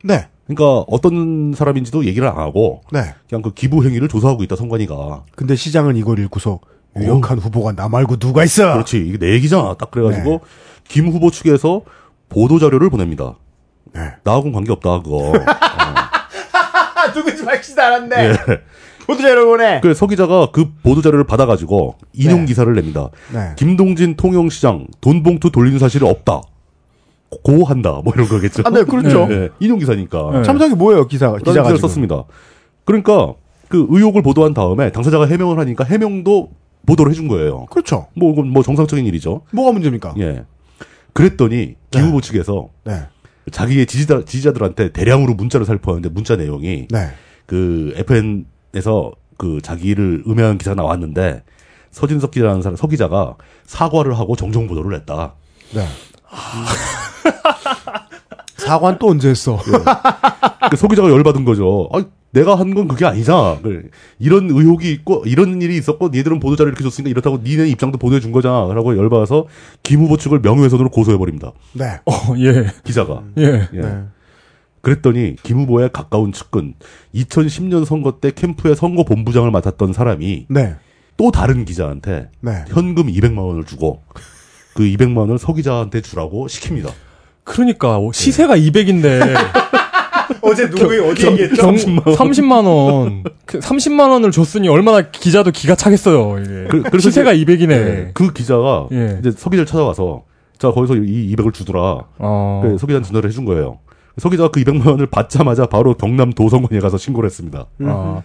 [0.03, 3.13] 네, 그러니까 어떤 사람인지도 얘기를 안 하고 네.
[3.29, 5.23] 그냥 그 기부 행위를 조사하고 있다 선관위가.
[5.35, 6.59] 근데 시장은 이걸 읽고서
[6.97, 8.73] 유력한 후보가 나 말고 누가 있어?
[8.73, 9.75] 그렇지 이게 내 얘기잖아.
[9.79, 10.39] 딱 그래가지고 네.
[10.87, 11.81] 김 후보 측에서
[12.29, 13.35] 보도 자료를 보냅니다.
[13.93, 14.11] 네.
[14.23, 15.33] 나하고는 관계 없다 그거.
[15.45, 18.15] 아, 누군지 밝히지도 않았네.
[18.17, 18.33] 예.
[19.05, 19.81] 보도자료 보내.
[19.81, 22.45] 그서 기자가 그 보도 자료를 받아가지고 인용 네.
[22.45, 23.09] 기사를 냅니다.
[23.33, 23.53] 네.
[23.57, 26.41] 김동진 통영시장 돈 봉투 돌린 사실이 없다.
[27.43, 28.01] 고한다.
[28.03, 28.63] 뭐 이런 거겠죠.
[28.65, 29.27] 아, 네, 그렇죠.
[29.27, 30.31] 네, 인용 기사니까.
[30.33, 30.43] 네.
[30.43, 31.37] 참석이 뭐예요, 기사가?
[31.37, 31.77] 기자가 기사를.
[31.77, 32.23] 썼습니다.
[32.85, 33.33] 그러니까
[33.69, 36.51] 그 의혹을 보도한 다음에 당사자가 해명을 하니까 해명도
[36.85, 37.65] 보도를 해준 거예요.
[37.71, 38.07] 그렇죠.
[38.15, 39.41] 뭐, 이건 뭐 정상적인 일이죠.
[39.51, 40.15] 뭐가 문제입니까?
[40.19, 40.43] 예.
[41.13, 42.07] 그랬더니 김 네.
[42.07, 43.03] 후보 측에서 네.
[43.51, 47.09] 자기의 지지자, 지지자들한테 대량으로 문자를 살포하는데 문자 내용이 네.
[47.45, 51.43] 그 FN에서 그 자기를 음해한 기사가 나왔는데
[51.91, 55.35] 서진석 기자라는 사람 서 기자가 사과를 하고 정정 보도를 했다.
[55.73, 55.85] 네.
[58.57, 59.59] 사관 또 언제 했어?
[60.69, 61.89] 그 소기자가 열받은 거죠.
[61.93, 63.59] 아, 내가 한 건 그게 아니잖아.
[63.61, 68.19] 그 이런 의혹이 있고 이런 일이 있었고 니들은 보도자료 이렇게 줬으니까 이렇다고 니네 입장도 보도해
[68.21, 68.73] 준 거잖아.
[68.73, 69.45] 라고 열받아서
[69.83, 71.51] 김 후보 측을 명예훼손으로 고소해 버립니다.
[71.73, 71.99] 네.
[72.05, 72.67] 어, 예.
[72.83, 73.23] 기자가.
[73.37, 73.67] 예.
[73.73, 73.79] 예.
[73.79, 74.03] 네.
[74.81, 76.73] 그랬더니 김 후보에 가까운 측근
[77.15, 80.75] 2010년 선거 때 캠프의 선거 본부장을 맡았던 사람이 네.
[81.15, 82.65] 또 다른 기자한테 네.
[82.67, 84.01] 현금 200만 원을 주고
[84.73, 86.89] 그 200만 원을 서 기자한테 주라고 시킵니다.
[87.43, 89.19] 그러니까 시세가 200인데
[90.41, 91.23] 어제 누구 어디
[91.55, 93.23] 경, 30만 원.
[93.45, 96.39] 그 30만 원을 줬으니 얼마나 기자도 기가 차겠어요.
[96.39, 96.67] 이게.
[96.89, 97.67] 그- 시세가 이제- 200이네.
[97.67, 98.11] 네.
[98.13, 99.17] 그 기자가 예.
[99.19, 100.23] 이제 서 기자를 찾아와서
[100.57, 101.99] 자 거기서 이 200을 주더라.
[102.19, 102.61] 어.
[102.63, 103.79] 그서 기자한테 전화를 해준 거예요.
[104.17, 107.65] 서 기자가 그 200만 원을 받자마자 바로 경남 도 선관위에 가서 신고를 했습니다.
[107.85, 108.21] 아,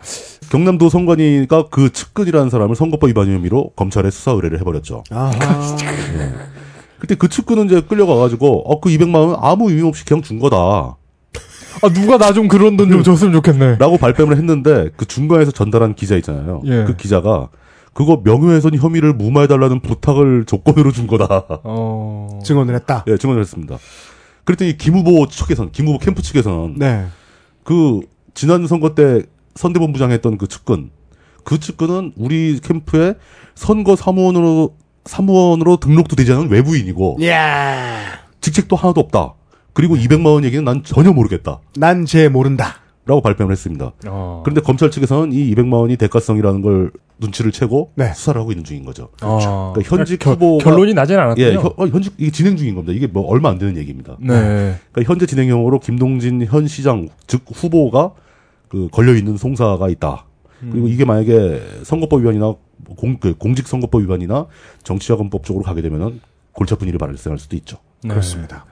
[0.50, 5.02] 경남 도 선관위가 그 측근이라는 사람을 선거법 위반 혐의로 검찰에 수사 의뢰를 해버렸죠.
[5.10, 5.30] 아하.
[6.98, 10.56] 그때 그 측근은 이제 끌려가가지고 어 그 200만 원 아무 의미 없이 그냥 준 거다.
[11.80, 13.76] 아, 누가 나 좀 그런 돈 좀 줬으면 좋겠네.
[13.78, 16.62] 라고 발뺌을 했는데 그 중간에서 전달한 기자 있잖아요.
[16.66, 16.84] 예.
[16.84, 17.48] 그 기자가
[17.94, 21.44] 그거 명예훼손 혐의를 무마해달라는 부탁을 조건으로 준 거다.
[21.64, 22.40] 어.
[22.44, 23.04] 증언을 했다.
[23.08, 23.78] 예, 증언을 했습니다.
[24.44, 27.06] 그랬더니 김 후보 측에선, 김 후보 캠프 측에서는 네.
[27.64, 28.00] 그
[28.34, 29.22] 지난 선거 때
[29.56, 30.90] 선대본부장 했던 그 측근,
[31.44, 33.14] 그 측근은 우리 캠프에
[33.54, 34.74] 선거 사무원으로
[35.08, 37.98] 사무원으로 등록도 되지 않은 외부인이고 야
[38.40, 39.34] 직책도 하나도 없다.
[39.72, 41.60] 그리고 200만 원 얘기는 난 전혀 모르겠다.
[41.76, 42.76] 난 쟤 모른다.
[43.06, 43.92] 라고 발표를 했습니다.
[44.06, 44.42] 어.
[44.44, 48.12] 그런데 검찰 측에서는 이 200만 원이 대가성이라는 걸 눈치를 채고 네.
[48.12, 49.08] 수사를 하고 있는 중인 거죠.
[49.22, 49.72] 아.
[49.74, 51.46] 그러니까 현직 결- 후보가- 결론이 나진 않았군요.
[51.46, 52.92] 예, 현, 어, 현직 이게 진행 중인 겁니다.
[52.92, 54.18] 이게 뭐 얼마 안 되는 얘기입니다.
[54.20, 54.74] 네.
[54.92, 58.12] 그러니까 현재 진행형으로 김동진 현 시장 즉 후보가
[58.68, 60.26] 그 걸려 있는 송사가 있다.
[60.70, 62.54] 그리고 이게 만약에 선거법 위반이나
[62.96, 64.46] 공, 그 공직선거법 위반이나
[64.82, 66.20] 정치자금법 쪽으로 가게 되면은
[66.52, 67.78] 골치 아픈 일이 발생할 수도 있죠.
[68.02, 68.10] 네.
[68.10, 68.64] 그렇습니다.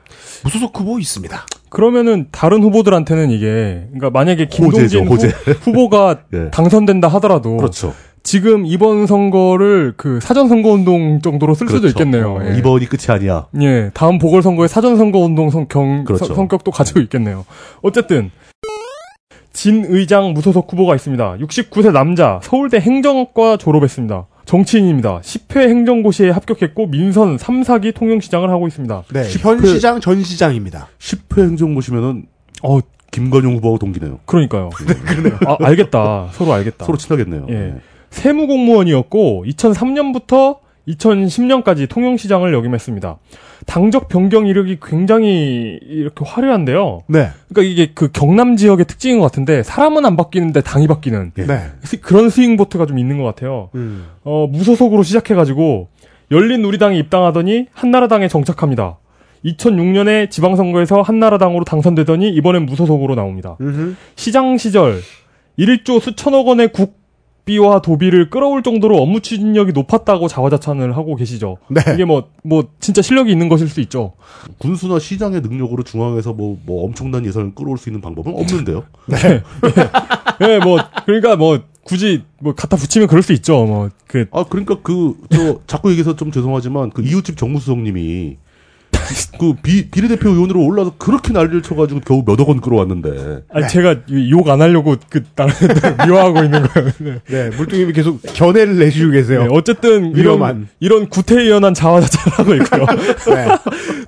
[0.44, 1.46] 무소속 후보 있습니다.
[1.68, 5.52] 그러면은 다른 후보들한테는 이게 그러니까 만약에 김동진 호재죠, 호재.
[5.62, 6.50] 후, 보가 예.
[6.50, 7.92] 당선된다 하더라도 그렇죠.
[8.22, 11.96] 지금 이번 선거를 그 사전 선거 운동 정도로 쓸 수도 그렇죠.
[11.98, 12.34] 있겠네요.
[12.34, 12.58] 어, 예.
[12.58, 13.46] 이번이 끝이 아니야.
[13.60, 16.24] 예, 다음 보궐 선거의 사전 선거 운동 성경, 그렇죠.
[16.26, 17.44] 서- 성격도 가지고 있겠네요.
[17.82, 18.30] 어쨌든,
[19.56, 21.38] 진 의장 무소속 후보가 있습니다.
[21.38, 24.26] 69세 남자, 서울대 행정학과 졸업했습니다.
[24.44, 25.20] 정치인입니다.
[25.22, 29.04] 10회 행정고시에 합격했고, 민선 3, 4기 통영시장을 하고 있습니다.
[29.14, 29.22] 네.
[29.22, 30.88] 10회 현 시장, 전 시장입니다.
[30.98, 32.26] 10회 행정 보시면은
[32.62, 32.80] 어,
[33.10, 34.20] 김건용 후보하고 동기네요.
[34.26, 34.68] 그러니까요.
[34.68, 35.38] 그러네요.
[35.46, 36.28] 아, 알겠다.
[36.32, 36.84] 서로 알겠다.
[36.84, 37.46] 서로 친하겠네요.
[37.48, 37.54] 예.
[37.54, 37.74] 네.
[38.10, 43.16] 세무공무원이었고 2003년부터 2010년까지 통영시장을 역임했습니다.
[43.66, 47.00] 당적 변경 이력이 굉장히 이렇게 화려한데요.
[47.08, 47.28] 네.
[47.48, 51.46] 그러니까 이게 그 경남 지역의 특징인 것 같은데 사람은 안 바뀌는데 당이 바뀌는 예.
[51.46, 51.60] 네.
[51.82, 53.70] 스- 그런 스윙 보트가 좀 있는 것 같아요.
[53.74, 54.06] 음.
[54.24, 55.88] 어, 무소속으로 시작해가지고
[56.30, 58.98] 열린 우리당에 입당하더니 한나라당에 정착합니다.
[59.44, 63.56] 2006년에 지방선거에서 한나라당으로 당선되더니 이번엔 무소속으로 나옵니다.
[63.60, 63.94] 음흠.
[64.16, 65.00] 시장 시절
[65.58, 66.98] 1조 수천억 원의 국
[67.46, 71.58] 비와 도비를 끌어올 정도로 업무 추진력이 높았다고 자화자찬을 하고 계시죠.
[71.68, 71.80] 네.
[71.94, 74.14] 이게 뭐, 뭐, 진짜 실력이 있는 것일 수 있죠.
[74.58, 78.82] 군수나 시장의 능력으로 중앙에서 뭐, 뭐 엄청난 예산을 끌어올 수 있는 방법은 없는데요.
[80.42, 83.64] 예, 뭐, 그러니까 뭐, 굳이 뭐 갖다 붙이면 그럴 수 있죠.
[83.64, 88.38] 뭐, 그, 아, 그러니까 그, 저, 자꾸 얘기해서 좀 죄송하지만, 그 이웃집 정무수석님이,
[89.38, 93.96] 그 비, 비례대표 의원으로 올라서 그렇게 난리를 쳐가지고 겨우 몇억 원 끌어왔는데, 아니, 제가
[94.30, 95.52] 욕 안 하려고 그, 다른
[96.06, 96.90] 미워하고 있는 거예요.
[96.98, 97.20] 네.
[97.26, 97.50] 네.
[97.56, 99.42] 물뚱님이 계속 견해를 내주고 계세요.
[99.42, 100.68] 네, 어쨌든, 이런, 위험한.
[100.80, 102.86] 이런 구태의연한 자화자찬을 하고 있고요.
[103.34, 103.48] 네.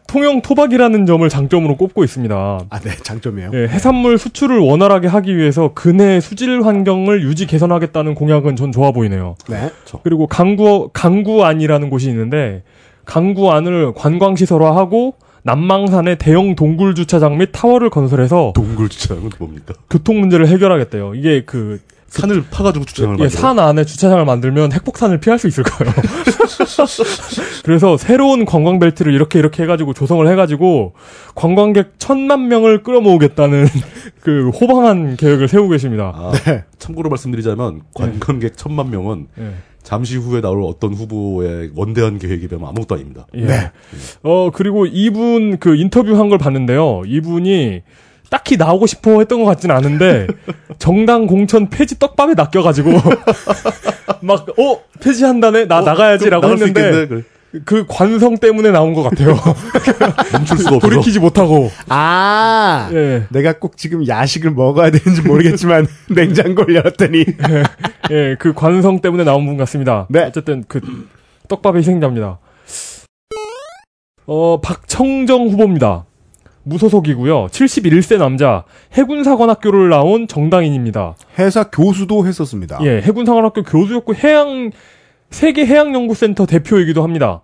[0.07, 2.61] 통영 토박이라는 점을 장점으로 꼽고 있습니다.
[2.71, 2.91] 아, 네.
[3.03, 3.51] 장점이에요.
[3.55, 9.35] 예, 해산물 수출을 원활하게 하기 위해서 근해 수질 환경을 유지 개선하겠다는 공약은 전 좋아 보이네요.
[9.49, 9.71] 네.
[10.05, 12.63] 그리고 강구 강구안이라는 곳이 있는데
[13.09, 19.73] 강구 안을 관광 시설화하고 남망산에 대형 동굴 주차장 및 타워를 건설해서 동굴 주차장은 뭡니까?
[19.89, 21.15] 교통 문제를 해결하겠대요.
[21.15, 23.41] 이게 그 산을 파가지고 주차장을 예, 만들어.
[23.41, 25.93] 산 안에 주차장을 만들면 핵폭탄을 피할 수 있을 거예요.
[27.65, 30.93] 그래서 새로운 관광 벨트를 이렇게 이렇게 해가지고 조성을 해가지고
[31.35, 33.67] 관광객 천만 명을 끌어모으겠다는
[34.21, 36.13] 그 호방한 계획을 세우고 계십니다.
[36.15, 36.33] 아,
[36.79, 39.53] 참고로 말씀드리자면, 관광객 천만 명은 예.
[39.89, 43.27] 잠시 후에 나올 어떤 후보의 원대한 계획에 비하면 아무것도 아닙니다.
[43.35, 43.41] 예.
[43.47, 43.71] 네.
[44.23, 47.05] 어, 그리고 이분 그 인터뷰 한 걸 봤는데요.
[47.07, 47.81] 이분이
[48.29, 50.27] 딱히 나오고 싶어 했던 것 같진 않은데,
[50.79, 52.91] 정당 공천 폐지 떡밥에 낚여가지고,
[54.21, 55.65] 막, 어, 폐지한다네?
[55.65, 57.23] 나 어, 나가야지라고 했는데, 그래.
[57.65, 59.35] 그 관성 때문에 나온 것 같아요.
[60.33, 60.89] 멈출 수가 없어.
[60.89, 61.71] 돌이키지 못하고.
[61.89, 63.25] 아, 예.
[63.31, 67.25] 내가 꼭 지금 야식을 먹어야 되는지 모르겠지만 냉장고를 열었더니
[68.11, 70.07] 예, 그 관성 때문에 나온 분 같습니다.
[70.11, 70.25] 네.
[70.25, 70.81] 어쨌든 그
[71.49, 72.39] 떡밥의 희생자입니다.
[74.27, 76.05] 어, 박청정 후보입니다.
[76.65, 77.47] 무소속이고요.
[77.47, 81.15] 71세 남자, 해군사관학교를 나온 정당인입니다.
[81.39, 82.79] 회사 교수도 했었습니다.
[82.83, 84.71] 예, 해군사관학교 교수였고 해양
[85.31, 87.43] 세계 해양연구센터 대표이기도 합니다.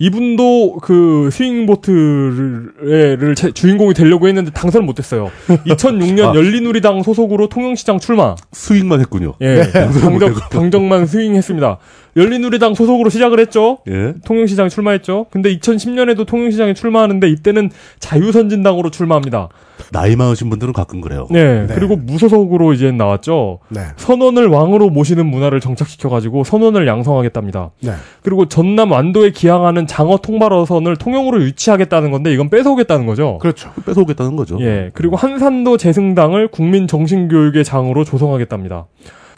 [0.00, 5.28] 이분도 그 스윙보트를 제- 주인공이 되려고 했는데 당선을 못했어요.
[5.66, 6.34] 2006년 아.
[6.36, 8.36] 열린우리당 소속으로 통영시장 출마.
[8.52, 9.34] 스윙만 했군요.
[9.40, 9.62] 예,
[10.00, 11.78] 당적, 당적만 스윙했습니다.
[12.18, 13.78] 열린우리당 소속으로 시작을 했죠.
[13.88, 14.14] 예.
[14.24, 15.26] 통영시장에 출마했죠.
[15.30, 19.48] 근데 2010년에도 통영시장에 출마하는데 이때는 자유선진당으로 출마합니다.
[19.92, 21.28] 나이 많으신 분들은 가끔 그래요.
[21.30, 21.74] 네, 네.
[21.74, 23.60] 그리고 무소속으로 이제 나왔죠.
[23.68, 23.80] 네.
[23.96, 27.70] 선원을 왕으로 모시는 문화를 정착시켜가지고 선원을 양성하겠답니다.
[27.80, 27.92] 네.
[28.22, 33.38] 그리고 전남 완도에 기항하는 장어 통발어선을 통영으로 유치하겠다는 건데 이건 뺏어오겠다는 거죠.
[33.40, 33.70] 그렇죠.
[33.86, 34.58] 뺏어오겠다는 거죠.
[34.60, 34.90] 예.
[34.94, 38.86] 그리고 한산도 재승당을 국민 정신교육의 장으로 조성하겠답니다.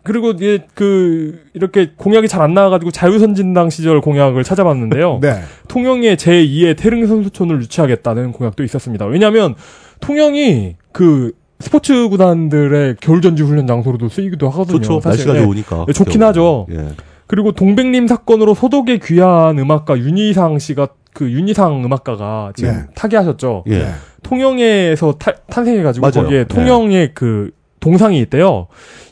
[0.03, 5.19] 그리고 이게 그 이렇게 공약이 잘 안 나와가지고 자유선진당 시절 공약을 찾아봤는데요.
[5.23, 5.41] 네.
[5.69, 9.05] 통영의 제 2의 태릉 선수촌을 유치하겠다는 공약도 있었습니다.
[9.07, 9.55] 왜냐하면
[10.01, 14.81] 통영이 그 스포츠 구단들의 겨울 전지 훈련 장소로도 쓰이기도 하거든요.
[14.81, 15.01] 좋죠.
[15.01, 15.27] 사실.
[15.27, 15.45] 날씨가 예.
[15.45, 15.85] 좋으니까.
[15.89, 16.23] 예, 좋긴.
[16.23, 16.67] 하죠.
[16.73, 16.89] 예.
[17.27, 22.79] 그리고 동백님 사건으로 소독의 귀한 음악가 윤희상 씨가 그 윤희상 음악가가 지금 네.
[22.95, 23.65] 타계하셨죠.
[23.69, 23.79] 예.
[23.79, 23.91] 네.
[24.23, 26.25] 통영에서 타- 탄생해가지고 맞아요.
[26.25, 26.45] 거기에 네.
[26.45, 28.67] 통영의 그 동상이 있대요.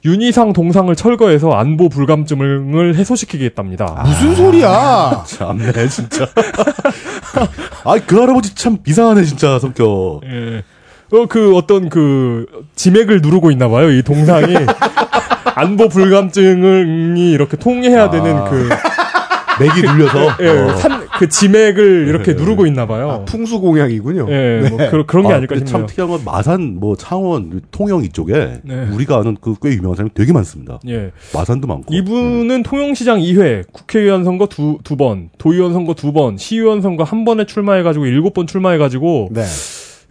[0.05, 4.03] 윤희상 동상을 철거해서 안보 불감증을 해소시키겠답니다.
[4.05, 5.25] 무슨 소리야?
[5.27, 6.27] 참네, 진짜.
[7.85, 10.21] 아, 그 할아버지 참 이상하네, 진짜, 성격.
[10.25, 10.63] 예.
[11.11, 12.47] 어, 그 어떤 그
[12.77, 13.91] 지맥을 누르고 있나 봐요.
[13.91, 14.55] 이 동상이
[15.57, 18.45] 안보 불감증이 이렇게 통해야 되는 아.
[18.45, 18.69] 그,
[19.59, 20.37] 맥이 눌려서.
[20.41, 20.77] 예, 어.
[20.77, 23.25] 산, 그 지맥을 이렇게 누르고 있나 봐요.
[23.29, 24.27] 풍수 공약이군요.
[24.31, 25.71] 예, 뭐 그, 그런 게 아, 아닐까 싶네요.
[25.71, 28.89] 참 특이한 건 마산, 뭐 창원, 통영 이쪽에 네.
[28.93, 30.79] 우리가 아는 그 꽤 유명한 사람이 되게 많습니다.
[30.89, 31.11] 예.
[31.35, 31.93] 마산도 많고.
[31.93, 37.25] 이분은 통영시장 2회, 국회의원 선거 두, 두 번, 도의원 선거 두 번, 시의원 선거 한
[37.25, 39.43] 번에 출마해가지고 일곱 번 출마해가지고, 네.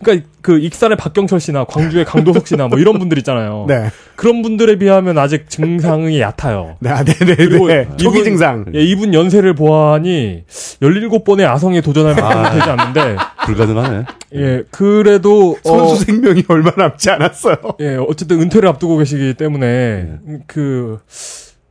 [0.03, 3.65] 그러니까 그 익산의 박경철 씨나 광주의 강도석 씨나 뭐 이런 분들 있잖아요.
[3.69, 3.89] 네.
[4.15, 6.77] 그런 분들에 비하면 아직 증상이 얕아요.
[6.79, 7.35] 네, 아, 네네네.
[7.35, 7.67] 그리고
[7.97, 8.65] 초기 이분- 증상.
[8.75, 12.51] 예, 이분 연세를 보아하니 17번의 아성에 도전할 만큼 아.
[12.51, 14.03] 되지 않는데, 불가능하네.
[14.35, 17.55] 예, 그래도, 어, 선수 생명이 얼마 남지 않았어요.
[17.79, 20.13] 예, 어쨌든 은퇴를 앞두고 계시기 때문에
[20.47, 20.99] 그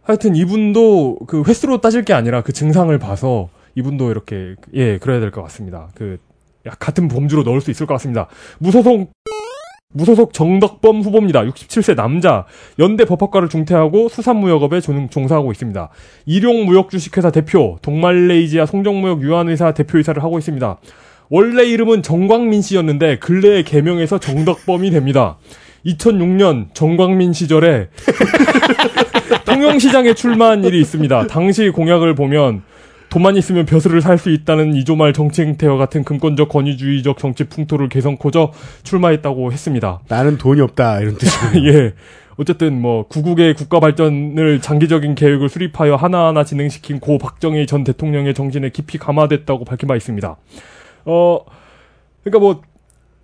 [0.03, 5.31] 하여튼 이분도 그 횟수로 따질 게 아니라 그 증상을 봐서 이분도 이렇게 예 그래야 될
[5.33, 5.89] 것 같습니다.
[5.97, 6.17] 그 야,
[6.79, 8.27] 같은 범주로 넣을 수 있을 것 같습니다.
[8.59, 9.13] 무소속
[9.93, 11.43] 무소속 정덕범 후보입니다.
[11.45, 12.45] 67세 남자
[12.79, 15.89] 연대 법학과를 중퇴하고 수산무역업에 종, 종사하고 있습니다.
[16.27, 20.79] 일용무역 주식회사 대표 동말레이지아 송정무역 유한의사 대표이사를 하고 있습니다.
[21.31, 25.39] 원래 이름은 정광민 씨였는데 근래에 개명해서 정덕범이 됩니다.
[25.87, 27.89] 2006년 정광민 시절에
[29.47, 31.29] 통영시장에 출마한 일이 있습니다.
[31.29, 32.63] 당시 공약을 보면
[33.17, 38.53] 돈만 있으면 벼슬을 살 수 있다는 이조말 정치 행태와 같은 금권적 권위주의적 정치 풍토를 개선코저
[38.83, 40.01] 출마했다고 했습니다.
[40.09, 41.01] 나는 돈이 없다.
[41.01, 41.65] 이런 뜻이에요.
[41.73, 41.95] 예.
[42.37, 48.69] 어쨌든 뭐 구국의 국가 발전을 장기적인 계획을 수립하여 하나하나 진행시킨 고 박정희 전 대통령의 정신에
[48.69, 50.37] 깊이 감화됐다고 밝힌 바 있습니다.
[51.07, 51.39] 어
[52.23, 52.61] 그러니까 뭐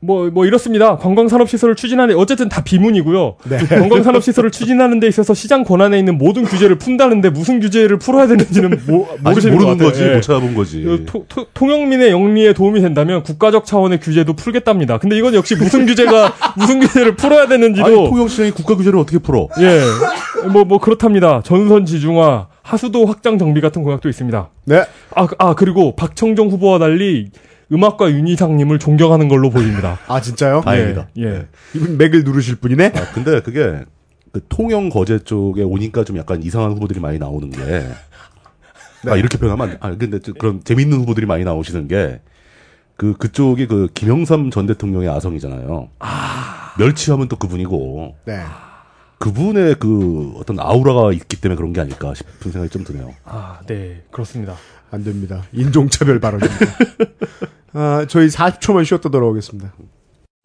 [0.05, 0.97] 뭐, 뭐 이렇습니다.
[0.97, 3.37] 관광산업시설을 추진하는, 어쨌든 다 비문이고요.
[3.49, 3.59] 네.
[3.71, 9.07] 관광산업시설을 추진하는 데 있어서 시장 권한에 있는 모든 규제를 푼다는데 무슨 규제를 풀어야 되는지는 모,
[9.23, 9.79] 모르시는 모르는.
[9.79, 10.15] 거지, 예.
[10.17, 10.83] 못 찾아본 거지.
[10.83, 14.99] 그 토- 토- 통영민의 영리에 도움이 된다면 국가적 차원의 규제도 풀겠답니다.
[14.99, 17.87] 근데 이건 역시 무슨 규제가, 무슨 규제를 풀어야 되는지도.
[17.87, 19.47] 아니, 통영시장이 국가 규제를 어떻게 풀어?
[19.61, 20.49] 예.
[20.49, 21.43] 뭐, 뭐, 그렇답니다.
[21.45, 24.49] 전선 지중화, 하수도 확장 정비 같은 공약도 있습니다.
[24.65, 24.83] 네.
[25.15, 27.29] 아, 그- 아, 그리고 박청정 후보와 달리
[27.73, 29.99] 음악가 윤희상님을 존경하는 걸로 보입니다.
[30.07, 30.61] 아, 진짜요?
[30.65, 31.09] 다행이다.
[31.19, 31.23] 예.
[31.23, 31.47] 예.
[31.75, 32.93] 이분 맥을 누르실 분이네?
[32.95, 33.85] 아, 근데 그게
[34.33, 37.87] 그 통영 거제 쪽에 오니까 좀 약간 이상한 후보들이 많이 나오는 게.
[39.09, 42.21] 아, 이렇게 표현하면 안, 아, 근데 좀 그런 재밌는 후보들이 많이 나오시는 게,
[42.97, 45.89] 그, 그쪽이 그 김영삼 전 대통령의 아성이잖아요.
[46.79, 48.41] 멸치하면 또 그분이고, 네.
[49.19, 53.15] 그분의 그 어떤 아우라가 있기 때문에 그런 게 아닐까 싶은 생각이 좀 드네요.
[53.25, 54.03] 아, 네.
[54.11, 54.55] 그렇습니다.
[54.91, 55.43] 안 됩니다.
[55.53, 56.67] 인종차별 발언입니다.
[57.75, 59.73] 아, 저희 40초만 쉬었다 돌아오겠습니다.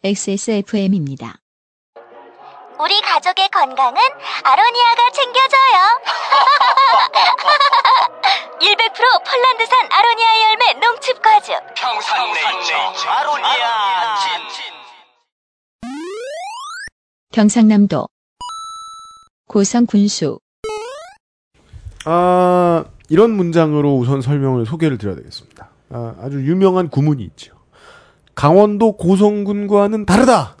[0.04, 1.36] XSFM입니다.
[2.80, 3.96] 우리 가족의 건강은
[4.44, 6.00] 아로니아가 챙겨줘요.
[8.60, 11.54] 100% 폴란드산 아로니아 열매 농축 과즙.
[11.74, 12.74] 평산네이처
[13.08, 14.68] 아로니아 진.
[17.32, 18.08] 경상남도
[19.48, 20.38] 고성 군수
[22.04, 25.67] 아, 이런 문장으로 우선 설명을 소개를 드려야 되겠습니다.
[25.90, 27.54] 아, 아주 유명한 구문이 있죠.
[28.34, 30.56] 강원도 고성군과는 다르다.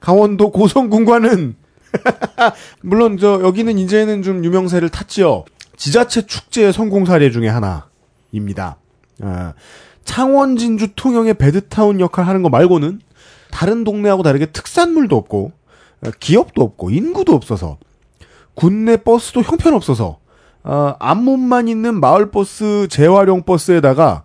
[0.00, 1.56] 강원도 고성군과는
[2.82, 5.44] 물론 저 여기는 이제는 좀 유명세를 탔지요.
[5.76, 8.76] 지자체 축제의 성공 사례 중에 하나입니다.
[9.22, 9.54] 아,
[10.04, 13.00] 창원 진주 통영의 배드타운 역할 하는 거 말고는
[13.50, 15.52] 다른 동네하고 다르게 특산물도 없고
[16.04, 17.78] 어, 기업도 없고 인구도 없어서
[18.54, 20.18] 군내 버스도 형편없어서
[20.64, 24.24] 어, 앞문만 있는 마을버스 재활용 버스에다가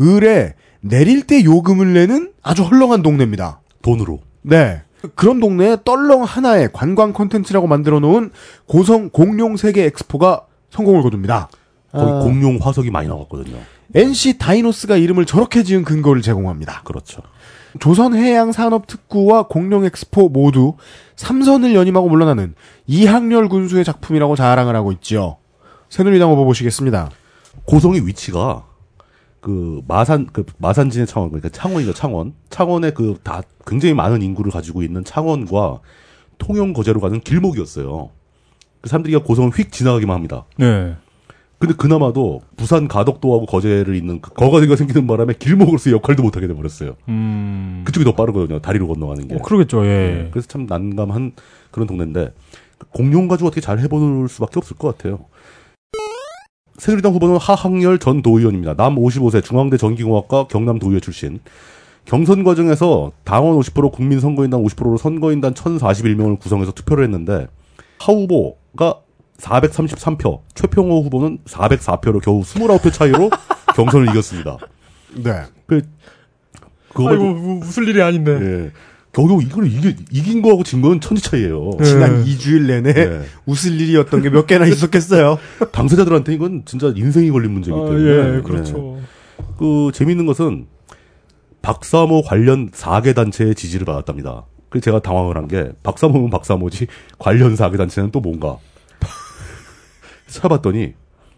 [0.00, 3.60] 을에 내릴 때 요금을 내는 아주 헐렁한 동네입니다.
[3.82, 4.20] 돈으로.
[4.42, 4.82] 네.
[5.14, 8.30] 그런 동네에 떨렁 하나의 관광 콘텐츠라고 만들어 놓은
[8.66, 11.48] 고성 공룡 세계 엑스포가 성공을 거둡니다.
[11.90, 13.58] 거기 아, 공룡 화석이 많이 나왔거든요.
[13.94, 16.82] NC 다이노스가 이름을 저렇게 지은 근거를 제공합니다.
[16.84, 17.22] 그렇죠.
[17.80, 20.74] 조선해양산업특구와 공룡엑스포 모두
[21.16, 22.54] 삼선을 연임하고 물러나는
[22.86, 25.36] 이학렬 군수의 작품이라고 자랑을 하고 있지요.
[25.90, 27.10] 새누리당 후보 보시겠습니다.
[27.64, 28.64] 고성의 위치가
[29.40, 34.82] 그 마산 그 마산진의 창원 그러니까 창원이죠 창원 창원의 그 다 굉장히 많은 인구를 가지고
[34.82, 35.80] 있는 창원과
[36.38, 38.10] 통영 거제로 가는 길목이었어요.
[38.80, 40.44] 그 사람들이 고성을 휙 지나가기만 합니다.
[40.56, 40.94] 네.
[41.58, 46.94] 근데 그나마도 부산 가덕도하고 거제를 잇는 그 거가지가 생기는 바람에 길목으로서 역할도 못하게 돼버렸어요.
[47.08, 47.82] 음.
[47.84, 48.60] 그쪽이 더 빠르거든요.
[48.60, 49.34] 다리로 건너가는 게.
[49.34, 49.88] 어, 그러겠죠, 예.
[49.88, 51.32] 네, 그래서 참 난감한
[51.70, 52.32] 그런 동네인데
[52.94, 55.26] 공룡 가지고 어떻게 잘 해볼 수밖에 없을 것 같아요.
[56.80, 58.74] 새누리당 후보는 하학렬 전 도의원입니다.
[58.74, 61.38] 남 55세 중앙대 전기공학과 경남 도의회 출신.
[62.06, 67.48] 경선 과정에서 당원 50% 국민 선거인단 50%로 선거인단 1041명을 구성해서 투표를 했는데
[67.98, 68.94] 하 후보가
[69.38, 73.28] 433표, 최평호 후보는 404표로 겨우 29표 차이로
[73.76, 74.56] 경선을 이겼습니다.
[75.16, 75.32] 네.
[75.66, 75.82] 그
[76.88, 78.32] 그거 아이고, 우- 웃을 일이 아닌데.
[78.40, 78.70] 예.
[79.12, 81.70] 겨우 이걸 이게 이긴 거하고 진 거는 천지 차이예요.
[81.84, 83.22] 지난 2주일 내내 네.
[83.46, 85.38] 웃을 일이었던 게 몇 개나 있었겠어요.
[85.72, 88.04] 당사자들한테 이건 진짜 인생이 걸린 문제이기 아, 때문에.
[88.10, 88.42] 예, 네.
[88.42, 89.00] 그렇죠.
[89.58, 90.66] 그 재미있는 것은
[91.62, 94.46] 박사모 관련 4개 단체의 지지를 받았답니다.
[94.68, 96.86] 그래서 제가 당황을 한 게 박사모는 박사모지
[97.18, 98.58] 관련 4개 단체는 또 뭔가
[100.28, 100.94] 찾아봤더니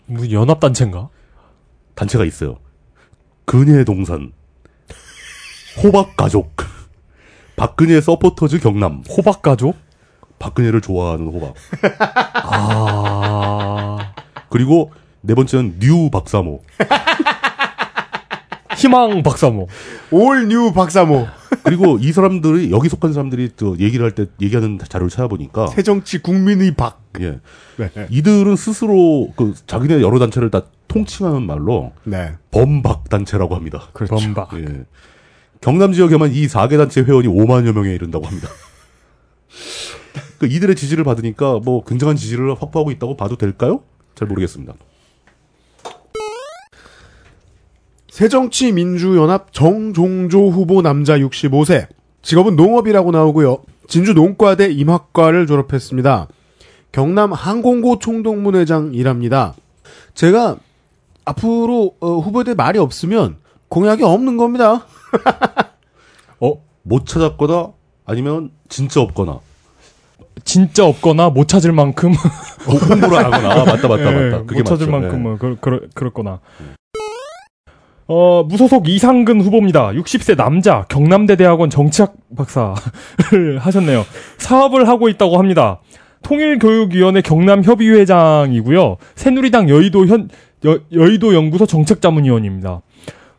[0.06, 1.08] 무슨 연합 단체인가?
[1.94, 2.58] 단체가 있어요.
[3.46, 4.32] 근혜 동산,
[5.82, 6.52] 호박 가족,
[7.62, 9.76] 박근혜 서포터즈 경남, 호박 가족?
[10.40, 11.54] 박근혜를 좋아하는 호박.
[12.34, 14.12] 아.
[14.48, 14.90] 그리고
[15.20, 16.60] 네 번째는 뉴 박사모.
[18.76, 19.68] 희망 박사모.
[20.11, 21.28] all new 박사모.
[21.62, 26.74] 그리고 이 사람들이 여기 속한 사람들이 또 얘기를 할 때 얘기하는 자료를 찾아보니까 새정치 국민의
[26.74, 27.00] 박.
[27.20, 27.38] 예.
[27.76, 27.90] 네.
[28.10, 32.32] 이들은 스스로 그 자기네 여러 단체를 다 통칭하는 말로 네.
[32.50, 33.84] 범박 단체라고 합니다.
[33.92, 34.16] 그렇죠.
[34.16, 34.48] 범박.
[34.54, 34.84] 예.
[35.62, 38.48] 경남 지역에만 이 4개 단체 회원이 5만여 명에 이른다고 합니다.
[40.38, 43.80] 그 이들의 지지를 받으니까 뭐 굉장한 지지를 확보하고 있다고 봐도 될까요?
[44.16, 44.74] 잘 모르겠습니다.
[48.10, 51.86] 새정치민주연합 정종조 후보 남자 65세.
[52.22, 53.62] 직업은 농업이라고 나오고요.
[53.86, 56.26] 진주 농과대 임학과를 졸업했습니다.
[56.90, 59.54] 경남 항공고 총동문회장 일합니다.
[60.14, 60.56] 제가
[61.24, 63.36] 앞으로 어, 후보에 말이 없으면
[63.68, 64.86] 공약이 없는 겁니다.
[66.40, 66.52] 어?
[66.82, 67.68] 못 찾았거나
[68.06, 69.38] 아니면 진짜 없거나
[70.44, 72.12] 진짜 없거나 못 찾을 만큼
[72.66, 74.44] 호- 홍보를 안 하거나 아, 맞다 맞다 예, 맞다.
[74.44, 75.00] 그게 못 찾을 맞죠.
[75.02, 76.40] 만큼은 그, 그, 그렇거나.
[78.08, 79.90] 어, 무소속 이상근 후보입니다.
[79.92, 82.76] 60세 남자, 경남대 대학원 정치학 박사를
[83.60, 84.04] 하셨네요.
[84.38, 85.80] 사업을 하고 있다고 합니다.
[86.22, 88.96] 통일교육위원회 경남협의회장이고요.
[89.14, 90.28] 새누리당 여의도 현,
[90.66, 92.82] 여, 여의도 연구소 정책자문위원입니다.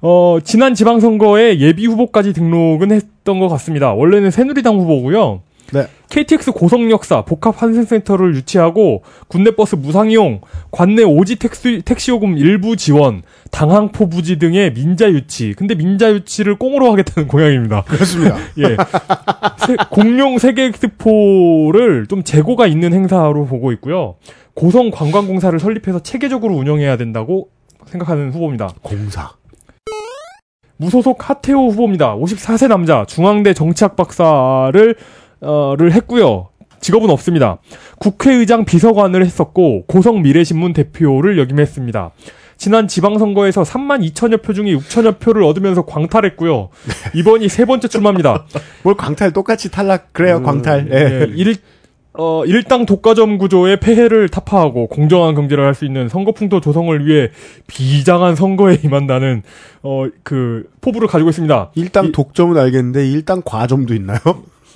[0.05, 3.93] 어, 지난 지방선거에 예비 후보까지 등록은 했던 것 같습니다.
[3.93, 5.41] 원래는 새누리당 후보고요.
[5.71, 5.87] 네.
[6.09, 10.41] KTX 고성역사 복합 환승센터를 유치하고 군내버스 무상이용,
[10.71, 15.53] 관내 오지 택시, 택시요금 일부 지원, 당항포 부지 등의 민자 유치.
[15.53, 17.83] 근데 민자 유치를 꽁으로 하겠다는 공약입니다.
[17.83, 18.35] 그렇습니다.
[18.59, 18.75] 예.
[19.65, 24.15] 세- 공룡 세계 엑스포를 좀 재고가 있는 행사로 보고 있고요.
[24.53, 27.47] 고성 관광공사를 설립해서 체계적으로 운영해야 된다고
[27.87, 28.69] 생각하는 후보입니다.
[28.83, 29.31] 공사.
[30.83, 32.15] 무소속 하태호 후보입니다.
[32.15, 34.95] 54세 남자, 중앙대 정치학 박사를
[35.41, 36.49] 어를 했고요.
[36.81, 37.59] 직업은 없습니다.
[37.99, 42.11] 국회의장 비서관을 했었고 고성 미래신문 대표를 역임했습니다.
[42.57, 46.69] 지난 지방선거에서 3만 2천여 표 중에 6천여 표를 얻으면서 광탈했고요.
[47.13, 48.45] 이번이 세 번째 출마입니다.
[48.83, 50.89] 뭘 광탈 똑같이 탈락 그래요 광탈.
[50.91, 50.95] 예.
[50.95, 51.55] 예, 일,
[52.15, 57.29] 어, 일당 독과점 구조의 폐해를 타파하고 공정한 경제를 할 수 있는 선거풍토 조성을 위해
[57.65, 59.41] 비장한 선거에 임한다는
[59.81, 61.71] 어, 그 포부를 가지고 있습니다.
[61.75, 64.19] 일당 이- 독점은 알겠는데 일당 과점도 있나요?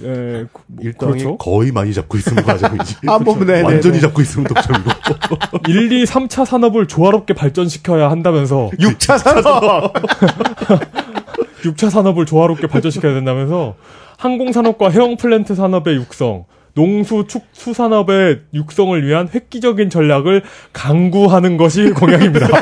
[0.01, 1.37] 예, 그- 일당이 그렇죠.
[1.37, 2.95] 거의 많이 잡고 있으면 과정이지.
[3.07, 3.99] 아, 뭐, 네, 네, 완전히 네.
[4.01, 4.89] 잡고 있으면 독점이고.
[5.67, 9.93] 1, 2, 3차 산업을 조화롭게 발전시켜야 한다면서 6차 산업.
[11.61, 13.75] 6차 산업을 조화롭게 발전시켜야 된다면서
[14.17, 16.45] 항공산업과 해영 플랜트 산업의 육성,
[16.77, 22.47] 농수 축수 산업의 육성을 위한 획기적인 전략을 강구하는 것이 공약입니다.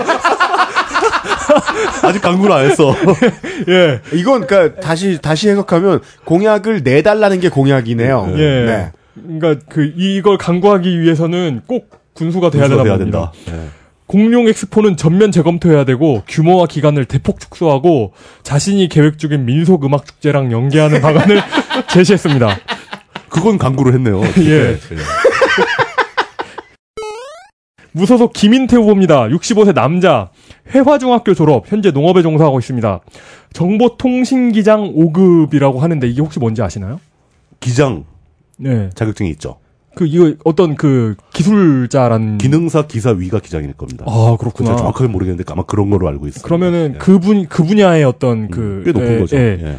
[2.02, 2.96] 아직 강구를 안 했어.
[3.68, 4.00] 예.
[4.14, 8.34] 이건 그러니까 다시 다시 해석하면 공약을 내달라는 게 공약이네요.
[8.38, 8.38] 예.
[8.38, 8.92] 네.
[9.16, 12.98] 그러니까 그 이걸 강구하기 위해서는 꼭 군수가 돼야 군수가.
[12.98, 13.34] 된다.
[13.50, 13.54] 예.
[14.08, 18.14] 공룡 엑스포는 전면 재검토해야 되고 규모와 기간을 대폭 축소하고
[18.44, 21.42] 자신이 계획 중인 민속 음악 축제랑 연계하는 방안을
[21.90, 22.60] 제시했습니다.
[23.36, 24.22] 그건 강구를 했네요.
[24.40, 24.78] 예.
[27.92, 29.28] 무소속 김인태 후보입니다.
[29.28, 30.30] 65세 남자.
[30.74, 31.72] 회화중학교 졸업.
[31.72, 33.02] 현재 농업에 종사하고 있습니다.
[33.54, 37.00] 정보통신기장 5급이라고 하는데 이게 혹시 뭔지 아시나요?
[37.60, 38.06] 기장
[38.58, 38.90] 네.
[38.96, 39.58] 자격증이 있죠.
[39.96, 44.04] 그 이거 어떤 그 기술자란 기능사 기사 위가 기장일 겁니다.
[44.08, 44.76] 아, 그렇구나.
[44.76, 46.44] 정확하게 모르겠는데 아마 그런 걸로 알고 있어요.
[46.44, 46.98] 그러면은 예.
[46.98, 49.38] 그분 그 분야의 어떤 그 음, 꽤 높은 예, 거죠.
[49.38, 49.58] 예.
[49.62, 49.78] 예.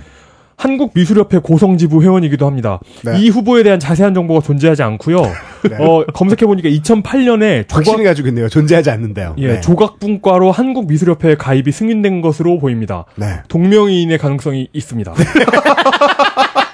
[0.56, 2.80] 한국 미술협회 고성지부 회원이기도 합니다.
[3.04, 3.20] 네.
[3.20, 5.22] 이 후보에 대한 자세한 정보가 존재하지 않고요.
[5.68, 5.76] 네.
[5.78, 8.48] 어, 검색해 보니까 2008년에 조각 확신을 가지고 있네요.
[8.48, 9.34] 존재하지 않는데요.
[9.38, 9.60] 예, 네.
[9.60, 13.04] 조각분과로 한국 미술협회에 가입이 승인된 것으로 보입니다.
[13.16, 13.40] 네.
[13.48, 15.12] 동명이인의 가능성이 있습니다.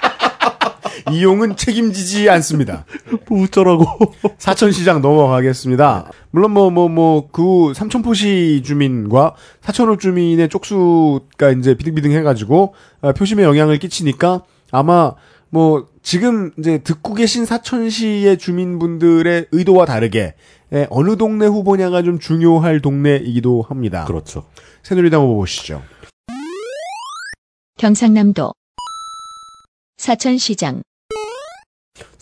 [1.11, 2.85] 이용은 책임지지 않습니다.
[3.29, 3.85] 뭐 어쩌라고.
[4.37, 6.11] 사천시장 넘어가겠습니다.
[6.31, 13.43] 물론 뭐 뭐 뭐 그 삼천포시 주민과 사천호 주민의 쪽수가 이제 비등비등 해가지고 아, 표심에
[13.43, 15.13] 영향을 끼치니까 아마
[15.49, 20.35] 뭐 지금 이제 듣고 계신 사천시의 주민분들의 의도와 다르게
[20.73, 24.05] 예, 어느 동네 후보냐가 좀 중요할 동네이기도 합니다.
[24.05, 24.45] 그렇죠.
[24.81, 25.83] 새누리당 후보 보시죠.
[27.77, 28.53] 경상남도
[29.97, 30.81] 사천시장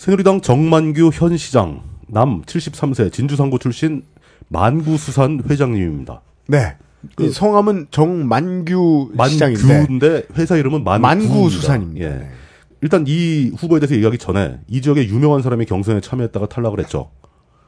[0.01, 4.01] 새누리당 정만규 현 시장 남 73세 진주상구 출신
[4.47, 6.23] 만구수산 회장님입니다.
[6.47, 6.75] 네.
[7.19, 12.03] 이 성함은 정만규 시장인데 만규인데 회사 이름은 만구 만구수산입니다.
[12.03, 12.09] 예.
[12.17, 12.29] 네.
[12.81, 17.11] 일단 이 후보에 대해서 얘기하기 전에 이 지역에 유명한 사람이 경선에 참여했다가 탈락을 했죠.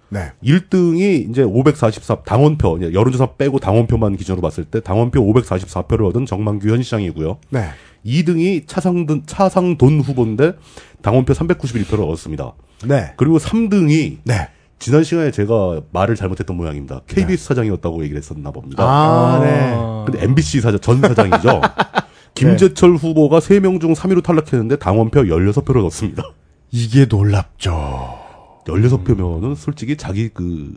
[0.09, 0.31] 네.
[0.43, 6.81] 1등이 이제 544 당원표 여론조사 빼고 당원표만 기준으로 봤을 때 당원표 544표를 얻은 정만규 현
[6.81, 7.37] 시장이고요.
[7.51, 7.69] 네.
[8.05, 10.53] 2등이 차상돈 차상돈 후보인데
[11.01, 12.53] 당원표 391표를 얻었습니다.
[12.85, 13.13] 네.
[13.17, 14.49] 그리고 3등이 네.
[14.79, 17.01] 지난 시간에 제가 말을 잘못했던 모양입니다.
[17.07, 18.83] KBS 사장이었다고 얘기를 했었나 봅니다.
[18.83, 19.73] 아, 네.
[20.05, 21.61] 근데 MBC 사장 전 사장이죠.
[22.35, 26.23] 김재철 후보가 3명 중 3위로 탈락했는데 당원표 16표를 얻었습니다.
[26.71, 28.19] 이게 놀랍죠.
[28.65, 30.73] 16표면은 솔직히 자기 그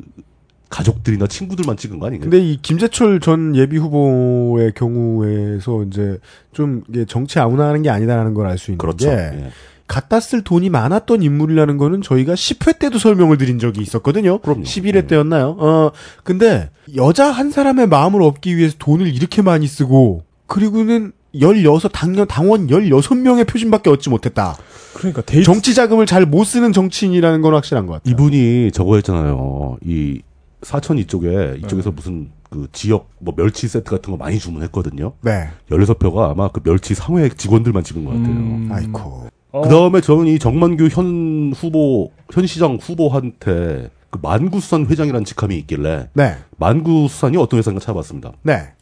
[0.68, 2.30] 가족들이나 친구들만 찍은 거 아닌가요?
[2.30, 6.18] 근데 이 김재철 전 예비 후보의 경우에서 이제
[6.52, 9.08] 좀 이게 정치 아무나 하는 게 아니다라는 걸 알 수 있는 그렇죠.
[9.08, 9.50] 게 예.
[9.86, 14.38] 갖다 쓸 돈이 많았던 인물이라는 거는 저희가 10회 때도 설명을 드린 적이 있었거든요.
[14.38, 14.62] 그럼요.
[14.64, 15.06] 11회 예.
[15.06, 15.56] 때였나요?
[15.60, 15.90] 어,
[16.24, 22.66] 근데 여자 한 사람의 마음을 얻기 위해서 돈을 이렇게 많이 쓰고 그리고는 16 당연 당원
[22.68, 24.56] 16명의 표심밖에 얻지 못했다.
[24.94, 28.10] 그러니까 데이트 정치 자금을 잘 못 쓰는 정치인이라는 건 확실한 것 같아요.
[28.12, 29.76] 이분이 저거 했잖아요.
[29.84, 30.20] 이
[30.66, 35.12] 사천 이쪽에 이쪽에서 무슨 그 지역 뭐 멸치 세트 같은 거 많이 주문했거든요.
[35.20, 35.48] 네.
[35.70, 38.32] 16표가 아마 그 멸치 상회 직원들만 찍은 것 같아요.
[38.32, 39.28] 음, 아이코.
[39.52, 45.56] 어, 그 다음에 저는 이 정만규 현 후보, 현 시장 후보한테 그 만구수산 회장이라는 직함이
[45.58, 46.36] 있길래 네.
[46.56, 48.32] 만구수산이 어떤 회사인가 찾아봤습니다.
[48.42, 48.72] 네.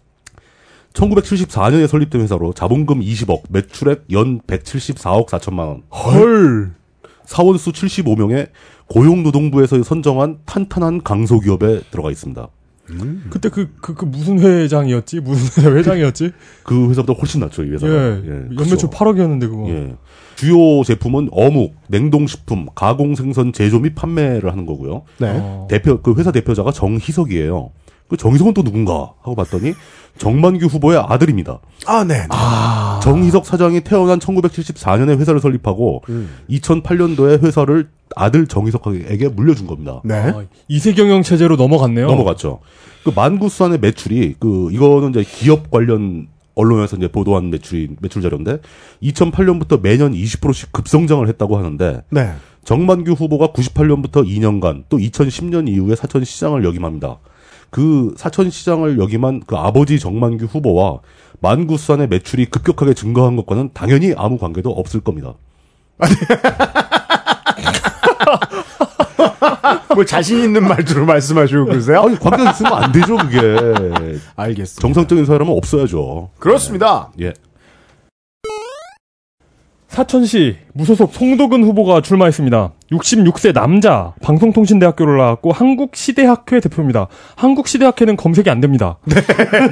[0.95, 6.72] 1974년에 설립된 회사로 자본금 20억, 매출액 연 174억 4천만 원, 헐.
[7.25, 8.49] 사원수 75명의
[8.87, 12.49] 고용노동부에서 선정한 탄탄한 강소기업에 들어가 있습니다.
[13.31, 15.20] 그때 그, 그, 그 무슨 회장이었지?
[15.20, 16.33] 무슨 회장이었지?
[16.64, 17.93] 그 회사보다 훨씬 낫죠, 이 회사가.
[17.93, 18.29] 예.
[18.53, 18.91] 연매출 그쵸.
[18.91, 19.68] 8억이었는데 그거.
[19.68, 19.97] 예.
[20.37, 25.05] 주요 제품은 어묵, 냉동식품, 가공생선 제조 및 판매를 하는 거고요.
[25.18, 25.29] 네.
[25.41, 25.66] 어.
[25.70, 27.70] 대표 그 회사 대표자가 정희석이에요.
[28.09, 29.75] 그 정희석은 또 누군가 하고 봤더니
[30.19, 31.61] 정만규 후보의 아들입니다.
[31.87, 32.27] 아, 네.
[33.03, 36.31] 정희석 사장이 태어난 1974년에 회사를 설립하고 음.
[36.51, 40.01] 2008년도에 회사를 아들 정희석에게 물려준 겁니다.
[40.05, 40.15] 네.
[40.15, 42.07] 아, 이세경영 체제로 넘어갔네요.
[42.07, 42.61] 넘어갔죠.
[43.05, 48.59] 그 만구수산의 매출이 그 이거는 이제 기업 관련 언론에서 이제 보도한 매출이 매출 자료인데
[49.03, 52.33] 2008년부터 매년 20%씩 급성장을 했다고 하는데 네.
[52.65, 57.19] 정만규 후보가 98년부터 2년간 또 2010년 이후에 사천 시장을 역임합니다.
[57.75, 61.01] 그 사천시장을 역임한 그 아버지 정만규 후보와
[61.41, 65.35] 만구수산의 매출이 급격하게 증가한 것과는 당연히 아무 관계도 없을 겁니다.
[69.93, 72.03] 뭐 자신 있는 말투로 말씀하시고 그러세요?
[72.03, 73.41] 아니 관계가 있으면 안 되죠 그게.
[74.37, 74.81] 알겠습니다.
[74.81, 76.31] 정상적인 사람은 없어야죠.
[76.39, 77.11] 그렇습니다.
[77.20, 77.33] 예.
[79.95, 82.72] 사천시 무소속 송도근 후보가 출마했습니다.
[82.90, 87.07] 66세 남자 방송통신대학교를 나왔고 한국시대학회 대표입니다.
[87.36, 88.99] 한국시대학회는 검색이 안 됩니다.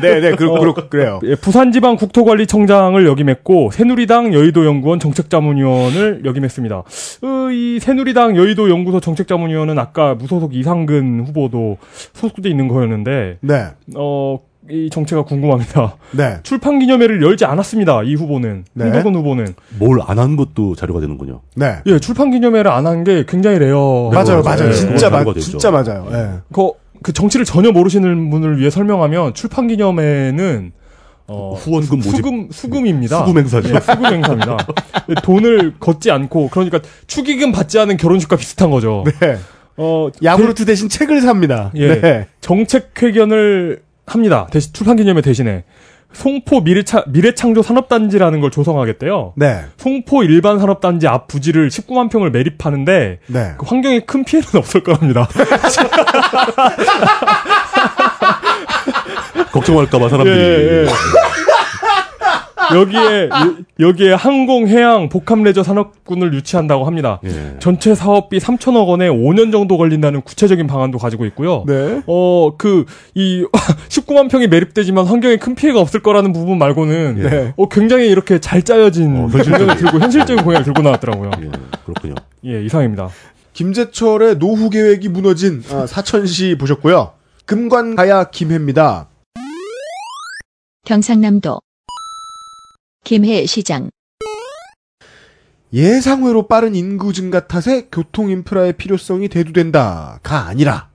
[0.01, 1.19] 네, 네, 그, 그, 그래요.
[1.25, 6.77] 예, 부산지방 국토관리청장을 역임했고 새누리당 여의도연구원 정책자문위원을 역임했습니다.
[6.77, 11.79] 어, 이 새누리당 여의도 연구소 정책자문위원은 아까 무소속 이상근 후보도
[12.13, 13.65] 소속돼 있는 거였는데 네,
[13.97, 14.39] 어,
[14.71, 15.97] 이 정체가 궁금합니다.
[16.13, 16.39] 네.
[16.45, 18.03] 출판 기념회를 열지 않았습니다.
[18.05, 18.85] 이 후보는 네.
[18.85, 21.41] 홍덕은 후보는 뭘 안 한 것도 자료가 되는군요.
[21.57, 21.79] 네.
[21.87, 24.11] 예 출판 기념회를 안 한 게 굉장히 레어.
[24.13, 24.43] 맞아요, 맞아요.
[24.43, 24.69] 맞아요.
[24.71, 25.27] 네, 진짜, 맞.
[25.41, 26.07] 진짜 맞아요.
[26.13, 26.29] 예.
[26.53, 26.71] 그,
[27.03, 30.73] 그 정치를 전혀 모르시는 분을 위해 설명하면 출판 기념회는
[31.27, 33.19] 어, 후원금 모집 수금 수금입니다.
[33.25, 33.75] 수금 행사죠.
[33.75, 34.57] 예, 수금 행사입니다.
[35.25, 39.03] 돈을 걷지 않고 그러니까 축의금 받지 않은 결혼식과 비슷한 거죠.
[39.21, 39.39] 네.
[39.77, 41.73] 어 야구르트 대신 책을 삽니다.
[41.75, 42.01] 예.
[42.01, 42.27] 네.
[42.41, 44.47] 정책 회견을 합니다.
[44.51, 45.65] 대신 출판 기념회 대신에
[46.13, 49.33] 송포 미래차, 미래창조 산업단지라는 걸 조성하겠대요.
[49.37, 49.63] 네.
[49.79, 53.55] 송포 일반 산업단지 앞 부지를 19만 평을 매립하는데 네.
[53.59, 55.27] 그 환경에 큰 피해는 없을 거랍니다.
[59.53, 60.39] 걱정할까봐 사람들이.
[60.39, 60.87] 예, 예.
[62.75, 63.57] 여기에 여-
[63.89, 67.21] 여기에 항공, 해양, 복합 레저 산업군을 유치한다고 합니다.
[67.25, 67.57] 예.
[67.59, 71.65] 전체 사업비 3천억 원에 5년 정도 걸린다는 구체적인 방안도 가지고 있고요.
[71.67, 72.03] 네.
[72.07, 73.45] 어, 그, 이,
[73.89, 77.55] 19만 평이 매립되지만 환경에 큰 피해가 없을 거라는 부분 말고는, 네.
[77.57, 81.31] 어, 굉장히 이렇게 잘 짜여진 어, 공약을 들고, 현실적인 공약을 들고 나왔더라고요.
[81.43, 81.51] 예,
[81.85, 82.15] 그렇군요.
[82.47, 83.09] 예, 이상입니다.
[83.53, 87.13] 김재철의 노후 계획이 무너진 아, 사천시 보셨고요.
[87.45, 89.09] 금관가야 김해입니다.
[90.85, 91.61] 경상남도
[93.05, 93.91] 김해 시장
[95.73, 100.91] 예상외로 빠른 인구 증가 탓에 교통 인프라의 필요성이 대두된다가 아니라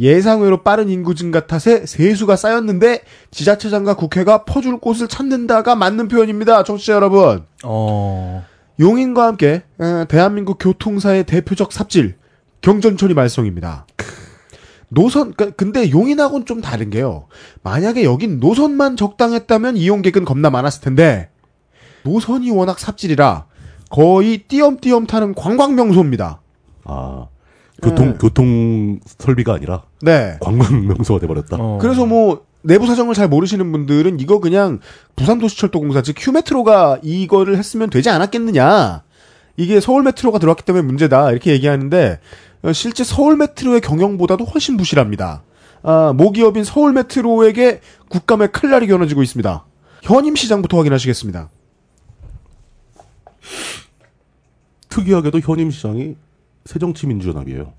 [0.00, 6.64] 예상외로 빠른 인구 증가 탓에 세수가 쌓였는데 지자체장과 국회가 퍼줄 곳을 찾는다가 맞는 표현입니다.
[6.64, 7.44] 청취자 여러분.
[7.64, 8.44] 어,
[8.80, 12.16] 용인과 함께 에, 대한민국 교통사의 대표적 삽질
[12.62, 13.86] 경전철이 말썽입니다.
[14.90, 17.26] 노선 그- 근데 용인하고는 좀 다른 게요.
[17.62, 21.30] 만약에 여긴 노선만 적당했다면 이용객은 겁나 많았을 텐데
[22.04, 23.46] 노선이 워낙 삽질이라
[23.88, 26.40] 거의 띄엄띄엄 타는 관광 명소입니다.
[26.84, 27.26] 아,
[27.82, 28.16] 교통, 네.
[28.20, 30.36] 교통 설비가 아니라 네.
[30.40, 31.56] 관광 명소가 돼 버렸다.
[31.58, 31.78] 어.
[31.80, 34.80] 그래서 뭐 내부 사정을 잘 모르시는 분들은 이거 그냥
[35.16, 39.02] 부산도시철도공사 즉 휴메트로가 이거를 했으면 되지 않았겠느냐.
[39.56, 42.18] 이게 서울 메트로가 들어왔기 때문에 문제다 이렇게 얘기하는데 어,
[42.72, 45.42] 실제 서울 메트로의 경영보다도 훨씬 부실합니다.
[45.82, 49.64] 아, 모기업인 서울 메트로에게 국감의 칼날이 겨눠지고 있습니다.
[50.02, 51.50] 현임 시장부터 확인하시겠습니다.
[54.88, 56.16] 특이하게도 현임 시장이
[56.66, 57.72] 새정치민주연합이에요.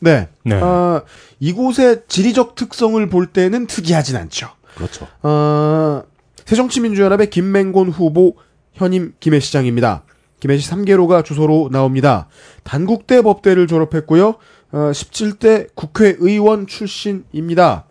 [0.00, 0.28] 네.
[0.44, 0.60] 네.
[0.62, 1.02] 아,
[1.40, 4.50] 이곳의 지리적 특성을 볼 때는 특이하진 않죠.
[4.76, 5.08] 그렇죠.
[5.22, 6.02] 어,
[6.44, 8.36] 새정치민주연합의 김맹곤 후보
[8.74, 10.04] 현임 김해 시장입니다.
[10.44, 12.28] 김해시 3개로가 주소로 나옵니다.
[12.64, 14.34] 단국대 법대를 졸업했고요.
[14.72, 17.86] 어, 17대 국회의원 출신입니다.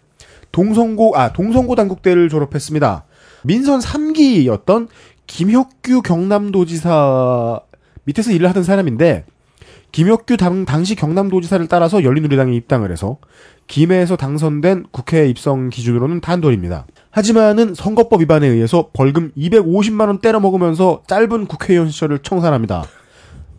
[0.51, 3.05] 동성고 아 동성고 단국대를 졸업했습니다.
[3.43, 4.87] 민선 3기였던
[5.25, 7.59] 김혁규 경남도지사
[8.03, 9.25] 밑에서 일을 하던 사람인데
[9.91, 13.17] 김혁규 당, 당시 경남도지사를 따라서 열린우리당에 입당을 해서
[13.67, 16.85] 김해에서 당선된 국회 입성 기준으로는 단돌입니다.
[17.11, 22.85] 하지만은 선거법 위반에 의해서 벌금 250만 원 때려 먹으면서 짧은 국회의원 시절을 청산합니다.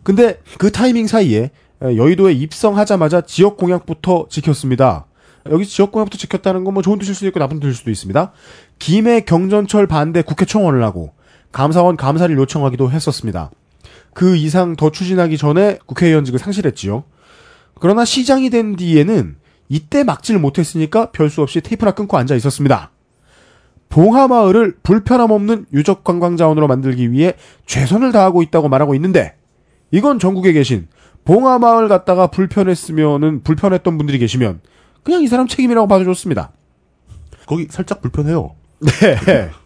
[0.03, 1.51] 근데 그 타이밍 사이에
[1.81, 5.07] 여의도에 입성하자마자 지역 공약부터 지켰습니다.
[5.51, 8.31] 여기 지역 공약부터 지켰다는 건 뭐 좋은 뜻일 수도 있고 나쁜 뜻일 수도 있습니다.
[8.79, 11.13] 김해 경전철 반대 국회 청원을 하고
[11.51, 13.51] 감사원 감사를 요청하기도 했었습니다.
[14.13, 17.03] 그 이상 더 추진하기 전에 국회의원직을 상실했지요.
[17.79, 19.35] 그러나 시장이 된 뒤에는
[19.69, 22.91] 이때 막지를 못했으니까 별 수 없이 테이프나 끊고 앉아 있었습니다.
[23.89, 27.33] 봉하마을을 불편함 없는 유적 관광 자원으로 만들기 위해
[27.65, 29.35] 최선을 다하고 있다고 말하고 있는데
[29.91, 30.87] 이건 전국에 계신
[31.23, 34.61] 봉하마을 갔다가 불편했으면은 불편했던 분들이 계시면
[35.03, 36.51] 그냥 이 사람 책임이라고 봐도 좋습니다.
[37.45, 38.55] 거기 살짝 불편해요.
[38.81, 39.49] 네.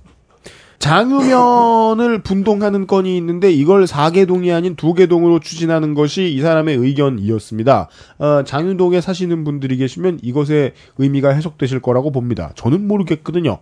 [0.79, 7.89] 장유면을 분동하는 건이 있는데 이걸 4개 동이 아닌 2개 동으로 추진하는 것이 이 사람의 의견이었습니다.
[8.19, 12.53] 어, 장유동에 사시는 분들이 계시면 이것의 의미가 해석되실 거라고 봅니다.
[12.55, 13.59] 저는 모르겠거든요.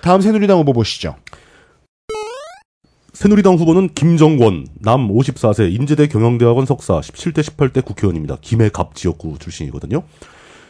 [0.00, 1.16] 다음 새누리당 후보 보시죠.
[3.12, 8.38] 새누리당 후보는 김정권, 남 54세, 인제대 경영대학원 석사, 17대 18대 국회의원입니다.
[8.40, 10.02] 김해갑 지역구 출신이거든요.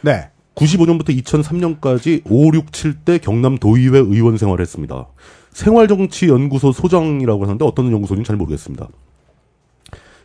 [0.01, 0.29] 네.
[0.55, 5.07] 95년부터 2003년까지 5, 6, 7대 경남 도의회 의원 생활을 했습니다.
[5.55, 8.89] 생활정치연구소 소장이라고 하는데 어떤 연구소인지 잘 모르겠습니다.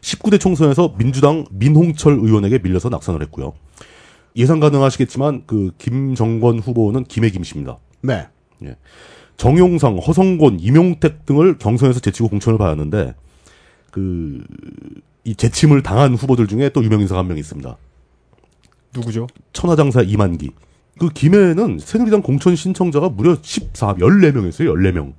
[0.00, 3.52] 19대 총선에서 민주당 민홍철 의원에게 밀려서 낙선을 했고요.
[4.34, 7.78] 예상 가능하시겠지만 그 김정권 후보는 김해 김 씨입니다.
[8.58, 8.74] 네.
[9.36, 13.14] 정용상, 허성곤, 임용택 등을 경선에서 제치고 공천을 받았는데
[13.92, 14.42] 그,
[15.24, 17.76] 이 재침을 당한 후보들 중에 또 유명 인사가 한 명 있습니다.
[18.94, 19.28] 누구죠?
[19.52, 20.50] 천하장사 이만기.
[21.00, 25.14] 그 김해에는 새누리당 공천 신청자가 무려 14, 14명이었어요, 14명.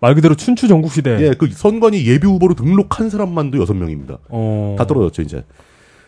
[0.00, 1.10] 말 그대로 춘추 전국 시대.
[1.20, 4.18] 예, 그 선관위 예비 후보로 등록한 사람만도 6명입니다.
[4.30, 4.74] 어.
[4.78, 5.44] 다 떨어졌죠, 이제.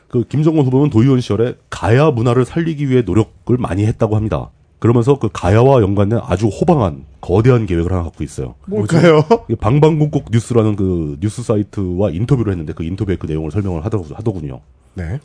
[0.09, 4.51] 그 김정은 후보는 도의원 시절에 가야 문화를 살리기 위해 노력을 많이 했다고 합니다.
[4.79, 8.55] 그러면서 그 가야와 연관된 아주 호방한 거대한 계획을 하나 갖고 있어요.
[8.67, 9.25] 뭘까요?
[9.61, 14.61] 방방곡곡 뉴스라는 그 뉴스 사이트와 인터뷰를 했는데 그 인터뷰에 그 내용을 설명을 하더, 하더군요.
[14.95, 15.21] 네.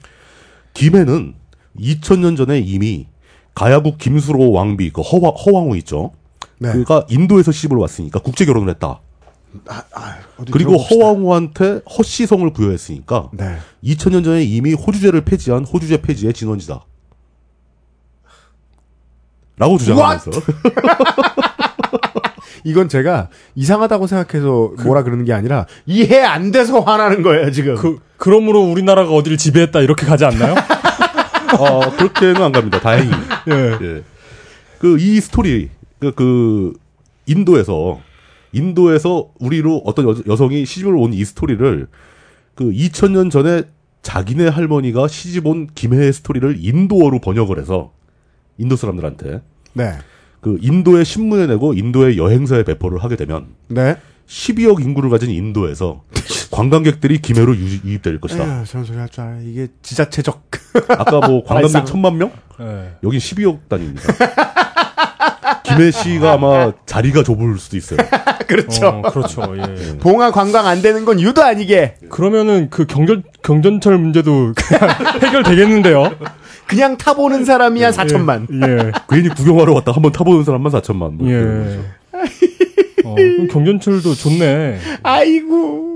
[0.74, 1.36] 김해는
[1.78, 3.08] 2000년 전에 이미
[3.56, 6.12] 가야국 김수로 왕비 그 허와, 허왕후 있죠.
[6.60, 6.72] 네.
[6.72, 9.00] 그가 인도에서 시집을 왔으니까 국제 결혼을 했다.
[10.38, 10.96] 어디 그리고 들어봅시다.
[11.06, 13.58] 허왕후한테 허씨성을 부여했으니까 네.
[13.84, 16.86] 2000년 전에 이미 호주제를 폐지한 호주제 폐지의 진원지다.
[19.58, 20.32] 라고 주장하면서
[22.64, 27.76] 이건 제가 이상하다고 생각해서 뭐라 그러는 게 아니라 이해 안 돼서 화나는 거예요, 지금.
[27.76, 30.56] 그 그러므로 우리나라가 어디를 지배했다 이렇게 가지 않나요?
[31.58, 32.80] 어, 그렇게는 안 갑니다.
[32.80, 33.12] 다행히.
[33.50, 33.78] 예.
[33.82, 34.04] 예.
[34.80, 35.70] 그 이 스토리
[36.00, 36.74] 그, 그
[37.26, 38.00] 인도에서
[38.54, 41.88] 인도에서 우리로 어떤 여, 여성이 시집을 온 이 스토리를
[42.56, 43.64] 그 2000년 전에
[44.02, 47.92] 자기네 할머니가 시집 온 김해의 스토리를 인도어로 번역을 해서
[48.58, 49.42] 인도 사람들한테
[49.74, 49.92] 네.
[50.42, 53.98] 그 인도의 신문에 내고 인도의 여행사에 배포를 하게 되면 네.
[54.30, 56.04] 12억 인구를 가진 인도에서
[56.52, 58.44] 관광객들이 김해로 유, 유입될 것이다.
[58.60, 59.38] 에휴, 저런 소리 할줄 알아.
[59.44, 60.50] 이게 지자체적.
[60.90, 61.86] 아까 뭐 관광객.
[61.86, 62.32] 천만 명?
[62.62, 62.92] 예.
[63.04, 64.14] 여긴 12억 단위입니다.
[65.64, 67.98] 김해시가 아마 자리가 좁을 수도 있어요.
[68.48, 68.88] 그렇죠.
[68.88, 69.42] 어, 그렇죠.
[69.58, 69.98] 예.
[69.98, 71.96] 봉화 관광 안 되는 건 유도 아니게.
[72.10, 74.54] 그러면은 그 경전 경전철 문제도
[75.24, 76.16] 해결되겠는데요.
[76.68, 78.48] 그냥 타보는 사람이야 4천만.
[78.64, 78.92] 예.
[79.10, 81.14] 괜히 구경하러 왔다 한번 타보는 사람만 4천만.
[81.14, 81.80] 뭐 예.
[83.12, 84.80] 어, 경전철도 좋네.
[85.04, 85.90] 아이고.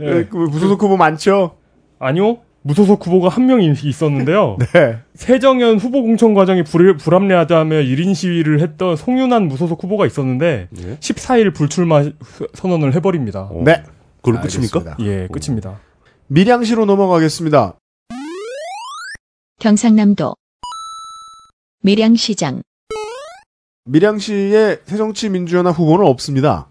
[0.00, 0.04] 예.
[0.10, 1.56] 네, 그 무소속 후보 많죠?
[1.98, 2.38] 아니요.
[2.62, 4.56] 무소속 후보가 한 명이 있었는데요.
[4.74, 4.98] 네.
[5.14, 10.96] 세정연 후보 공천 과정이 불, 불합리하다며 1인 시위를 했던 송윤환 무소속 후보가 있었는데 예.
[10.98, 13.42] 14일 불출마 후- 선언을 해버립니다.
[13.52, 13.82] 어, 네.
[14.20, 14.80] 그걸로 끝입니까?
[14.80, 14.96] 알겠습니다.
[15.00, 15.78] 예, 끝입니다.
[16.26, 17.76] 밀양시로 넘어가겠습니다.
[19.60, 20.34] 경상남도
[21.82, 22.62] 밀양시장
[23.88, 26.66] 밀양시의 새정치민주연합 후보는 없습니다.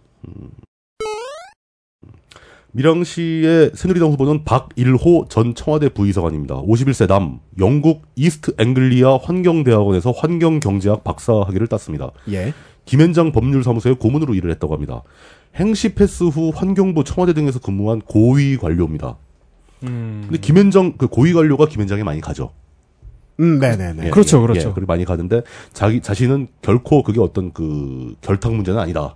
[2.74, 6.62] 밀양시의 새누리당 후보는 박일호 전 청와대 부의사관입니다.
[6.64, 12.12] 51세 남, 영국 이스트 앵글리아 환경대학원에서 환경경제학 박사 학위를 땄습니다.
[12.32, 12.54] 예.
[12.84, 15.02] 김현장 법률사무소의 고문으로 일을 했다고 합니다.
[15.56, 19.16] 행시 패스 후 환경부 청와대 등에서 근무한 고위 관료입니다.
[19.84, 20.24] 음.
[20.28, 22.52] 근데 김현장 그 고위 관료가 김현장에 많이 가죠.
[23.40, 24.08] 음, 네네네.
[24.08, 24.70] 예, 그렇죠, 예, 그렇죠.
[24.70, 25.42] 예, 그리고 많이 가는데
[25.74, 29.16] 자기 자신은 결코 그게 어떤 그 결탁 문제는 아니다.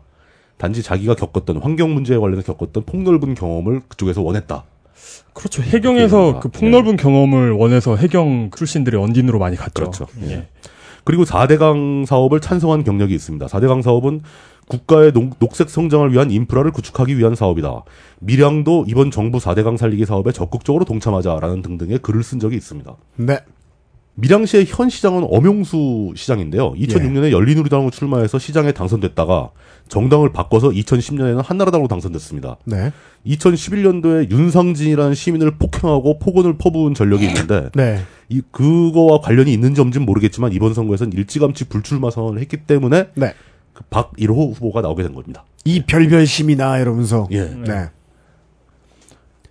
[0.58, 4.66] 단지 자기가 겪었던 환경 문제에 관련해 겪었던 폭넓은 경험을 그쪽에서 원했다.
[5.34, 5.62] 그렇죠.
[5.62, 6.40] 해경에서.
[6.42, 9.72] 그 폭넓은 경험을 원해서 해경 출신들이 언딘으로 많이 갔죠.
[9.74, 10.08] 그렇죠.
[10.24, 10.48] 예.
[11.06, 13.46] 그리고 4대강 사업을 찬성한 경력이 있습니다.
[13.48, 14.22] 4대강 사업은
[14.68, 17.84] 국가의 녹, 녹색 성장을 위한 인프라를 구축하기 위한 사업이다.
[18.20, 22.96] 밀양도 이번 정부 4대강 살리기 사업에 적극적으로 동참하자라는 등등의 글을 쓴 적이 있습니다.
[23.16, 23.40] 네.
[24.20, 26.74] 밀양시의 현 시장은 엄용수 시장인데요.
[26.74, 29.52] 2006년에 열린우리당으로 출마해서 시장에 당선됐다가
[29.88, 32.58] 정당을 바꿔서 2010년에는 한나라당으로 당선됐습니다.
[32.66, 32.92] 네.
[33.26, 38.02] 2011년도에 윤상진이라는 시민을 폭행하고 폭언을 퍼부은 전력이 있는데 네.
[38.30, 43.34] 이 그거와 관련이 있는지 없는지는 모르겠지만 이번 선거에서는 일찌감치 불출마 선언을 했기 때문에 네.
[43.74, 45.46] 그 박일호 후보가 나오게 된 겁니다.
[45.66, 47.28] 이 별별 심이나 이러면서.
[47.32, 47.46] 예.
[47.46, 47.90] 네.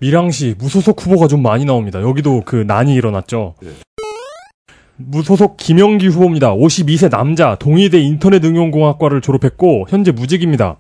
[0.01, 2.01] 밀양시 무소속 후보가 좀 많이 나옵니다.
[2.01, 3.55] 여기도 그 난이 일어났죠.
[3.65, 3.88] 예.
[4.99, 6.55] 무소속 김영기 후보입니다.
[6.55, 10.77] 52세 남자, 동의대 인터넷 응용공학과를 졸업했고 현재 무직입니다.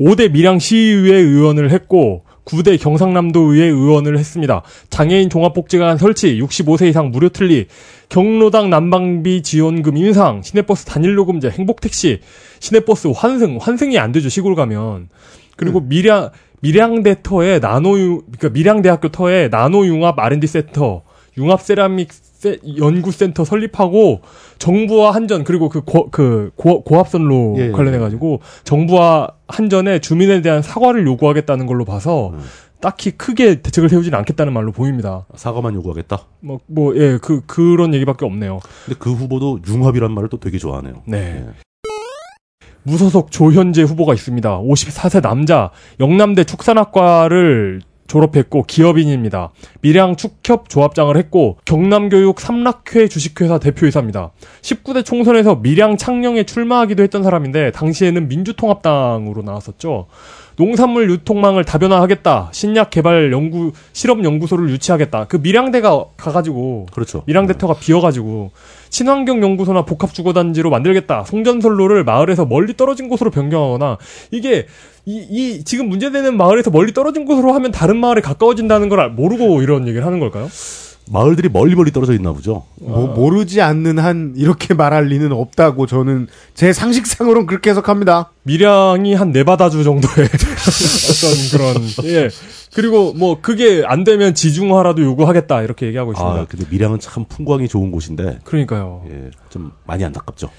[0.00, 4.62] 5대 밀양시의회 의원을 했고 9대 경상남도 의회 의원을 했습니다.
[4.88, 7.66] 장애인 종합복지관 설치, 65세 이상 무료 틀리,
[8.08, 12.20] 경로당 난방비 지원금 인상, 시내버스 단일요금제, 행복택시,
[12.60, 15.08] 시내버스 환승, 환승이 안 되죠 시골 가면.
[15.56, 16.30] 그리고 밀양
[16.60, 21.02] 밀양대 터에 나노 그러니까 밀양대학교 터에 나노융합 R&D 센터,
[21.36, 22.25] 융합 세라믹 세-
[22.78, 24.20] 연구센터 설립하고
[24.58, 27.70] 정부와 한전 그리고 그, 고, 그 고, 고압선로 예, 예.
[27.70, 32.40] 관련해 가지고 정부와 한전에 주민에 대한 사과를 요구하겠다는 걸로 봐서 음.
[32.80, 35.24] 딱히 크게 대책을 세우지는 않겠다는 말로 보입니다.
[35.34, 36.20] 사과만 요구하겠다.
[36.40, 38.60] 뭐 뭐 예 그 그런 얘기밖에 없네요.
[38.84, 41.02] 근데 그 후보도 융합이란 말을 또 되게 좋아하네요.
[41.06, 41.44] 네.
[41.46, 41.46] 예.
[42.82, 44.60] 무소속 조현재 후보가 있습니다.
[44.60, 49.50] 54세 남자, 영남대 축산학과를 졸업했고 기업인입니다.
[49.80, 54.32] 밀양 축협 조합장을 했고 경남교육 삼락회 주식회사 대표이사입니다.
[54.62, 60.06] 19대 총선에서 밀양 창녕에 출마하기도 했던 사람인데 당시에는 민주통합당으로 나왔었죠.
[60.56, 62.48] 농산물 유통망을 다변화하겠다.
[62.52, 65.26] 신약 개발 연구 실험 연구소를 유치하겠다.
[65.26, 67.22] 그 밀양대가 가가지고 그렇죠.
[67.26, 68.52] 밀양대터가 비어가지고
[69.00, 71.24] 친환경 연구소나 복합 주거단지로 만들겠다.
[71.24, 73.98] 송전선로를 마을에서 멀리 떨어진 곳으로 변경하거나
[74.30, 74.66] 이게
[75.04, 79.60] 이, 이 지금 문제되는 마을에서 멀리 떨어진 곳으로 하면 다른 마을에 가까워진다는 걸 알- 모르고
[79.60, 80.48] 이런 얘기를 하는 걸까요?
[81.08, 82.64] 마을들이 멀리 멀리 떨어져 있나 보죠.
[82.80, 88.30] 뭐 모르지 않는 한 이렇게 말할 리는 없다고 저는 제 상식상으로는 그렇게 해석합니다.
[88.44, 92.28] 밀양이 한 네바다주 정도의 어떤 그런 예
[92.76, 96.40] 그리고 뭐 그게 안 되면 지중화라도 요구하겠다 이렇게 얘기하고 있습니다.
[96.40, 99.02] 아, 근데 밀양은 참 풍광이 좋은 곳인데, 그러니까요.
[99.10, 100.50] 예, 좀 많이 안타깝죠.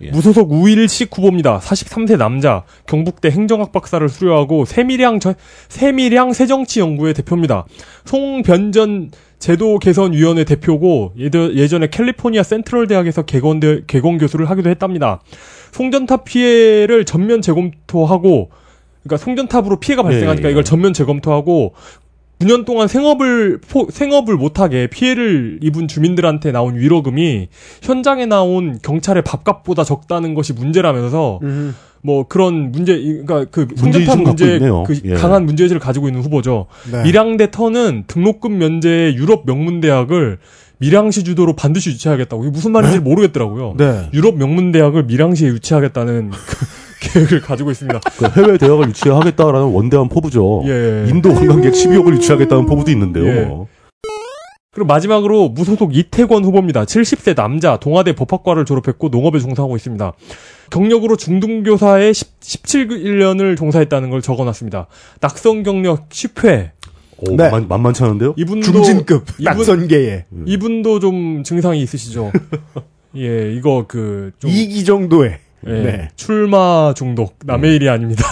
[0.00, 0.10] 예.
[0.10, 1.60] 무소속 우일식 후보입니다.
[1.60, 5.34] 43세 남자, 경북대 행정학 박사를 수료하고 세밀양 저,
[5.68, 7.64] 세밀양 새정치연구회 대표입니다.
[8.04, 15.20] 송변전 제도 개선 위원회 대표고 예더- 예전에 캘리포니아 센트럴 대학에서 개건대, 개건 교수를 하기도 했답니다.
[15.70, 18.50] 송전탑 피해를 전면 재검토하고
[19.02, 20.50] 그러니까 송전탑으로 피해가 발생하니까 예, 예.
[20.52, 21.74] 이걸 전면 재검토하고
[22.40, 27.48] 9년 동안 생업을 포- 생업을 못하게 피해를 입은 주민들한테 나온 위로금이
[27.82, 31.38] 현장에 나온 경찰의 밥값보다 적다는 것이 문제라면서
[32.02, 34.58] 뭐 그런 문제 이- 그러니까 그 송전탑 문제.
[34.58, 35.14] 그 예.
[35.14, 36.66] 강한 문제의식을 가지고 있는 후보죠.
[36.90, 37.04] 네.
[37.04, 40.38] 밀양대 터는 등록금 면제의 유럽 명문대학을
[40.78, 43.74] 밀양시 주도로 반드시 유치하겠다고 이게 무슨 말인지 모르겠더라고요.
[43.78, 44.08] 네.
[44.14, 46.36] 유럽 명문대학을 밀양시에 유치하겠다는 그
[47.02, 48.00] 계획을 가지고 있습니다.
[48.18, 50.62] 그 해외 대학을 유치하겠다라는 원대한 포부죠.
[50.66, 51.04] 예.
[51.08, 53.26] 인도 관광객 12억을 유치하겠다는 포부도 있는데요.
[53.26, 53.40] 예.
[53.44, 53.66] 뭐.
[54.74, 56.84] 그리고 마지막으로 무소속 이태권 후보입니다.
[56.84, 60.12] 70세 남자, 동아대 법학과를 졸업했고 농업에 종사하고 있습니다.
[60.70, 64.86] 경력으로 중등교사에 17년을 종사했다는 걸 적어놨습니다.
[65.20, 66.70] 낙성 경력 10회.
[67.18, 67.50] 오, 네.
[67.50, 68.34] 만만, 만만치 않은데요?
[68.38, 72.32] 이분도 중진급 이분- 낙선계에 이분도 좀 증상이 있으시죠.
[73.18, 76.08] 예, 이거 그 좀, 2기 정도의 예, 네.
[76.16, 78.24] 출마 중독 남의 일이 아닙니다.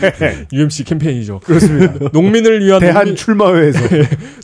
[0.52, 1.40] UMC 캠페인이죠.
[1.40, 2.08] 그렇습니다.
[2.12, 3.78] 농민을 위한 대한 농민, 출마회에서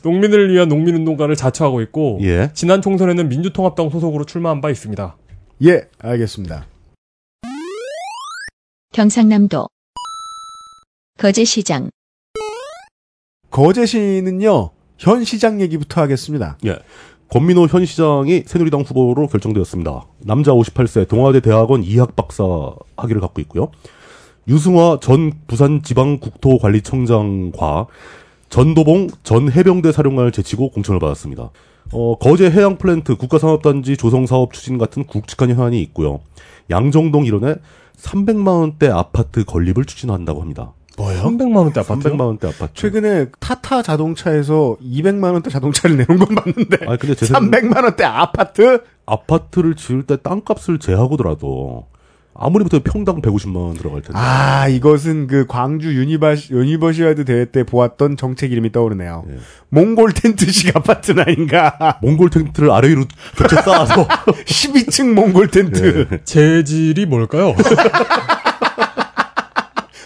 [0.03, 2.51] 농민을 위한 농민운동가를 자처하고 있고 예.
[2.55, 5.17] 지난 총선에는 민주통합당 소속으로 출마한 바 있습니다.
[5.67, 6.67] 예 알겠습니다.
[8.93, 9.69] 경상남도
[11.19, 11.91] 거제시장
[13.51, 16.59] 거제시는요 현 시장 얘기부터 하겠습니다.
[16.67, 16.79] 예.
[17.31, 20.05] 권민호 현 시장이 새누리당 후보로 결정되었습니다.
[20.19, 22.43] 남자 58세 동아대 대학원 이학 박사
[22.97, 23.71] 학위를 갖고 있고요.
[24.49, 27.87] 유승화 전 부산지방국토관리청장과
[28.49, 31.51] 전도봉 전 해병대 사령관을 제치고 공천을 받았습니다.
[31.93, 36.19] 어, 거제 해양 플랜트 국가산업단지 조성 사업 추진 같은 굵직한 현안이 있고요.
[36.69, 37.55] 양정동 일원에
[37.97, 40.73] 300만 원대 아파트 건립을 추진한다고 합니다.
[41.01, 41.23] 뭐요?
[41.23, 42.09] 300만 원대 아파트.
[42.11, 42.73] 300만 원대 아파트.
[42.75, 48.05] 최근에 타타 자동차에서 200만 원대 자동차를 내놓은 건 봤는데 아 근데 제 생각 300만 원대
[48.05, 48.83] 아파트?
[49.07, 51.87] 아파트를 지을 때 땅값을 제하고더라도
[52.33, 54.19] 아무리 부터 평당 150만 원 들어갈 텐데.
[54.19, 59.25] 아 이것은 그 광주 유니버시, 유니버시아드 대회 때 보았던 정책 이름이 떠오르네요.
[59.31, 59.37] 예.
[59.71, 61.99] 몽골 텐트식 아파트는 아닌가?
[62.03, 63.05] 몽골 텐트를 아래 위로
[63.37, 64.07] 겹쳐 쌓아서
[64.47, 66.21] 12층 몽골 텐트 예.
[66.25, 67.55] 재질이 뭘까요?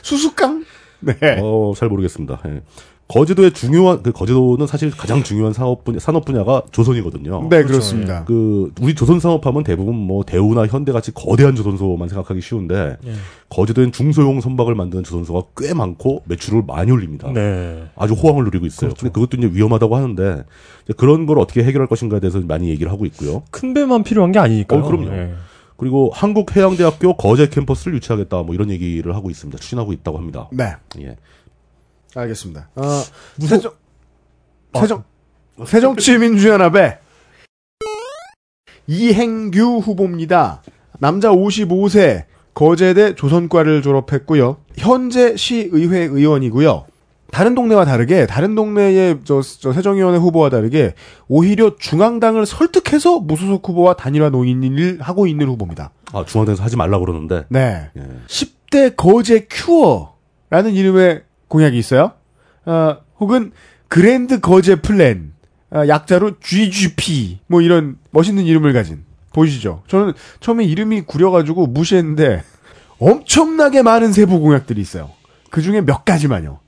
[0.02, 0.64] 수수깡?
[1.04, 1.38] 네.
[1.40, 2.40] 어, 잘 모르겠습니다.
[2.46, 2.62] 예.
[3.06, 7.48] 거제도의 중요한 그 거제도는 사실 가장 중요한 사업 분야 산업 분야가 조선이거든요.
[7.50, 8.24] 네 그렇습니다.
[8.24, 13.12] 그 우리 조선 산업하면 대부분 뭐 대우나 현대 같이 거대한 조선소만 생각하기 쉬운데 예.
[13.50, 17.30] 거제도엔 중소형 선박을 만드는 조선소가 꽤 많고 매출을 많이 올립니다.
[17.32, 17.84] 네.
[17.94, 18.88] 아주 호황을 누리고 있어요.
[18.88, 19.02] 그렇죠.
[19.02, 20.44] 근데 그것도 이제 위험하다고 하는데
[20.96, 23.42] 그런 걸 어떻게 해결할 것인가에 대해서 많이 얘기를 하고 있고요.
[23.50, 24.80] 큰 배만 필요한 게 아니니까요.
[24.80, 25.12] 어, 그럼요.
[25.12, 25.34] 예.
[25.84, 29.58] 그리고 한국해양대학교 거제 캠퍼스를 유치하겠다 뭐 이런 얘기를 하고 있습니다.
[29.58, 30.48] 추진하고 있다고 합니다.
[30.50, 31.14] 네 예.
[32.14, 32.70] 알겠습니다.
[32.74, 32.82] 어,
[33.38, 33.72] 세정
[34.72, 35.04] 세정
[35.62, 37.00] 새정치민주연합의
[38.86, 40.62] 이행규 후보입니다.
[41.00, 42.24] 남자 55세
[42.54, 44.56] 거제대 조선과를 졸업했고요.
[44.78, 46.86] 현재 시의회 의원이고요.
[47.34, 50.94] 다른 동네와 다르게 다른 동네의 저, 저 새정연의 후보와 다르게
[51.26, 55.90] 오히려 중앙당을 설득해서 무소속 후보와 단일화 논의를 하고 있는 후보입니다.
[56.12, 57.90] 아 중앙당에서 하지 말라 고 그러는데 네.
[57.96, 58.02] 예.
[58.28, 62.12] 10대 거제 cure라는 이름의 공약이 있어요.
[62.66, 63.50] 어, 혹은
[63.88, 65.32] grand 거제 플랜,
[65.72, 69.02] 어, 약자로 GGP, 뭐 이런 멋있는 이름을 가진.
[69.32, 69.82] 보이시죠?
[69.88, 72.44] 저는 처음에 이름이 구려가지고 무시했는데
[73.00, 75.10] 엄청나게 많은 세부 공약들이 있어요.
[75.50, 76.60] 그 중에 몇 가지만요.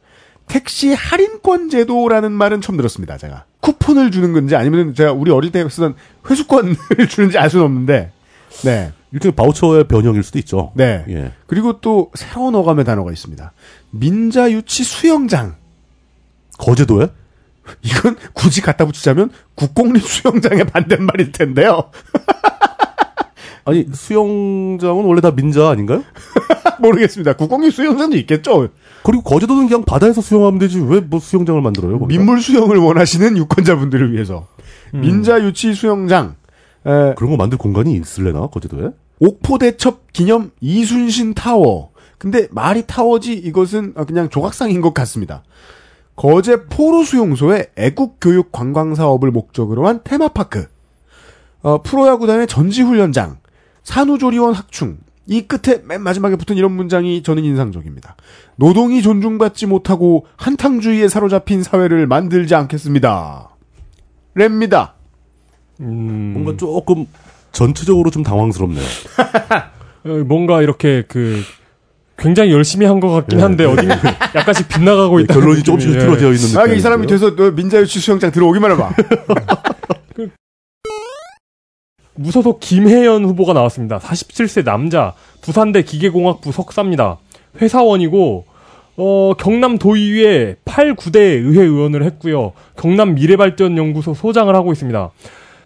[0.47, 3.44] 택시 할인권 제도라는 말은 처음 들었습니다, 제가.
[3.60, 5.94] 쿠폰을 주는 건지 아니면 제가 우리 어릴 때 쓰던
[6.28, 6.77] 회수권을
[7.10, 8.12] 주는지 알 수는 없는데,
[8.64, 8.93] 네.
[9.12, 10.73] 일종의 바우처의 변형일 수도 있죠.
[10.74, 11.05] 네.
[11.09, 11.32] 예.
[11.47, 13.52] 그리고 또 새로운 어감의 단어가 있습니다.
[13.90, 15.56] 민자유치 수영장.
[16.59, 17.09] 거제도에?
[17.82, 21.90] 이건 굳이 갖다 붙이자면 국공립 수영장의 반대말일 텐데요.
[23.64, 26.05] 아니 수영장은 원래 다 민자 아닌가요?
[26.78, 27.32] 모르겠습니다.
[27.35, 28.68] 국공립 수영장도 있겠죠.
[29.07, 32.01] 그리고 거제도는 그냥 바다에서 수영하면 되지 왜 뭐 수영장을 만들어요?
[32.01, 32.09] 거기다?
[32.19, 34.49] 민물 수영을 원하시는 유권자분들을 위해서
[34.95, 35.01] 음.
[35.01, 36.35] 민자 유치 수영장
[36.85, 38.91] 에, 그런 거 만들 공간이 있을래나 거제도에?
[39.20, 41.91] 옥포대첩 기념 이순신 타워.
[42.19, 45.45] 근데 말이 타워지 이것은 그냥 조각상인 것 같습니다.
[46.16, 50.66] 거제 포로 수용소의 애국 교육 관광 사업을 목적으로 한 테마파크.
[51.62, 53.37] 어, 프로야구단의 전지훈련장,
[53.85, 54.99] 산후조리원 학충.
[55.27, 58.16] 이 끝에 맨 마지막에 붙은 이런 문장이 저는 인상적입니다.
[58.57, 63.51] 노동이 존중받지 못하고 한탕주의에 사로잡힌 사회를 만들지 않겠습니다.
[64.36, 64.90] 랩니다.
[65.81, 67.07] 음, 뭔가 조금
[67.53, 68.85] 전체적으로 좀 당황스럽네요.
[70.05, 71.43] 어, 뭔가 이렇게 그
[72.19, 73.43] 굉장히 열심히 한 것 같긴 예.
[73.43, 73.86] 한데 어디
[74.35, 75.35] 약간씩 빗나가고 있다.
[75.35, 76.78] 결론이 조금씩 흐트러져 있는 아, 느낌.
[76.78, 78.90] 이 사람이 돼서 너 민자유치 수영장 들어오기만 해봐.
[82.17, 83.99] 무소속 김혜연 후보가 나왔습니다.
[83.99, 85.13] 47세 남자,
[85.43, 87.19] 부산대 기계공학부 석사입니다.
[87.61, 88.45] 회사원이고
[88.99, 92.53] 어, 경남 도의회 8, 9대 의회 의원을 했고요.
[92.77, 95.11] 경남 미래발전연구소 소장을 하고 있습니다.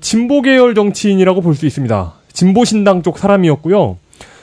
[0.01, 2.15] 진보 계열 정치인이라고 볼 수 있습니다.
[2.33, 3.99] 진보 신당 쪽 사람이었고요.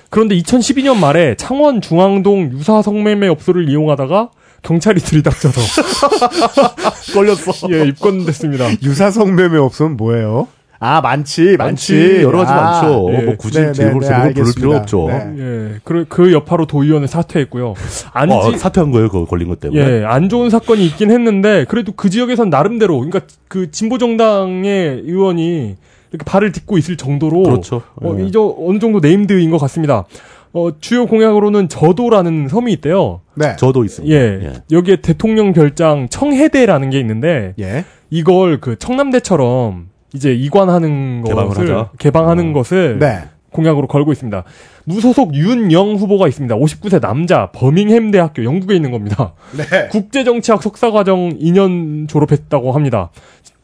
[0.10, 4.30] 그런데 2012년 말에 창원 중앙동 유사 성매매 업소를 이용하다가
[4.64, 5.62] 경찰이 들이닥쳐서
[7.14, 7.52] 걸렸어.
[7.72, 8.70] 예, 입건됐습니다.
[8.84, 10.48] 유사 성 매매 없으면 뭐예요?
[10.80, 11.94] 아, 많지, 많지.
[11.94, 13.08] 많지 여러 가지 아, 많죠.
[13.14, 13.22] 예.
[13.24, 14.76] 뭐 굳이 네, 제목을 네, 제목을 부를 필요.
[14.76, 15.08] 없죠.
[15.08, 15.34] 네.
[15.38, 17.74] 예, 그, 그 여파로 도의원을 사퇴했고요.
[18.14, 19.82] 안지, 어, 사퇴한 거예요, 그거 걸린 것 때문에.
[19.82, 25.76] 예, 안 좋은 사건이 있긴 했는데, 그래도 그 지역에선 나름대로, 그러니까 그 진보 정당의 의원이
[26.12, 27.82] 이렇게 발을 딛고 있을 정도로, 그렇죠.
[27.96, 28.26] 어, 예.
[28.26, 30.06] 이저 어느 정도 네임드인 것 같습니다.
[30.54, 33.22] 어, 주요 공약으로는 저도라는 섬이 있대요.
[33.36, 33.56] 네.
[33.58, 34.16] 저도 있습니다.
[34.16, 37.84] 예, 여기에 대통령 별장 청해대라는 게 있는데, 예.
[38.10, 41.92] 이걸 그 청남대처럼 이제 이관하는 것을, 하자.
[42.00, 42.54] 개방하는 어.
[42.54, 43.20] 것을 네.
[43.52, 44.44] 공약으로 걸고 있습니다.
[44.84, 46.56] 무소속 윤영 후보가 있습니다.
[46.56, 49.34] 59세 남자, 버밍햄 대학교, 영국에 있는 겁니다.
[49.56, 49.88] 네.
[49.90, 53.12] 국제정치학 석사과정 2년 졸업했다고 합니다.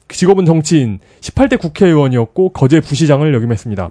[0.08, 3.90] 직업은 정치인, 18대 국회의원이었고 거제 부시장을 역임했습니다.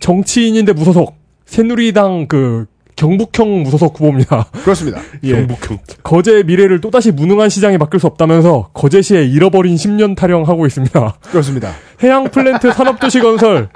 [0.00, 1.16] 정치인인데 무소속,
[1.46, 2.66] 새누리당 그
[2.96, 4.44] 경북형 무소속 후보입니다.
[4.64, 5.00] 그렇습니다.
[5.24, 5.32] 예.
[5.32, 5.78] 경북형.
[6.02, 11.14] 거제의 미래를 또다시 무능한 시장에 맡길 수 없다면서 거제시에 잃어버린 10년 타령하고 있습니다.
[11.30, 11.72] 그렇습니다.
[12.02, 13.68] 해양 플랜트 산업도시 건설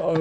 [0.00, 0.14] 어,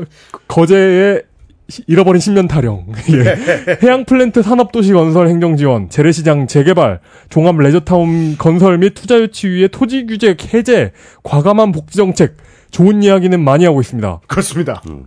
[0.47, 1.21] 거제에
[1.67, 3.77] 시- 잃어버린 10년 타령 예.
[3.83, 9.67] 해양 플랜트 산업도시 건설 행정 지원 재래시장 재개발 종합 레저타운 건설 및 투자 유치 위해
[9.67, 10.91] 토지 규제 해제
[11.23, 12.37] 과감한 복지 정책
[12.71, 14.21] 좋은 이야기는 많이 하고 있습니다.
[14.27, 14.81] 그렇습니다.
[14.89, 15.05] 음.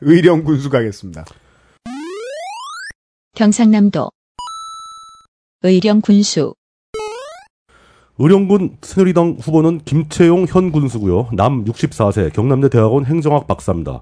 [0.00, 1.24] 의령 군수 가겠습니다.
[3.36, 4.10] 경상남도
[5.62, 6.54] 의령 군수
[8.18, 11.28] 의령군 새누리당 후보는 김채용 현 군수고요.
[11.34, 14.00] 남 64세 경남대 대학원 행정학 박사입니다.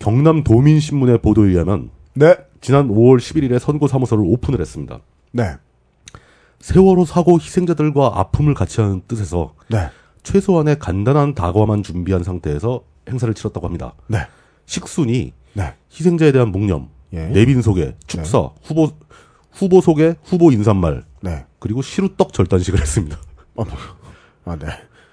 [0.00, 2.34] 경남 도민신문의 보도에 의하면 네.
[2.60, 4.98] 지난 5월 11일에 선거 사무소를 오픈을 했습니다.
[5.30, 5.54] 네.
[6.58, 9.90] 세월호 사고 희생자들과 아픔을 같이 하는 뜻에서 네.
[10.24, 13.94] 최소한의 간단한 다과만 준비한 상태에서 행사를 치렀다고 합니다.
[14.08, 14.18] 네.
[14.64, 15.74] 식순이 네.
[15.92, 17.26] 희생자에 대한 묵념, 예.
[17.26, 18.90] 내빈 소개, 축사, 후보
[19.52, 21.46] 후보 소개, 후보 인사말, 네.
[21.58, 23.18] 그리고 시루떡 절단식을 했습니다.
[24.44, 24.66] 아, 네.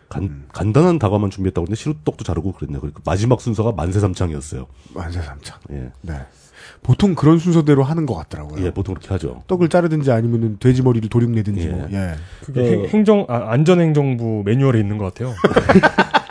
[0.10, 2.82] 간, 간단한 다과만 준비했다고 했는데 시루떡도 자르고 그랬네요.
[2.82, 4.68] 그리고 마지막 순서가 만세삼창이었어요.
[4.94, 5.57] 만세삼창.
[5.72, 5.91] 예.
[6.02, 6.14] 네.
[6.82, 8.64] 보통 그런 순서대로 하는 것 같더라고요.
[8.65, 9.44] 예, 보통 그렇게 하죠.
[9.48, 11.70] 떡을 자르든지 아니면은 돼지 머리를 도륙내든지 예.
[11.70, 11.88] 뭐.
[11.91, 12.15] 예.
[12.44, 12.64] 그게 어.
[12.64, 15.34] 행- 행정 아, 안전행정부 매뉴얼에 있는 것 같아요.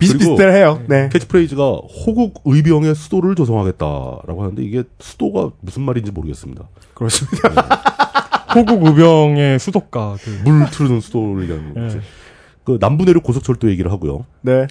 [0.00, 0.82] 비슷비슷해요.
[0.88, 1.08] 네.
[1.12, 6.68] 캐치프레이즈가 호국 의병의 수도를 조성하겠다라고 하는데 이게 수도가 무슨 말인지 모르겠습니다.
[6.94, 7.48] 그렇습니다.
[8.54, 11.96] 호국 의병의 수도가 그, 물 트르는 수도를 얘기하는 거지.
[11.98, 12.00] 예.
[12.64, 14.24] 그 남부내륙 고속철도 얘기를 하고요.
[14.40, 14.66] 네.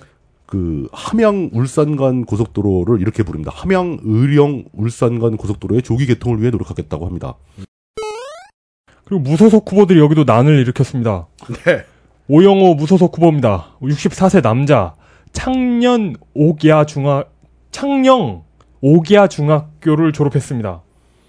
[0.45, 3.51] 그 함양 울산 간 고속도로를 이렇게 부릅니다.
[3.53, 7.35] 함양 의령 울산 간 고속도로의 조기 개통을 위해 노력하겠다고 합니다.
[9.05, 11.27] 그리고 무소속 후보들이 여기도 난을 일으켰습니다.
[11.65, 11.83] 네.
[12.27, 13.77] 오영호 무소속 후보입니다.
[13.81, 14.95] 64세 남자.
[15.33, 17.31] 창년 옥야 중학
[17.71, 18.43] 창녕
[18.81, 20.81] 옥야 중학교를 졸업했습니다.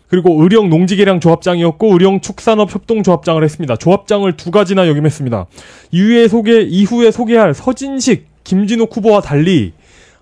[0.08, 3.76] 그리고 의령 농지개량 조합장이었고 의령 축산업 협동조합장을 했습니다.
[3.76, 5.46] 조합장을 두 가지나 역임했습니다.
[5.92, 9.72] 이후에 소개 이후에 소개할 서진식 김진욱 후보와 달리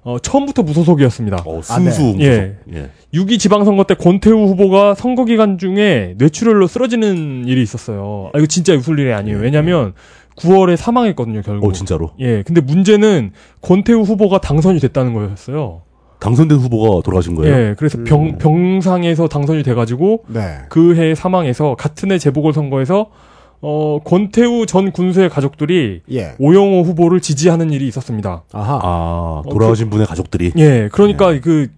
[0.02, 1.42] 어, 처음부터 무소속이었습니다.
[1.44, 1.90] 어, 아, 네.
[1.90, 2.20] 순수 무소속.
[2.22, 2.56] 예.
[2.74, 2.90] 예.
[3.14, 8.30] 6.2 지방선거 때 권태우 후보가 선거 기간 중에 뇌출혈로 쓰러지는 일이 있었어요.
[8.32, 9.38] 아, 이거 진짜 웃을 일이 아니에요.
[9.38, 9.94] 왜냐면
[10.38, 11.68] 9월에 사망했거든요, 결국.
[11.68, 12.10] 어, 진짜로.
[12.20, 12.42] 예.
[12.42, 15.82] 근데 문제는 권태우 후보가 당선이 됐다는 거였어요.
[16.20, 17.54] 당선된 후보가 돌아가신 거예요?
[17.54, 17.74] 예.
[17.78, 20.58] 그래서 병, 병상에서 당선이 돼가지고 네.
[20.68, 23.10] 그해 사망해서 같은 해 재보궐선거에서
[23.60, 26.34] 어, 권태우 전 군수의 가족들이 예.
[26.38, 28.44] 오영호 후보를 지지하는 일이 있었습니다.
[28.52, 28.80] 아하.
[28.82, 30.52] 아, 돌아가신 분의 가족들이.
[30.56, 31.68] 예, 그러니까 그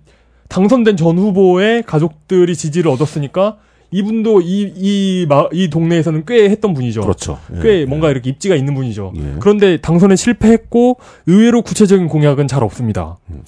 [0.49, 3.57] 당선된 전 후보의 가족들이 지지를 얻었으니까
[3.91, 7.01] 이분도 이, 이, 마, 이 동네에서는 꽤 했던 분이죠.
[7.03, 7.39] 그렇죠.
[7.57, 7.61] 예.
[7.63, 9.13] 꽤 뭔가 이렇게 입지가 있는 분이죠.
[9.17, 9.23] 예.
[9.41, 13.19] 그런데 당선에 실패했고 의외로 구체적인 공약은 잘 없습니다.
[13.31, 13.43] 음.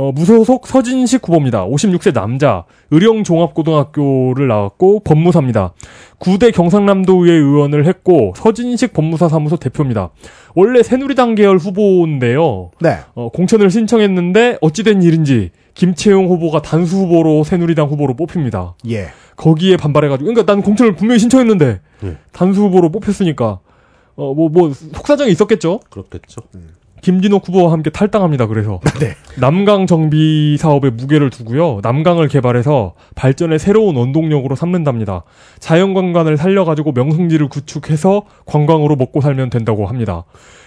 [0.00, 1.66] 어, 무소속 서진식 후보입니다.
[1.66, 5.74] 56세 남자, 의령종합고등학교를 나왔고 법무사입니다.
[6.20, 10.08] 9대 경상남도의회 의원을 했고 서진식 법무사 사무소 대표입니다.
[10.54, 12.70] 원래 새누리당 계열 후보인데요.
[12.80, 12.96] 네.
[13.14, 18.74] 어, 공천을 신청했는데 어찌된 일인지 김채용 후보가 단수 후보로 새누리당 후보로 뽑힙니다.
[18.90, 19.08] 예.
[19.36, 22.16] 거기에 반발해가지고, 그러니까 난 공천을 분명히 신청했는데 예.
[22.32, 23.60] 단수 후보로 뽑혔으니까
[24.16, 25.80] 어 뭐 뭐 속사정이 있었겠죠.
[25.88, 26.42] 그렇겠죠.
[27.02, 28.46] 김진호 후보와 함께 탈당합니다.
[28.46, 29.14] 그래서 네.
[29.38, 31.80] 남강 정비 사업에 무게를 두고요.
[31.82, 35.24] 남강을 개발해서 발전의 새로운 원동력으로 삼는답니다.
[35.60, 40.24] 자연관광을 살려가지고 명승지를 구축해서 관광으로 먹고 살면 된다고 합니다.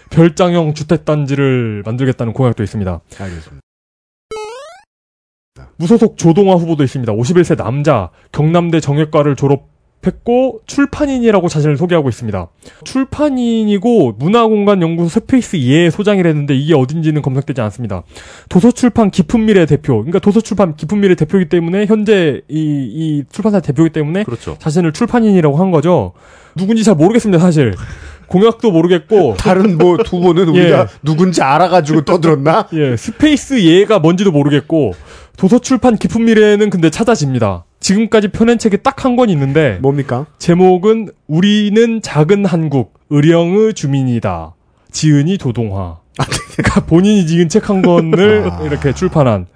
[0.10, 3.02] 별장형 주택단지를 만들겠다는 공약도 있습니다.
[3.20, 3.63] 알겠습니다.
[5.78, 7.14] 무소속 조동화 후보도 있습니다.
[7.14, 12.48] 51세 남자, 경남대 정외과를 졸업했고 출판인이라고 자신을 소개하고 있습니다.
[12.84, 18.04] 출판인이고 문화공간연구소 스페이스 예 소장이랬는데 이게 어딘지는 검색되지 않습니다.
[18.50, 24.58] 도서출판 깊은미래 대표, 그러니까 도서출판 깊은미래 대표이기 때문에 현재 이, 이 출판사 대표이기 때문에 그렇죠.
[24.60, 26.14] 자신을 출판인이라고 한 거죠.
[26.56, 27.74] 누군지 잘 모르겠습니다, 사실.
[28.28, 30.86] 공약도 모르겠고 다른 뭐두 분은 우리가 예.
[31.04, 32.68] 누군지 알아가지고 떠들었나?
[32.74, 34.94] 예, 스페이스 예가 뭔지도 모르겠고
[35.38, 37.66] 도서 출판 깊은 미래는 근데 찾아집니다.
[37.80, 40.26] 지금까지 펴낸 책이 딱 한 권 있는데 뭡니까?
[40.40, 44.54] 제목은 우리는 작은 한국 의령의 주민이다.
[44.92, 45.98] 지은이 조동화.
[46.56, 48.62] 그러니까 본인이 지은 책 한 권을 아.
[48.64, 49.48] 이렇게 출판한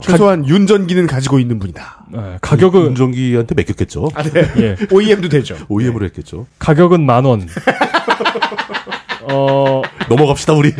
[0.00, 2.06] 최소한 윤전기는 가지고 있는 분이다.
[2.14, 4.10] 예, 가격은 윤전기한테 맡겼겠죠.
[4.14, 4.44] 아, 네.
[4.58, 5.56] 예, OEM도 되죠.
[5.68, 6.46] OEM으로 했겠죠.
[6.58, 7.46] 가격은 만 원.
[9.32, 10.72] 어, 넘어갑시다 우리.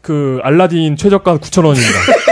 [0.00, 2.31] 그 알라딘 최저가 9,000원입니다.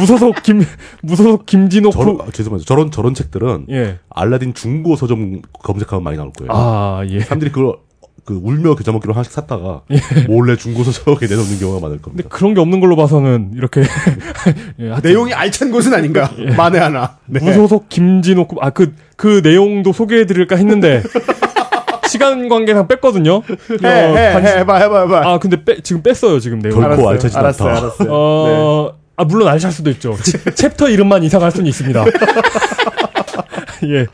[0.00, 0.64] 무소속 김
[1.02, 2.66] 무소속 김진호 저런 후 아, 죄송합니다.
[2.66, 3.98] 저런 저런 책들은 예.
[4.10, 6.50] 알라딘 중고 서점 검색하면 많이 나올 거예요.
[6.52, 7.20] 아, 예.
[7.20, 7.76] 사람들이 그걸
[8.24, 9.82] 그 울며 겨자 먹기로 하나씩 샀다가
[10.28, 12.28] 몰래 중고 서점에 내놓는 경우가 많을 근데 겁니다.
[12.30, 13.82] 그런 게 없는 걸로 봐서는 이렇게
[14.78, 16.30] 예, 내용이 알찬 것은 아닌가?
[16.56, 17.16] 만에 하나.
[17.26, 17.40] 네.
[17.42, 21.02] 무소속 김진호 아그 그 내용도 소개해 드릴까 했는데
[22.08, 23.42] 시간 관계상 뺐거든요.
[23.82, 25.28] 해, 해, 어, 해, 해봐, 해봐, 해봐.
[25.30, 26.80] 아 근데 빼, 지금 뺐어요 지금 내용.
[26.80, 27.80] 결코 알차지 알았어요, 않다.
[27.80, 28.92] 알았어요.
[28.92, 28.99] 네.
[29.20, 30.16] 어, 아 물론 알찰 수도 있죠.
[30.22, 32.04] 치- 챕터 이름만 이상할 수는 있습니다.
[33.84, 34.06] 예.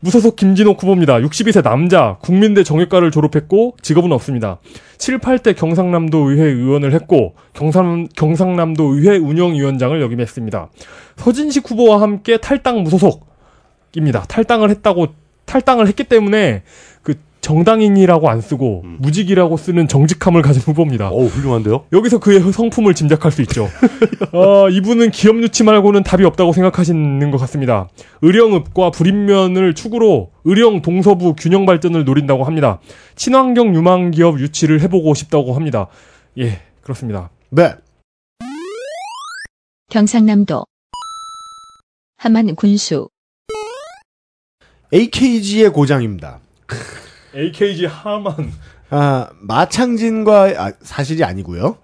[0.00, 1.14] 무소속 김진호 후보입니다.
[1.18, 4.58] 62세 남자, 국민대 정외과를 졸업했고 직업은 없습니다.
[4.96, 10.70] 7, 8대 경상남도 의회 의원을 했고 경상, 경상남도 의회 운영위원장을 역임했습니다.
[11.16, 14.22] 서진식 후보와 함께 탈당 무소속입니다.
[14.28, 15.08] 탈당을 했다고
[15.46, 16.62] 탈당을 했기 때문에
[16.97, 16.97] 그
[17.40, 21.08] 정당인이라고 안 쓰고 무직이라고 쓰는 정직함을 가진 후보입니다.
[21.08, 21.86] 어우 훌륭한데요.
[21.92, 23.68] 여기서 그의 성품을 짐작할 수 있죠.
[24.32, 27.88] 어, 이분은 기업 유치 말고는 답이 없다고 생각하시는 것 같습니다.
[28.22, 32.80] 의령읍과 불인면을 축으로 의령 동서부 균형 발전을 노린다고 합니다.
[33.16, 35.86] 친환경 유망 기업 유치를 해보고 싶다고 합니다.
[36.38, 37.30] 예, 그렇습니다.
[37.50, 37.72] 네.
[39.90, 40.66] 경상남도
[42.18, 43.08] 함안 군수
[44.92, 46.40] AKG의 고장입니다.
[47.38, 48.52] AKG 하만.
[48.90, 51.76] 아, 마창진과, 아, 사실이 아니고요.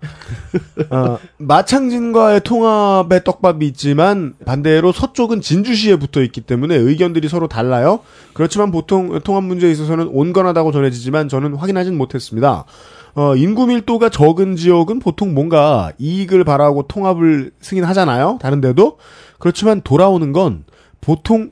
[0.91, 8.01] 아, 마창진과의 통합의 떡밥이 있지만 반대로 서쪽은 진주시에 붙어 있기 때문에 의견들이 서로 달라요.
[8.33, 12.65] 그렇지만 보통 통합 문제에 있어서는 온건하다고 전해지지만 저는 확인하진 못했습니다.
[13.15, 18.39] 어, 인구 밀도가 적은 지역은 보통 뭔가 이익을 바라고 통합을 승인하잖아요.
[18.41, 18.99] 다른 데도.
[19.39, 20.65] 그렇지만 돌아오는 건
[21.01, 21.51] 보통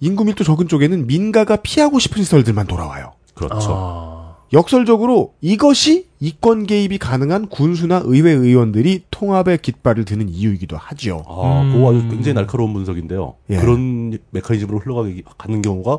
[0.00, 3.17] 인구 밀도 적은 쪽에는 민가가 피하고 싶은 시설들만 돌아와요.
[3.38, 3.70] 그렇죠.
[3.70, 11.22] 아, 역설적으로 이것이 이권 개입이 가능한 군수나 의회 의원들이 통합의 깃발을 드는 이유이기도 하죠.
[11.28, 11.72] 아, 음.
[11.72, 13.34] 그거 아주 굉장히 날카로운 분석인데요.
[13.50, 13.56] 예.
[13.56, 15.98] 그런 메커니즘으로 흘러가게 가는 경우가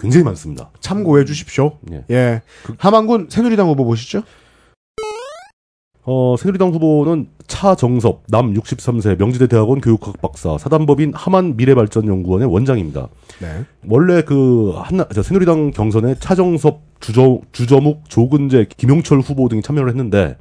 [0.00, 0.70] 굉장히 많습니다.
[0.80, 1.78] 참고해 주십시오.
[1.92, 2.04] 예.
[2.10, 2.42] 예.
[2.78, 4.22] 하만군 새누리당 후보 보시죠.
[6.04, 13.08] 어, 새누리당 후보는 차정섭, 남 63세, 명지대 대학원 교육학 박사, 사단법인 하만 미래발전연구원의 원장입니다.
[13.40, 13.64] 네.
[13.86, 20.36] 원래 그 한나 저 새누리당 경선에 차정섭, 주저 주저묵, 조근재, 김용철 후보 등이 참여를 했는데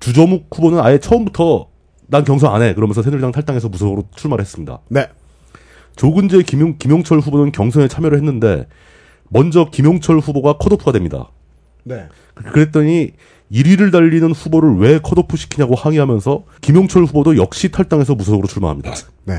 [0.00, 1.68] 주저묵 후보는 아예 처음부터
[2.06, 2.74] 난 경선 안 해.
[2.74, 4.80] 그러면서 새누리당 탈당해서 무소속으로 출마를 했습니다.
[4.88, 5.08] 네.
[5.96, 8.66] 조근재, 김용, 김용철 후보는 경선에 참여를 했는데
[9.28, 11.30] 먼저 김용철 후보가 컷오프가 됩니다.
[11.84, 12.06] 네.
[12.34, 13.12] 그랬더니
[13.52, 18.92] 1위를 달리는 후보를 왜 컷오프 시키냐고 항의하면서 김용철 후보도 역시 탈당해서 무소속으로 출마합니다.
[19.24, 19.34] 네.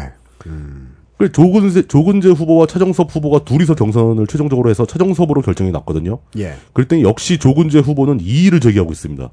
[1.17, 6.19] 그 조근재, 조근재 후보와 차정섭 후보가 둘이서 경선을 최종적으로 해서 차정섭으로 결정이 났거든요.
[6.37, 6.55] 예.
[6.87, 9.29] 때 역시 조근재 후보는 이의를 제기하고 있습니다.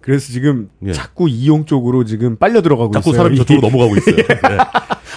[0.00, 0.92] 그래서 지금 예.
[0.92, 3.16] 자꾸 이용 쪽으로 지금 빨려 들어가고 자꾸 있어요.
[3.18, 4.16] 사람이 이- 저쪽으로 넘어가고 있어요.
[4.16, 4.58] 네.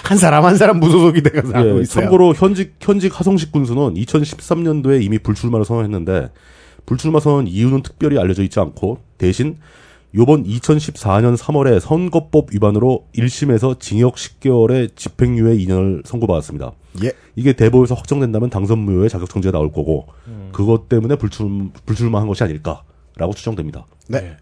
[0.04, 2.02] 한 사람 한 사람 무소속이 돼가서 하고 예, 있어요.
[2.04, 6.30] 참고로 현직 현직 하성식 군수는 2013년도에 이미 불출마를 선언했는데
[6.90, 9.58] 불출마 선언 이유는 특별히 알려져 있지 않고 대신
[10.12, 16.72] 요번 2014년 3월에 선거법 위반으로 1심에서 징역 10개월의 집행유예 2년을 선고받았습니다.
[17.04, 17.12] 예.
[17.36, 20.08] 이게 대법에서 확정된다면 당선 무효의 자격 정지가 나올 거고
[20.50, 23.86] 그것 때문에 불출 불출마한 것이 아닐까라고 추정됩니다.
[24.08, 24.36] 네.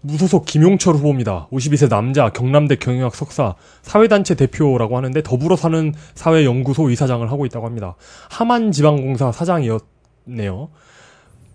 [0.00, 1.46] 무소속 김용철 후보입니다.
[1.52, 7.96] 52세 남자, 경남대 경영학 석사, 사회단체 대표라고 하는데 더불어 사는 사회연구소 이사장을 하고 있다고 합니다.
[8.30, 10.70] 함안지방공사 사장이었네요.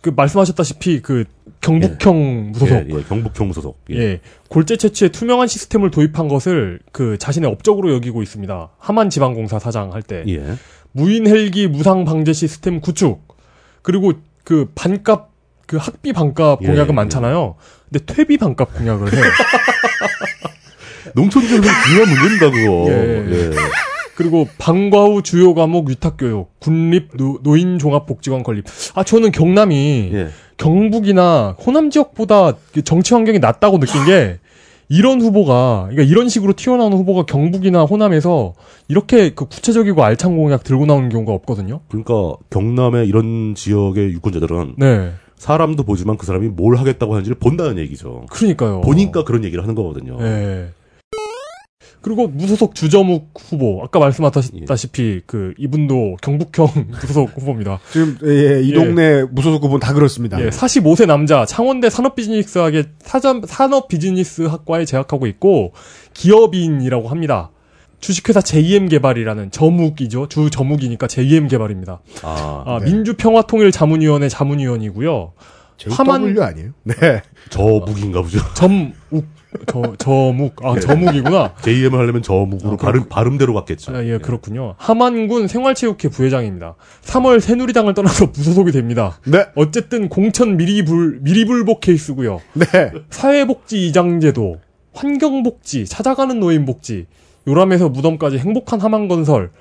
[0.02, 1.26] 그 말씀하셨다시피 그
[1.62, 3.80] 경북형 무소속 예, 예, 경북형 소속.
[3.90, 3.98] 예.
[3.98, 4.22] 예.
[4.48, 8.70] 골재 채취에 투명한 시스템을 도입한 것을 그 자신의 업적으로 여기고 있습니다.
[8.78, 10.24] 함안 지방공사 사장 할 때.
[10.28, 10.56] 예.
[10.92, 13.28] 무인 헬기 무상 방제 시스템 구축.
[13.82, 14.14] 그리고
[14.44, 15.32] 그 반값
[15.66, 16.94] 그 학비 반값 예, 공약은 예.
[16.94, 17.56] 많잖아요.
[17.90, 19.24] 근데 퇴비 반값 공약을 해요.
[21.16, 23.97] 농촌 지역은 중요한 문제입니다, 그거.
[24.18, 28.66] 그리고 방과 후 주요 과목 위탁 교육, 군립 노, 노인 종합 복지관 건립.
[28.96, 30.30] 아 저는 경남이 예.
[30.58, 34.40] 경북이나 호남 지역보다 그 정치 환경이 낫다고 느낀 게
[34.90, 38.56] 이런 후보가 그러니까 이런 식으로 튀어나오는 후보가 경북이나 호남에서
[38.88, 41.82] 이렇게 그 구체적이고 알찬 공약 들고 나오는 경우가 없거든요.
[41.88, 45.12] 그러니까 경남의 이런 지역의 유권자들은 네.
[45.36, 48.26] 사람도 보지만 그 사람이 뭘 하겠다고 하는지를 본다는 얘기죠.
[48.32, 48.82] 그러니까요.
[48.82, 50.18] 보니까 그런 얘기를 하는 거거든요.
[50.20, 50.70] 네.
[52.08, 56.68] 그리고 무소속 주저묵 후보 아까 말씀하셨다시피 그 이분도 경북형
[57.02, 57.80] 무소속 후보입니다.
[57.92, 58.74] 지금 예, 이 예.
[58.74, 60.40] 동네 무소속 후보는 다 그렇습니다.
[60.42, 65.74] 예, 45세 남자 창원대 산업비즈니스학의 사전 산업비즈니스학과에 재학하고 있고
[66.14, 67.52] 기업인이라고 합니다.
[68.00, 70.28] 주식회사 JM 개발이라는 저묵이죠.
[70.30, 72.00] 주 저묵이니까 JM 개발입니다.
[72.24, 72.86] 아, 아, 네.
[72.92, 75.34] 민주평화통일 자문위원회 자문위원이고요.
[75.90, 76.70] 화만- JW 아니에요?
[76.84, 76.96] 네.
[77.50, 78.40] 저 묵인가 보죠.
[78.54, 78.94] 점욱
[79.66, 81.54] 저 저묵 아 저묵이구나.
[81.62, 83.96] JM을 하려면 저 묵으로 아, 발음, 발음대로 받겠죠.
[83.96, 84.76] 아, 예, 그렇군요.
[84.78, 86.76] 하만군 생활체육회 부회장입니다.
[87.04, 89.20] 3월 새누리당을 떠나서 무소속이 됩니다.
[89.26, 89.46] 네.
[89.56, 92.42] 어쨌든 공천 미리불 미리불복 케이스고요.
[92.54, 92.92] 네.
[93.10, 94.60] 사회복지 이장제도,
[94.94, 97.06] 환경복지, 찾아가는 노인복지,
[97.48, 99.52] 요람에서 무덤까지 행복한 하만건설.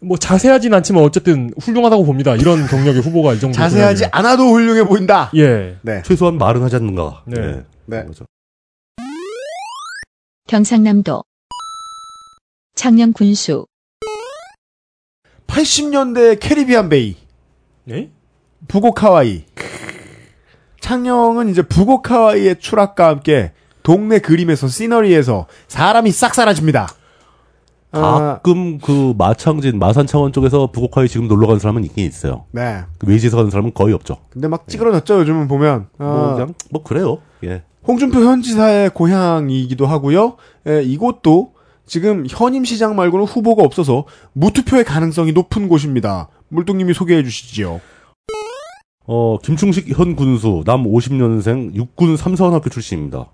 [0.00, 2.34] 뭐 자세하진 않지만 어쨌든 훌륭하다고 봅니다.
[2.34, 3.54] 이런 경력의 후보가 이 정도.
[3.54, 4.06] 자세하지.
[4.10, 5.30] 않아도 훌륭해 보인다.
[5.36, 5.76] 예.
[5.82, 6.02] 네.
[6.04, 7.22] 최소한 말은 하지 않는가.
[7.26, 7.40] 네.
[7.40, 7.62] 네.
[7.86, 8.04] 네.
[10.50, 11.22] 경상남도
[12.74, 13.68] 창녕 군수
[15.46, 17.16] 80년대 캐리비안 베이,
[17.84, 18.10] 네?
[18.66, 19.44] 부곡 하와이.
[20.80, 23.52] 창녕은 이제 부곡 하와이의 추락과 함께
[23.84, 26.88] 동네 그림에서 시너리에서 사람이 싹 사라집니다.
[27.92, 32.46] 아, 가끔 그 마창진, 마산 창원 쪽에서 부곡하에 지금 놀러 가는 사람은 있긴 있어요.
[32.50, 32.82] 네.
[32.98, 34.16] 그 외지에서 가는 사람은 거의 없죠.
[34.30, 35.86] 근데 막 찌그러졌죠, 요즘은 보면.
[35.98, 37.18] 아, 뭐 그냥 뭐 그래요.
[37.44, 37.62] 예.
[37.86, 40.36] 홍준표 현 지사의 고향이기도 하고요.
[40.68, 41.54] 예, 이곳도
[41.86, 46.28] 지금 현임 시장 말고는 후보가 없어서 무투표의 가능성이 높은 곳입니다.
[46.48, 47.80] 물뚱님이 소개해 주시지요.
[49.06, 53.26] 어, 김충식 현 군수, 남 50년생, 육군 3사관학교 출신입니다.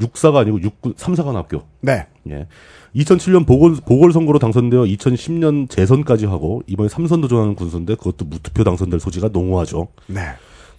[0.00, 1.62] 육사가 아니고 육군 3사관학교.
[1.80, 2.06] 네.
[2.30, 2.46] 예.
[2.94, 9.30] 2007년 보궐, 보궐선거로 당선되어 2010년 재선까지 하고, 이번에 3선 도전하는 군수인데, 그것도 무투표 당선될 소지가
[9.32, 9.88] 농후하죠.
[10.06, 10.20] 네.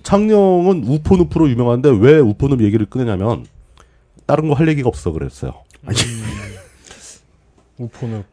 [0.06, 3.46] 창녕은 우포늪으로 유명한데, 왜 우포늪 얘기를 꺼내냐면,
[4.28, 5.64] 다른 거 할 얘기가 없어 그랬어요.
[7.78, 8.24] 우포는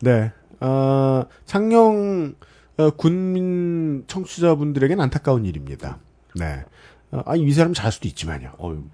[0.00, 0.32] 네.
[0.60, 2.34] 아, 창녕
[2.76, 5.98] 어, 군민 청취자분들에겐 안타까운 일입니다.
[6.34, 6.64] 네.
[7.12, 8.52] 어, 아니 이 사람 잘 수도 있지만요.
[8.58, 8.90] 어휴, 뭐,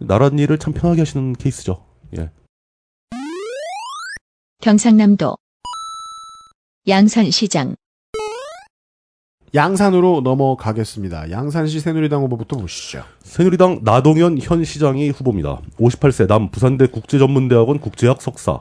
[0.00, 1.84] 나라 일을 참 편하게 하시는 케이스죠.
[2.18, 2.30] 예.
[4.60, 5.36] 경상남도
[6.88, 7.76] 양산시장
[9.56, 11.30] 양산으로 넘어가겠습니다.
[11.30, 13.02] 양산시 새누리당 후보부터 보시죠.
[13.22, 15.60] 새누리당 나동현 현 시장이 후보입니다.
[15.78, 18.60] 58세 남 부산대 국제전문대학원 국제학 석사.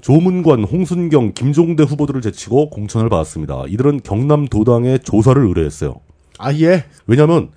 [0.00, 3.64] 조문관, 홍순경, 김종대 후보들을 제치고 공천을 받았습니다.
[3.68, 5.96] 이들은 경남도당에 조사를 의뢰했어요.
[6.38, 6.86] 아 예.
[7.06, 7.50] 왜냐하면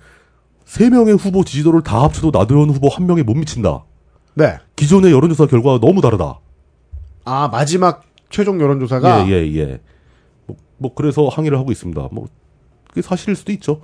[0.66, 3.84] 세 명의 후보 지지도를 다 합쳐도 나도현 후보 한 명에 못 미친다.
[4.34, 4.58] 네.
[4.76, 6.38] 기존의 여론조사 결과가 너무 다르다.
[7.24, 9.80] 아 마지막 최종 여론조사가 예, 예, 예.
[10.46, 12.08] 뭐, 뭐 그래서 항의를 하고 있습니다.
[12.12, 12.26] 뭐
[12.90, 13.80] 그게 사실일 수도 있죠.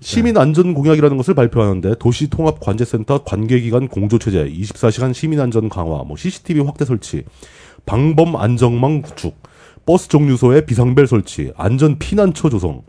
[0.00, 5.68] 시민 안전 공약이라는 것을 발표하는데 도시 통합 관제센터 관계 기관 공조 체제, 24시간 시민 안전
[5.68, 7.24] 강화, 뭐 CCTV 확대 설치,
[7.84, 9.36] 방범 안정망 구축,
[9.84, 12.82] 버스 정류소에 비상벨 설치, 안전 피난처 조성,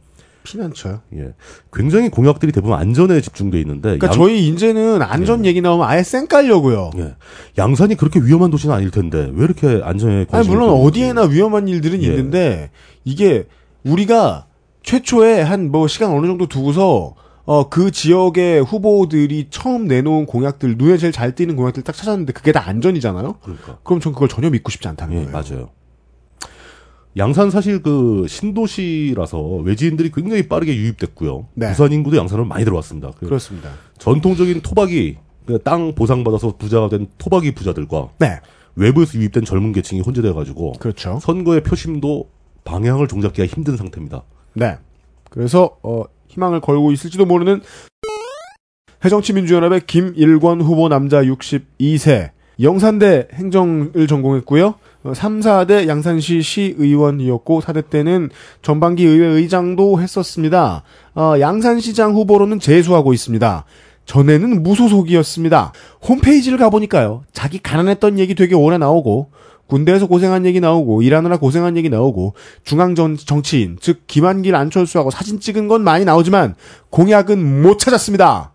[0.43, 1.01] 피난처요.
[1.17, 1.33] 예.
[1.73, 6.27] 굉장히 공약들이 대부분 안전에 집중돼 있는데 그러니까 양- 저희 이제는 안전 얘기 나오면 아예 쌩
[6.27, 6.91] 깔려고요.
[6.97, 7.15] 예.
[7.57, 10.81] 양산이 그렇게 위험한 도시는 아닐 텐데 왜 이렇게 안전에 아니 관심을 물론.
[10.81, 12.07] 어디에나 위험한 일들은 예.
[12.07, 12.71] 있는데
[13.03, 13.47] 이게
[13.83, 14.47] 우리가
[14.83, 20.97] 최초에 한 뭐 시간 어느 정도 두고서 어 그 지역의 후보들이 처음 내놓은 공약들 눈에
[20.97, 23.37] 제일 잘 띄는 공약들 딱 찾았는데 그게 다 안전이잖아요.
[23.41, 25.31] 그러니까 그럼 전 그걸 전혀 믿고 싶지 않다는 예, 거예요.
[25.31, 25.69] 맞아요.
[27.17, 31.47] 양산 사실 그 신도시라서 외지인들이 굉장히 빠르게 유입됐고요.
[31.55, 31.67] 네.
[31.69, 33.11] 부산 인구도 양산으로 많이 들어왔습니다.
[33.19, 33.69] 그 그렇습니다.
[33.97, 38.39] 전통적인 토박이 그땅 보상받아서 부자가 된 토박이 부자들과 네,
[38.75, 41.19] 외부에서 유입된 젊은 계층이 혼재돼 가지고 그렇죠.
[41.21, 42.29] 선거의 표심도
[42.63, 44.23] 방향을 종잡기가 힘든 상태입니다.
[44.53, 44.77] 네.
[45.29, 47.61] 그래서 어 희망을 걸고 있을지도 모르는
[49.03, 54.75] 해정치민주연합의 김일권 후보 남자 62세 영산대 행정을 전공했고요.
[55.03, 58.29] 어, 3, 4대 양산시 시의원이었고 4대 때는
[58.61, 60.83] 전반기 의회 의장도 했었습니다.
[61.15, 63.65] 어, 양산시장 후보로는 재수하고 있습니다.
[64.05, 65.73] 전에는 무소속이었습니다.
[66.07, 67.23] 홈페이지를 가보니까요.
[67.31, 69.31] 자기 가난했던 얘기 되게 오래 나오고
[69.71, 72.33] 군대에서 고생한 얘기 나오고 일하느라 고생한 얘기 나오고
[72.65, 76.55] 중앙 정, 정치인 즉 김한길 안철수하고 사진 찍은 건 많이 나오지만
[76.89, 78.51] 공약은 못 찾았습니다.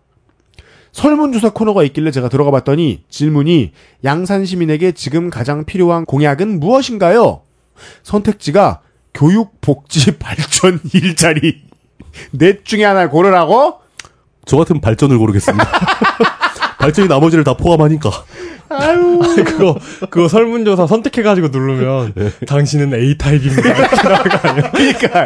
[0.91, 3.71] 설문조사 코너가 있길래 제가 들어가 봤더니 질문이
[4.03, 7.41] 양산 시민에게 지금 가장 필요한 공약은 무엇인가요?
[8.03, 8.81] 선택지가
[9.15, 11.63] 교육, 복지, 발전, 일자리
[12.29, 13.79] 넷 중에 하나 고르라고?
[14.45, 15.65] 저 같은 발전을 고르겠습니다.
[16.77, 18.11] 발전이 나머지를 다 포함하니까.
[18.69, 19.77] 아유 그거
[20.09, 22.13] 그거 설문조사 선택해가지고 누르면
[22.47, 23.61] 당신은 A 타입입니다.
[23.77, 24.71] 이렇게 나올 거 아니야?
[24.71, 25.25] 그러니까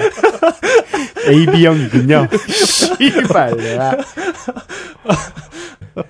[1.27, 2.27] AB형이군요.
[2.47, 3.97] 씨발 야.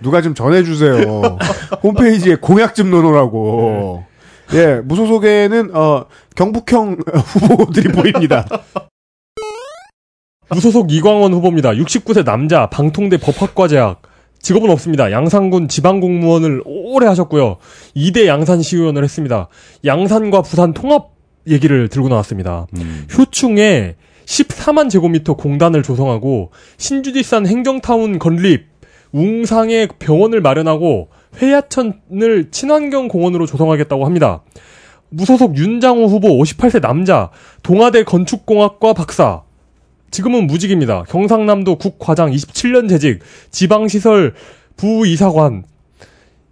[0.01, 1.37] 누가 좀 전해주세요.
[1.83, 4.05] 홈페이지에 공약 좀 넣어놓으라고.
[4.53, 6.05] 예, 무소속에는 어
[6.35, 8.45] 경북형 후보들이 보입니다.
[10.49, 11.71] 무소속 이광원 후보입니다.
[11.71, 14.01] 69세 남자, 방통대 법학과 재학.
[14.41, 15.11] 직업은 없습니다.
[15.11, 17.57] 양산군 지방공무원을 오래 하셨고요.
[17.95, 19.47] 2대 양산시의원을 했습니다.
[19.85, 21.11] 양산과 부산 통합
[21.47, 22.67] 얘기를 들고 나왔습니다.
[23.17, 23.95] 효충에
[24.25, 28.67] 14만 제곱미터 공단을 조성하고 신주지산 행정타운 건립,
[29.11, 31.09] 웅상에 병원을 마련하고
[31.41, 34.43] 회야천을 친환경 공원으로 조성하겠다고 합니다.
[35.09, 37.29] 무소속 윤장호 후보 58세 남자,
[37.63, 39.43] 동아대 건축공학과 박사,
[40.11, 41.03] 지금은 무직입니다.
[41.09, 43.19] 경상남도 국과장 27년 재직,
[43.49, 44.33] 지방시설
[44.75, 45.63] 부이사관,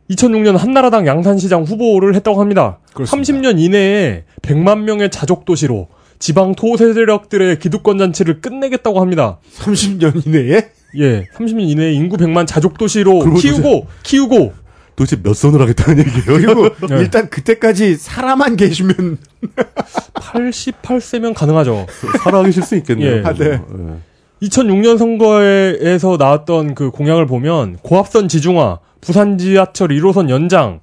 [0.09, 2.79] 2006년 한나라당 양산시장 후보를 했다고 합니다.
[2.93, 3.33] 그렇습니다.
[3.33, 5.87] 30년 이내에 100만 명의 자족 도시로
[6.17, 9.39] 지방 토세력들의 기득권 잔치를 끝내겠다고 합니다.
[9.59, 14.53] 30년 이내에 예, 30년 이내에 인구 100만 자족 도시로 그러고 키우고 키우고
[14.99, 16.25] 도대체 몇 선을 하겠다는 얘기예요?
[16.25, 16.99] 그리고 네.
[16.99, 19.17] 일단 그때까지 사람만 계시면
[20.13, 21.85] 88세면 가능하죠.
[22.21, 23.17] 살아계실 수 있겠네요.
[23.19, 23.21] 예.
[23.23, 23.61] 아, 네.
[24.43, 30.81] 2006년 선거에서 나왔던 그 공약을 보면 고합선 지중화, 부산 지하철 1호선 연장,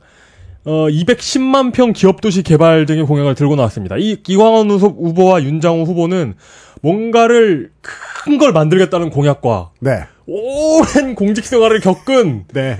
[0.64, 3.96] 어 210만 평 기업 도시 개발 등의 공약을 들고 나왔습니다.
[3.98, 6.34] 이 이광원 후보- 후보와 윤장호 후보는
[6.80, 12.78] 뭔가를 큰 걸 만들겠다는 공약과 네, 오랜 공직 생활을 겪은 네.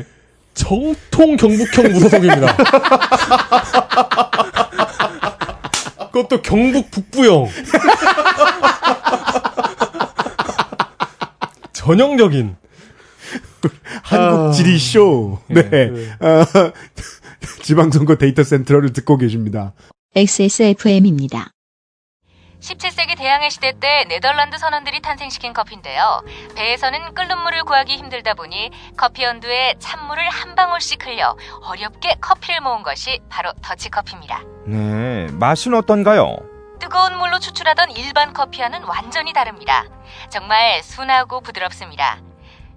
[0.56, 2.56] 정통 경북형 무소속입니다.
[6.10, 7.48] 그것도 경북 북부형.
[11.72, 12.56] 전형적인
[14.02, 15.38] 한국 지리 쇼.
[15.48, 15.90] 네.
[16.20, 16.44] 어,
[17.62, 19.74] 지방선거 데이터 센트럴을 듣고 계십니다.
[20.14, 21.50] XSFM입니다.
[22.66, 26.24] 17세기 대항해 시대 때 네덜란드 선원들이 탄생시킨 커피인데요.
[26.56, 32.82] 배에서는 끓는 물을 구하기 힘들다 보니 커피 연두에 찬물을 한 방울씩 흘려 어렵게 커피를 모은
[32.82, 34.42] 것이 바로 더치커피입니다.
[34.66, 36.38] 네, 맛은 어떤가요?
[36.80, 39.84] 뜨거운 물로 추출하던 일반 커피와는 완전히 다릅니다.
[40.28, 42.18] 정말 순하고 부드럽습니다.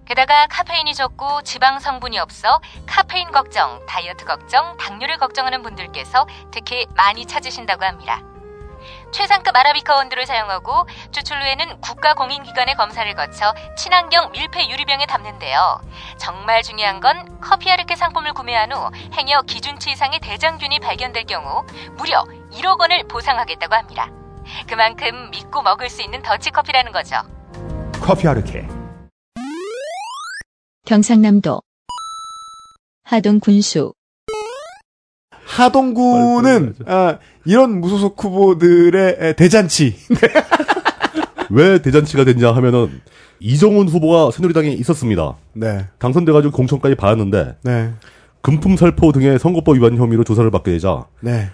[0.05, 7.25] 게다가 카페인이 적고 지방 성분이 없어 카페인 걱정, 다이어트 걱정, 당뇨를 걱정하는 분들께서 특히 많이
[7.25, 8.21] 찾으신다고 합니다.
[9.11, 15.81] 최상급 아라비카 원두를 사용하고 추출 후에는 국가 공인기관의 검사를 거쳐 친환경 밀폐 유리병에 담는데요.
[16.17, 21.65] 정말 중요한 건 커피 아르케 상품을 구매한 후 행여 기준치 이상의 대장균이 발견될 경우
[21.97, 24.09] 무려 1억 원을 보상하겠다고 합니다.
[24.67, 27.17] 그만큼 믿고 먹을 수 있는 더치커피라는 거죠.
[28.01, 28.67] 커피 아르케.
[30.85, 31.61] 경상남도
[33.03, 33.93] 하동 군수
[35.45, 37.17] 하동구는 아,
[37.49, 39.95] 이런 무소속 후보들의 에, 대잔치.
[41.49, 43.01] 왜 대잔치가 됐냐 하면은
[43.39, 45.35] 이정훈 후보가 새누리당에 있었습니다.
[45.53, 47.93] 네, 당선돼가지고 공천까지 받았는데 네,
[48.41, 51.49] 금품 살포 등의 선거법 위반 혐의로 조사를 받게 되자 네.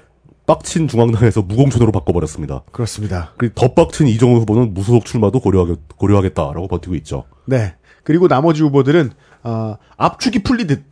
[0.46, 2.64] 빡친 중앙당에서 무공천으로 바꿔버렸습니다.
[2.74, 3.32] 그렇습니다.
[3.38, 7.24] 그리고 더 빡친 이정우 후보는 무소속 출마도 고려하겠, 고려하겠 다라고 버티고 있죠.
[7.46, 7.74] 네.
[8.04, 9.12] 그리고 나머지 후보들은
[9.44, 10.84] 어, 압축이 풀리듯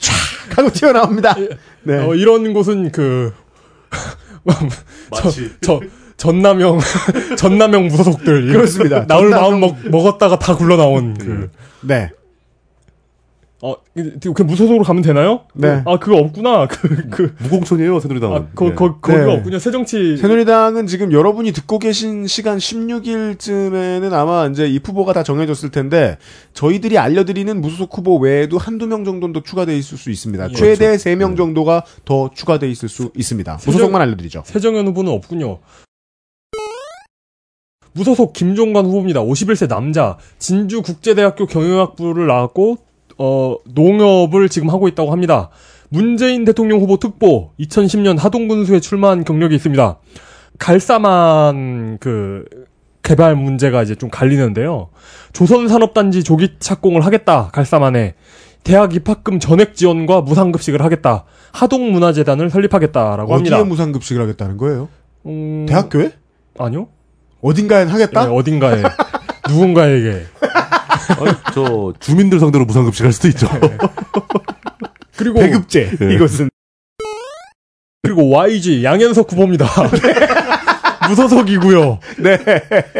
[0.00, 1.36] 촥 하고 튀어나옵니다.
[1.88, 1.96] 네.
[2.04, 3.32] 어, 이런 곳은 그
[5.10, 5.80] 마치 저
[6.18, 6.78] 전남형
[7.38, 9.06] 전남형 무소속들 그렇습니다.
[9.06, 11.50] 나올 전남형- 마음 먹, 먹었다가 다 굴러 나온 그.
[11.80, 12.10] 네.
[13.60, 13.74] 어,
[14.34, 15.40] 그 무소속으로 가면 되나요?
[15.52, 15.82] 네.
[15.84, 16.68] 아, 그거 없구나.
[16.70, 18.36] 그, 그, 무공천이에요 새누리당은.
[18.36, 18.74] 아, 거, 예.
[18.74, 19.36] 거, 거기가 네.
[19.36, 19.58] 없군요.
[19.58, 20.16] 새정치.
[20.16, 26.18] 새누리당은 지금 여러분이 듣고 계신 시간 16일쯤에는 아마 이제 이 후보가 다 정해졌을 텐데
[26.54, 30.50] 저희들이 알려드리는 무소속 후보 외에도 한두 명 정도는 더 추가돼 있을 수 있습니다.
[30.50, 30.54] 예.
[30.54, 33.58] 최대 세명 정도가 더 추가돼 있을 수 있습니다.
[33.66, 34.44] 무소속만 알려드리죠.
[34.46, 35.58] 세정현 후보는 없군요.
[37.92, 39.22] 무소속 김종관 후보입니다.
[39.22, 40.18] 51세 남자.
[40.38, 42.78] 진주국제대학교 경영학부를 나왔고,
[43.18, 45.50] 어, 농업을 지금 하고 있다고 합니다.
[45.90, 49.98] 문재인 대통령 후보 특보 2010년 하동군수에 출마한 경력이 있습니다.
[50.58, 52.44] 갈사만 그
[53.02, 54.90] 개발 문제가 이제 좀 갈리는데요.
[55.32, 57.48] 조선산업단지 조기 착공을 하겠다.
[57.52, 58.14] 갈사만에
[58.64, 61.24] 대학 입학금 전액 지원과 무상급식을 하겠다.
[61.52, 63.64] 하동문화재단을 설립하겠다라고 어디에 합니다.
[63.64, 64.88] 무상급식을 하겠다는 거예요?
[65.26, 66.12] 음, 대학교에?
[66.58, 66.88] 아니요.
[67.40, 68.24] 어딘가엔 하겠다?
[68.24, 68.82] 예, 어딘가에
[69.48, 70.24] 누군가에게
[71.08, 73.48] 아니, 저 주민들 상대로 무상급식 할 수도 있죠.
[75.16, 75.90] 그리고 배급제.
[76.14, 76.48] 이것은.
[78.02, 79.66] 그리고 YG 양현석 후보입니다.
[81.08, 81.98] 무소속이고요.
[82.18, 82.38] 네.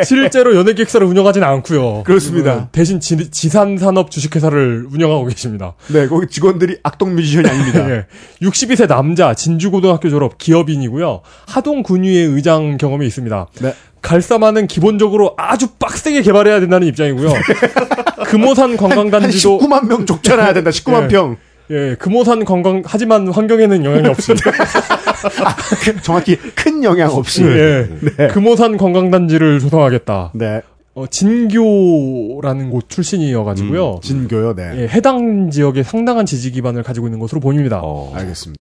[0.05, 2.03] 실제로 연예기획사를 운영하지는 않고요.
[2.05, 2.69] 그렇습니다.
[2.73, 5.75] 대신 지, 지산산업 주식회사를 운영하고 계십니다.
[5.89, 7.89] 네, 거기 직원들이 악동 뮤지션이 아닙니다.
[7.91, 8.07] 예.
[8.43, 11.23] 62세 남자 진주고등학교 졸업 기업인이고요.
[11.47, 13.47] 하동 군위의 의장 경험이 있습니다.
[13.61, 13.75] 네.
[14.01, 17.33] 갈사만은 기본적으로 아주 빡세게 개발해야 된다는 입장이고요.
[18.27, 21.09] 금호산 한 관광단지도 19만 명 족쳐놔야 된다, 19만 예.
[21.09, 21.37] 평.
[21.70, 24.32] 예, 금호산 관광 하지만 환경에는 영향이 없이
[26.03, 27.45] 정확히 큰 영향 없이.
[27.45, 27.89] 예.
[28.28, 30.32] 금호산 관광단지를 조성하겠다.
[30.35, 30.62] 네.
[30.95, 34.01] 어, 진교라는 곳 출신이어가지고요.
[34.03, 34.73] 진교요, 네.
[34.82, 37.81] 예, 해당 지역에 상당한 지지 기반을 가지고 있는 것으로 보입니다.
[37.82, 38.12] 어.
[38.16, 38.59] 알겠습니다.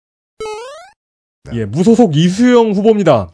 [1.52, 3.28] 예, 무소속 이수영 후보입니다.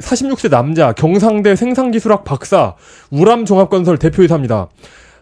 [0.00, 2.74] 46세 남자, 경상대 생산기술학 박사,
[3.10, 4.68] 우람종합건설 대표이사입니다.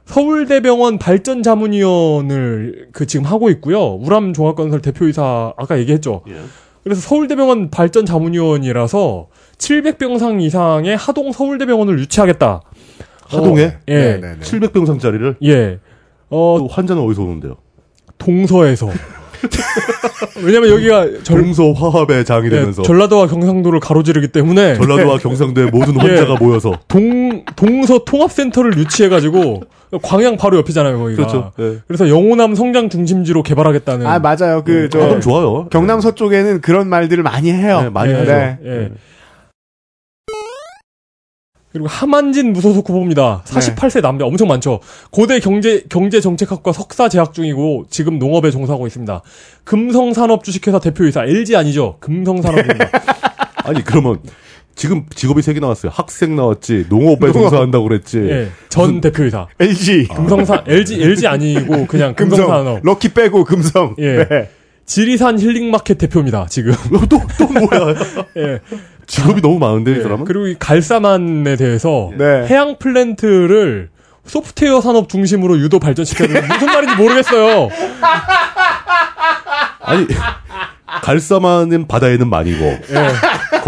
[0.08, 3.92] 서울대병원 발전자문위원을 그 지금 하고 있고요.
[4.00, 6.22] 우람종합건설 대표이사 아까 얘기했죠.
[6.28, 6.36] 예.
[6.82, 9.26] 그래서 서울대병원 발전자문위원이라서
[9.58, 12.62] 700병상 이상의 하동 서울대병원을 유치하겠다.
[13.26, 14.40] 하동에 예, 네, 네, 네.
[14.40, 15.78] 700병상짜리를 예.
[16.30, 17.56] 어, 또 환자는 어디서 오는데요?
[18.16, 18.88] 동서에서.
[20.42, 25.96] 왜냐면 여기가 절, 동서 화합의 장이 예, 되면서 전라도와 경상도를 가로지르기 때문에 전라도와 경상도의 모든
[25.96, 29.62] 환자가 모여서 동 동서 통합센터를 유치해 가지고
[30.02, 31.16] 광양 바로 옆이잖아요 거기가.
[31.16, 31.52] 그렇죠.
[31.58, 31.78] 예.
[31.86, 34.06] 그래서 영호남 성장 중심지로 개발하겠다는.
[34.06, 34.62] 아, 맞아요.
[34.64, 35.68] 그, 저, 하동 좋아요.
[35.70, 37.82] 경남 서쪽에는 그런 말들을 많이 해요.
[37.82, 38.32] 네, 많이 예, 하죠.
[38.32, 38.58] 네.
[38.64, 38.90] 예.
[41.72, 43.42] 그리고 하만진 무소속 후보입니다.
[43.44, 44.80] 48세 남자 엄청 많죠.
[45.10, 49.22] 고대 경제 경제 정책학과 석사 재학 중이고 지금 농업에 종사하고 있습니다.
[49.64, 51.98] 금성산업 주식회사 대표이사 LG 아니죠?
[52.00, 52.90] 금성산업입니다.
[53.64, 54.18] 아니 그러면
[54.78, 55.90] 지금 직업이 세 개 나왔어요.
[55.92, 57.32] 학생 나왔지, 농업에 농업.
[57.50, 58.18] 종사한다고 그랬지.
[58.30, 58.48] 예.
[58.68, 59.48] 전 대표이사.
[59.58, 60.06] LG.
[60.14, 62.38] 금성산 LG LG 아니고 그냥 금성.
[62.38, 62.80] 금성산업.
[62.84, 63.96] 럭키 빼고 금성.
[63.98, 64.24] 예.
[64.28, 64.50] 네.
[64.86, 66.46] 지리산 힐링마켓 대표입니다.
[66.48, 66.72] 지금.
[67.10, 67.94] 또, 또 뭐야.
[68.36, 68.60] 예.
[69.06, 70.02] 직업이 너무 많은데, 이 예.
[70.02, 70.24] 사람은?
[70.24, 72.46] 그리고 이 갈사만에 대해서 네.
[72.46, 73.88] 해양 플랜트를
[74.26, 77.68] 소프트웨어 산업 중심으로 유도 발전시켰는데 무슨 말인지 모르겠어요.
[79.80, 80.06] 아니,
[81.02, 83.08] 갈사만은 바다에는 많이고, 예.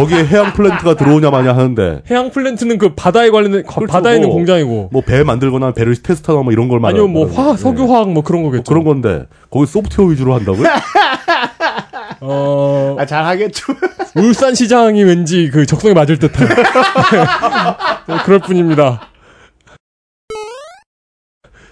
[0.01, 4.29] 거기에 해양 플랜트가 들어오냐 마냐 하는데, 해양 플랜트는 그 바다에 관련된 과- 그렇죠, 바다에 있는
[4.29, 4.37] 뭐.
[4.37, 8.23] 공장이고 뭐 배 만들거나 배를 테스트하거나 뭐 이런 걸 말하는 아니면 뭐 화학 석유화학 뭐
[8.23, 8.69] 그런 뭐 거겠죠.
[8.69, 10.67] 그런 건데, 거기 소프트웨어 위주로 한다고요?
[12.23, 13.73] 어 아, 잘 하겠죠.
[14.15, 16.49] 울산 시장이 왠지 그 적성에 맞을 듯한
[18.09, 19.01] 네, 그럴 뿐입니다.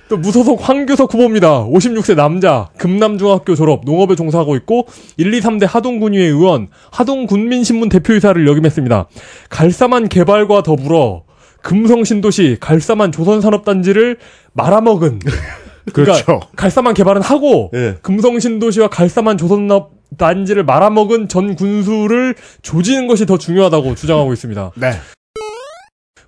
[0.09, 1.65] 또 무소속 황교석 후보입니다.
[1.67, 4.87] 56세 남자, 금남중학교 졸업, 농업에 종사하고 있고
[5.19, 9.07] 1, 2, 3대 하동군위의 의원, 하동군민신문 대표이사를 역임했습니다.
[9.51, 11.25] 갈사만 개발과 더불어
[11.63, 14.17] 금성신도시 갈사만 조선산업단지를
[14.55, 15.19] 말아먹은
[15.93, 16.41] 그러니까 그렇죠.
[16.57, 17.97] 갈사만 개발은 하고 예.
[18.03, 24.73] 금성신도시와 갈사만 조선단지를 말아먹은 전 군수를 조지는 것이 더 중요하다고 주장하고 있습니다.
[24.77, 24.93] 네.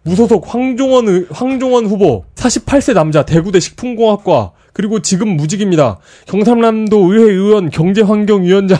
[0.02, 5.98] 무소속 황종원 의- 황종원 후보 48세 남자 대구대 식품공학과 그리고 지금 무직입니다.
[6.26, 8.78] 경상남도 의회 의원 경제환경위원장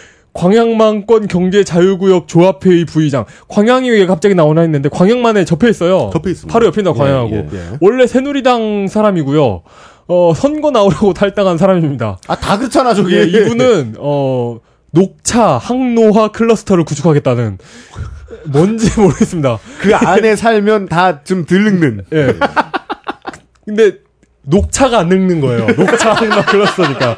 [0.32, 6.08] 광양만권 경제자유구역 조합회의 부의장 광양이 왜 갑자기 나오나 했는데 광양만에 접해 있어요.
[6.12, 6.50] 접해 있습니다.
[6.52, 6.94] 바로 옆입니다.
[6.94, 7.56] 광양하고 예, 예.
[7.58, 7.62] 예.
[7.82, 9.62] 원래 새누리당 사람이고요.
[10.08, 12.18] 어 선거 나오려고 탈당한 사람입니다.
[12.28, 13.14] 아, 다 그렇잖아, 저기.
[13.14, 14.58] 예, 이분은 어
[14.92, 17.58] 녹차 항노화 클러스터를 구축하겠다는
[18.46, 19.58] 뭔지 모르겠습니다.
[19.80, 22.04] 그 안에 살면 다좀덜 늙는.
[22.12, 22.34] 예.
[23.64, 23.98] 근데
[24.42, 25.66] 녹차가 안 늙는 거예요.
[25.66, 27.16] 녹차 항노화 클러스터니까.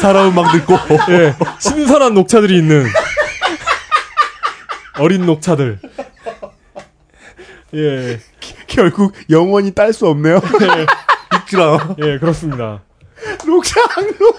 [0.00, 0.74] 사람은 막 늙고
[1.10, 1.34] 예.
[1.58, 2.86] 신선한 녹차들이 있는
[4.98, 5.78] 어린 녹차들.
[7.74, 8.20] 예.
[8.66, 10.40] 결국 영원히 딸 수 없네요.
[11.34, 11.96] 읽질 않아.
[12.02, 12.82] 예, 그렇습니다.
[13.46, 14.16] 녹차항로.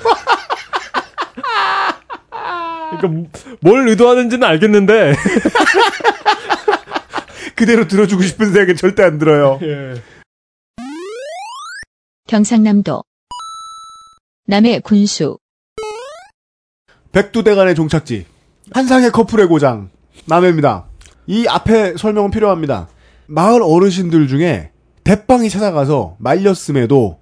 [2.98, 3.30] 그러니까
[3.62, 5.14] 뭘 의도하는지는 알겠는데
[7.56, 9.60] 그대로 들어주고 싶은 생각은 절대 안 들어요.
[9.62, 10.02] 예.
[12.28, 13.04] 경상남도
[14.46, 15.38] 남해 군수
[17.12, 18.26] 백두대간의 종착지.
[18.72, 19.90] 한상의 커플의 고장.
[20.26, 20.88] 남해입니다.
[21.26, 22.90] 이 앞에 설명은 필요합니다.
[23.28, 24.72] 마을 어르신들 중에
[25.04, 27.20] 대빵이 찾아가서 말렸음에도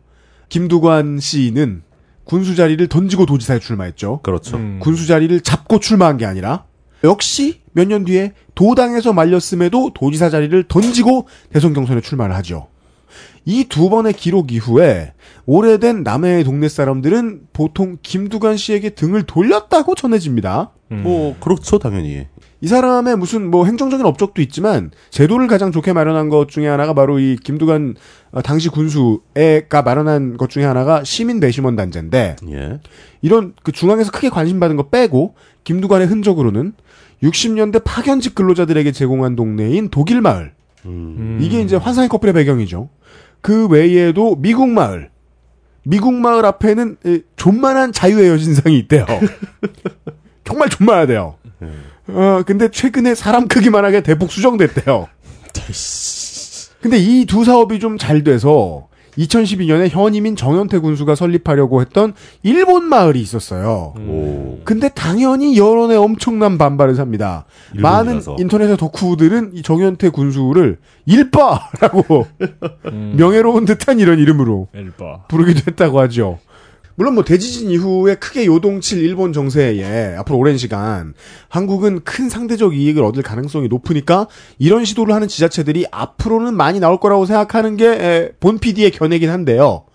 [0.50, 1.84] 김두관 씨는
[2.24, 4.20] 군수 자리를 던지고 도지사에 출마했죠.
[4.24, 4.58] 그렇죠.
[4.58, 4.80] 음.
[4.82, 6.66] 군수 자리를 잡고 출마한 게 아니라
[7.04, 12.68] 역시 몇 년 뒤에 도당에서 말렸음에도 도지사 자리를 던지고 대선 경선에 출마를 하죠.
[13.46, 15.14] 이 두 번의 기록 이후에
[15.46, 20.72] 오래된 남해의 동네 사람들은 보통 김두관 씨에게 등을 돌렸다고 전해집니다.
[20.92, 21.04] 음.
[21.04, 22.26] 뭐 그렇죠 당연히.
[22.62, 27.20] 이 사람의 무슨 뭐 행정적인 업적도 있지만 제도를 가장 좋게 마련한 것 중에 하나가 바로
[27.20, 27.96] 이 김두관
[28.32, 32.80] 어, 당시 군수가 마련한 것 중에 하나가 시민 배심원 단제인데 예.
[33.22, 36.74] 이런 그 중앙에서 크게 관심 받은 거 빼고 김두관의 흔적으로는
[37.24, 40.54] 60년대 파견직 근로자들에게 제공한 동네인 독일 마을
[40.86, 41.40] 음.
[41.42, 42.90] 이게 이제 환상의 커플의 배경이죠.
[43.42, 45.10] 그 외에도 미국 마을
[45.84, 49.06] 미국 마을 앞에는 에, 존만한 자유의 여신상이 있대요.
[50.44, 51.36] 정말 존만하대요.
[52.08, 55.08] 어 근데 최근에 사람 크기만 하게 대폭 수정됐대요.
[56.82, 58.88] 근데 이 두 사업이 좀 잘 돼서
[59.18, 62.14] 2012년에 현임인 정현태 군수가 설립하려고 했던
[62.44, 63.94] 일본 마을이 있었어요.
[63.98, 64.60] 오.
[64.66, 67.46] 근데 당연히 여론의 엄청난 반발을 삽니다.
[67.74, 68.36] 많은 일본이라서.
[68.40, 72.28] 인터넷의 덕후들은 이 정현태 군수를 일바라고
[72.92, 73.14] 음.
[73.18, 75.28] 명예로운 듯한 이런 이름으로 엘바.
[75.30, 76.40] 부르기도 했다고 하죠.
[76.96, 81.14] 물론 뭐 대지진 이후에 크게 요동칠 일본 정세에 앞으로 오랜 시간
[81.50, 84.28] 한국은 큰 상대적 이익을 얻을 가능성이 높으니까
[84.58, 89.86] 이런 시도를 하는 지자체들이 앞으로는 많이 나올 거라고 생각하는 게 에, 본 PD의 견해긴 한데요.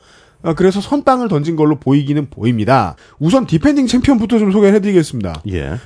[0.43, 2.97] 어, 그래서 선빵을 던진 걸로 보이기는 보입니다.
[3.18, 5.43] 우선 defending 챔피언부터 좀 소개를 해드리겠습니다.
[5.52, 5.77] 예.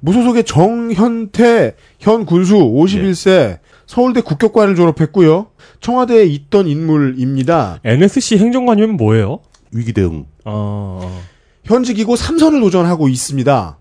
[0.00, 5.48] 무소속의 정현태 현 군수 51세 서울대 국격과를 졸업했고요.
[5.80, 7.80] 청와대에 있던 인물입니다.
[7.84, 9.40] NSC 행정관이면 뭐예요?
[9.74, 10.26] 위기 대응.
[10.44, 11.20] 아,
[11.64, 13.78] 현직이고 삼선을 도전하고 있습니다.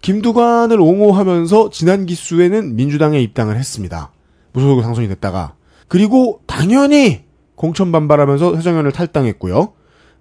[0.00, 4.12] 김두관을 옹호하면서 지난 기수에는 민주당에 입당을 했습니다.
[4.52, 5.54] 무소속으로 당선이 됐다가
[5.88, 7.22] 그리고 당연히
[7.54, 9.72] 공천 반발하면서 새정연을 탈당했고요.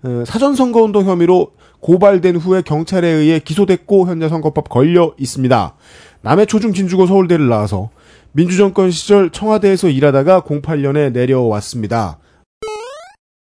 [0.04, 5.76] 어, 사전 선거운동 혐의로 고발된 후에 경찰에 의해 기소됐고 현재 선거법 걸려 있습니다.
[6.22, 7.90] 남해 초중 진주고 서울대를 나와서
[8.32, 12.20] 민주정권 시절 청와대에서 일하다가 08년에 내려왔습니다.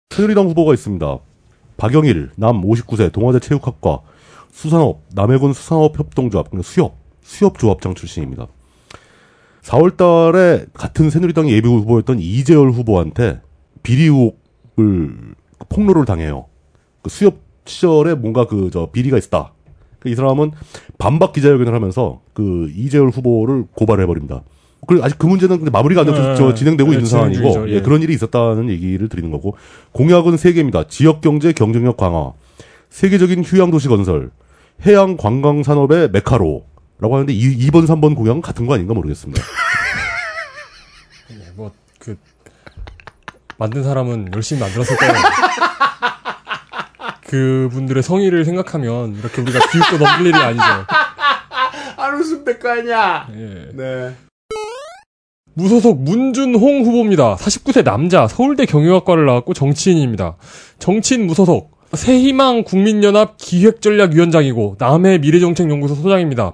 [0.10, 1.20] 새누리당 후보가 있습니다.
[1.80, 4.02] 박영일, 남 59세, 동아대 체육학과,
[4.52, 8.48] 수산업, 남해군 수산업 협동조합, 그러니까 수협, 수협조합장 출신입니다.
[9.62, 13.42] 4월 달에 같은 새누리당 예비 후보였던 이재열 후보한테
[13.82, 15.36] 비리 의혹을,
[15.70, 16.46] 폭로를 당해요.
[17.02, 19.54] 그 수협 시절에 뭔가 그, 저, 비리가 있었다.
[20.00, 20.52] 그이 사람은
[20.98, 24.44] 반박 기자회견을 하면서 그 이재열 후보를 고발을 해버립니다.
[24.88, 27.70] 그리고 아직 그 문제는 근데 마무리가 안 돼서 네, 저 진행되고 네, 있는 상황이고 중이죠,
[27.70, 27.82] 예, 예.
[27.82, 29.56] 그런 일이 있었다는 얘기를 드리는 거고
[29.92, 30.86] 공약은 세 개입니다.
[30.88, 32.32] 지역 경제 경쟁력 강화,
[32.90, 34.32] 세계적인 휴양 도시 건설,
[34.86, 39.44] 해양 관광 산업의 메카로라고 하는데 이, 2번 3번 공약은 같은 거 아닌가 모르겠습니다.
[41.56, 42.16] 뭐, 그,
[43.58, 45.14] 만든 사람은 열심히 만들었을 거예요.
[47.30, 50.64] 그분들의 성의를 생각하면 이렇게 우리가 비웃고 넘길 일이 아니죠.
[51.98, 53.28] 안 웃으면 될거 아니야.
[53.34, 53.70] 예.
[53.74, 54.16] 네.
[55.60, 57.36] 무소속 문준홍 후보입니다.
[57.36, 60.38] 49세 남자, 서울대 경영학과를 나왔고 정치인입니다.
[60.80, 66.54] 정치인 무소속, 새희망 국민연합 기획전략위원장이고 남해 미래정책연구소 소장입니다.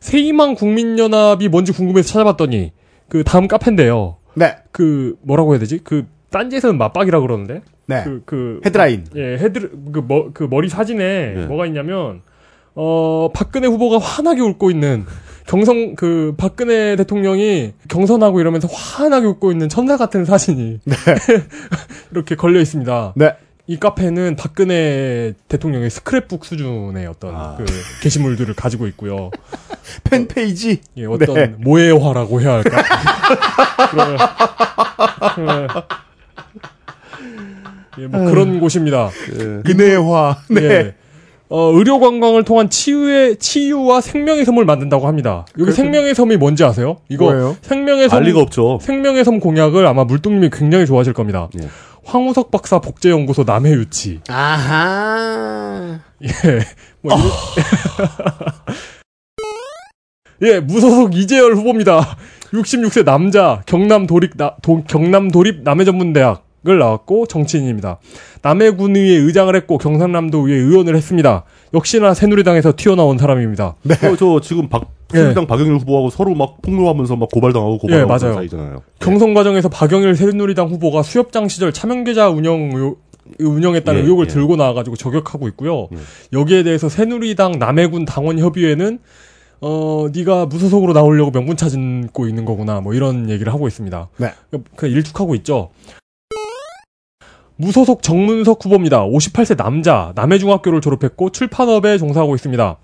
[0.00, 2.72] 새희망 국민연합이 뭔지 궁금해서 찾아봤더니
[3.08, 4.16] 그 다음 카페인데요.
[4.34, 4.56] 네.
[4.70, 5.78] 그 뭐라고 해야 되지?
[5.82, 8.02] 그 딴지에서는 마빡이라 그러는데 네.
[8.04, 9.04] 그, 그 헤드라인.
[9.14, 11.46] 예, 헤드 그, 머, 그 머리 사진에 네.
[11.46, 12.22] 뭐가 있냐면
[12.74, 15.04] 어 박근혜 후보가 환하게 웃고 있는
[15.46, 20.80] 경성 그 박근혜 대통령이 경선하고 이러면서 환하게 웃고 있는 천사 같은 사진이
[22.12, 23.14] 이렇게 걸려 있습니다.
[23.16, 23.34] 네.
[23.66, 27.56] 이 카페는 박근혜 대통령의 스크랩북 수준의 어떤 아.
[27.56, 27.64] 그
[28.02, 29.30] 게시물들을 가지고 있고요.
[30.04, 30.80] 팬페이지.
[30.96, 31.54] 예, 어떤 네.
[31.58, 32.82] 모해화라고 해야 할까?
[33.90, 34.18] 그런,
[37.98, 38.02] 예.
[38.02, 39.10] 예, 뭐 그런 곳입니다.
[39.66, 40.38] 은혜화.
[40.50, 40.62] 네.
[40.62, 40.94] 예.
[41.54, 45.44] 어, 의료 관광을 통한 치유의 치유와 생명의 섬을 만든다고 합니다.
[45.58, 46.96] 여기 생명의 섬이 뭔지 아세요?
[47.10, 47.56] 이거 뭐예요?
[47.60, 48.78] 생명의 섬 알 리가 없죠.
[48.80, 51.50] 생명의 섬 공약을 아마 물뚱님이 굉장히 좋아하실 겁니다.
[51.62, 51.68] 예.
[52.04, 54.20] 황우석 박사 복제연구소 남해 유치.
[54.30, 56.00] 아하.
[56.24, 56.28] 예.
[57.02, 57.30] 뭐 이런-
[60.54, 62.16] 예, 무소속 이재열 후보입니다.
[62.52, 67.98] 66세 남자, 경남 도립, 나- 도- 경남 도립 남해 전문대학 을 나왔고 정치인입니다.
[68.42, 71.42] 남해군의회 의장을 했고 경상남도의회 의원을 했습니다.
[71.74, 73.64] 역시나 새누리당에서 튀어나온 사람입니다.
[73.64, 78.34] 어, 저 지금 박 새누리당 박영일 후보하고 서로 막 폭로하면서 막 고발당하고 고발하고 예, 맞아요.
[78.34, 78.82] 사이잖아요.
[79.00, 82.96] 경선 과정에서 박영일 새누리당 후보가 수협장 시절 차명계좌 운영
[83.40, 84.32] 운영했다는 예, 의혹을 예.
[84.32, 85.88] 들고 나와가지고 저격하고 있고요.
[85.92, 85.96] 예.
[86.32, 89.00] 여기에 대해서 새누리당 남해군 당원 협의회는
[89.60, 94.08] 어 네가 무소속으로 나오려고 명분 찾고 있는 거구나 뭐 이런 얘기를 하고 있습니다.
[94.18, 94.32] 네.
[94.76, 95.70] 그 일축하고 있죠.
[97.56, 99.04] 무소속 정문석 후보입니다.
[99.04, 102.76] 58세 남자, 남해중학교를 졸업했고 출판업에 종사하고 있습니다.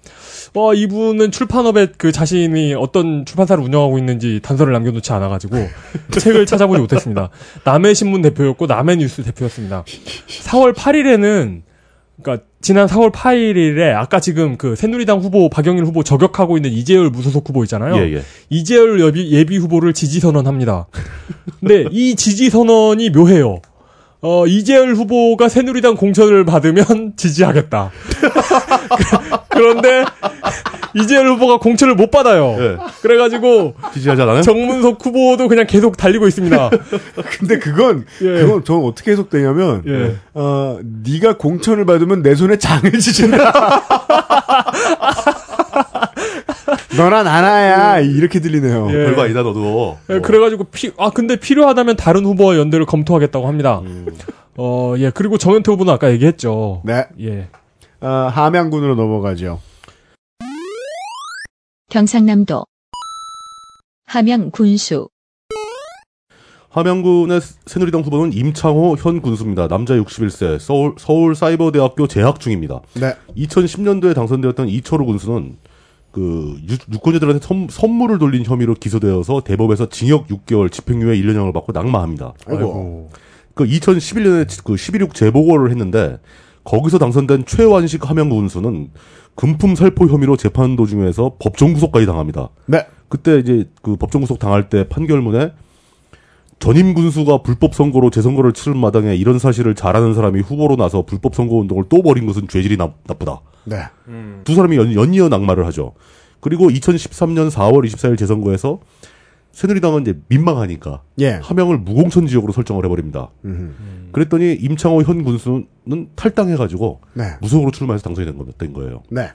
[0.55, 5.57] 어, 이분은 출판업에 그 자신이 어떤 출판사를 운영하고 있는지 단서를 남겨놓지 않아가지고
[6.19, 7.31] 책을 찾아보지 못했습니다.
[7.65, 9.85] 남해신문 대표였고 남해뉴스 대표였습니다.
[10.45, 11.63] 4월 8일에는
[12.21, 17.49] 그러니까 지난 4월 8일에 아까 지금 그 새누리당 후보 박영일 후보 저격하고 있는 이재열 무소속
[17.49, 17.97] 후보 있잖아요.
[17.97, 18.23] 예, 예.
[18.51, 20.89] 이재열 예비, 예비 후보를 지지 선언합니다.
[21.61, 23.61] 근데 이 지지 선언이 묘해요.
[24.21, 27.91] 어, 이재열 후보가 새누리당 공천을 받으면 지지하겠다.
[29.49, 30.05] 그런데
[30.95, 32.57] 이재열 후보가 공천을 못 받아요.
[32.59, 32.77] 예.
[33.03, 34.43] 그래가지고 지지하잖아요.
[34.43, 36.71] 정문석 후보도 그냥 계속 달리고 있습니다.
[37.39, 38.43] 근데 그건 예.
[38.43, 40.17] 그건 저는 어떻게 해석되냐면 예.
[40.35, 43.85] 어 네가 공천을 받으면 내 손에 장을 지진다.
[46.97, 48.89] 너나 나나야 이렇게 들리네요.
[48.91, 48.93] 예.
[48.93, 49.99] 별거 아니다 너도.
[50.11, 53.83] 예, 그래가지고 피, 아 근데 필요하다면 다른 후보와 연대를 검토하겠다고 합니다.
[54.57, 56.83] 어, 예 그리고 정현태 후보는 아까 얘기했죠.
[56.85, 57.07] 네.
[57.21, 57.49] 예.
[58.01, 59.61] 어, 함양군으로 넘어가죠.
[61.91, 62.65] 경상남도
[64.07, 65.09] 함양 군수
[66.71, 69.69] 함양군의 새누리당 후보는 임창호 현 군수입니다.
[69.69, 72.81] 남자 61세, 서울, 서울사이버대학교 재학 중입니다.
[72.95, 73.15] 네.
[73.37, 75.57] 2010년도에 당선되었던 이철우 군수는
[76.11, 82.33] 그 유- 유권자들한테 선, 선물을 돌린 혐의로 기소되어서 대법에서 징역 6개월, 집행유예 1년형을 받고 낙마합니다.
[82.47, 83.11] 아이고.
[83.55, 86.19] 그 2011년에 그 11.6 재보고를 했는데
[86.65, 88.91] 거기서 당선된 최완식 함양구 군수는
[89.35, 92.49] 금품 살포 혐의로 재판 도중에서 법정 구속까지 당합니다.
[92.67, 92.87] 네.
[93.09, 95.53] 그때 이제 그 법정 구속 당할 때 판결문에
[96.59, 101.57] 전임 군수가 불법 선거로 재선거를 치른 마당에 이런 사실을 잘하는 사람이 후보로 나서 불법 선거
[101.57, 103.41] 운동을 또 벌인 것은 죄질이 나, 나쁘다.
[103.65, 103.77] 네.
[104.45, 105.95] 두 사람이 연, 연이어 낙마를 하죠.
[106.41, 108.81] 그리고 2013년 4월 24일 재선거에서
[109.53, 111.33] 새누리당은 이제 민망하니까 예.
[111.43, 113.31] 함양을 무공천 지역으로 설정을 해버립니다.
[113.45, 114.09] 음.
[114.13, 117.25] 그랬더니 임창호 현 군수는 탈당해가지고 네.
[117.41, 119.03] 무소속으로 출마해서 당선이 된, 거, 된 거예요.
[119.11, 119.31] 네.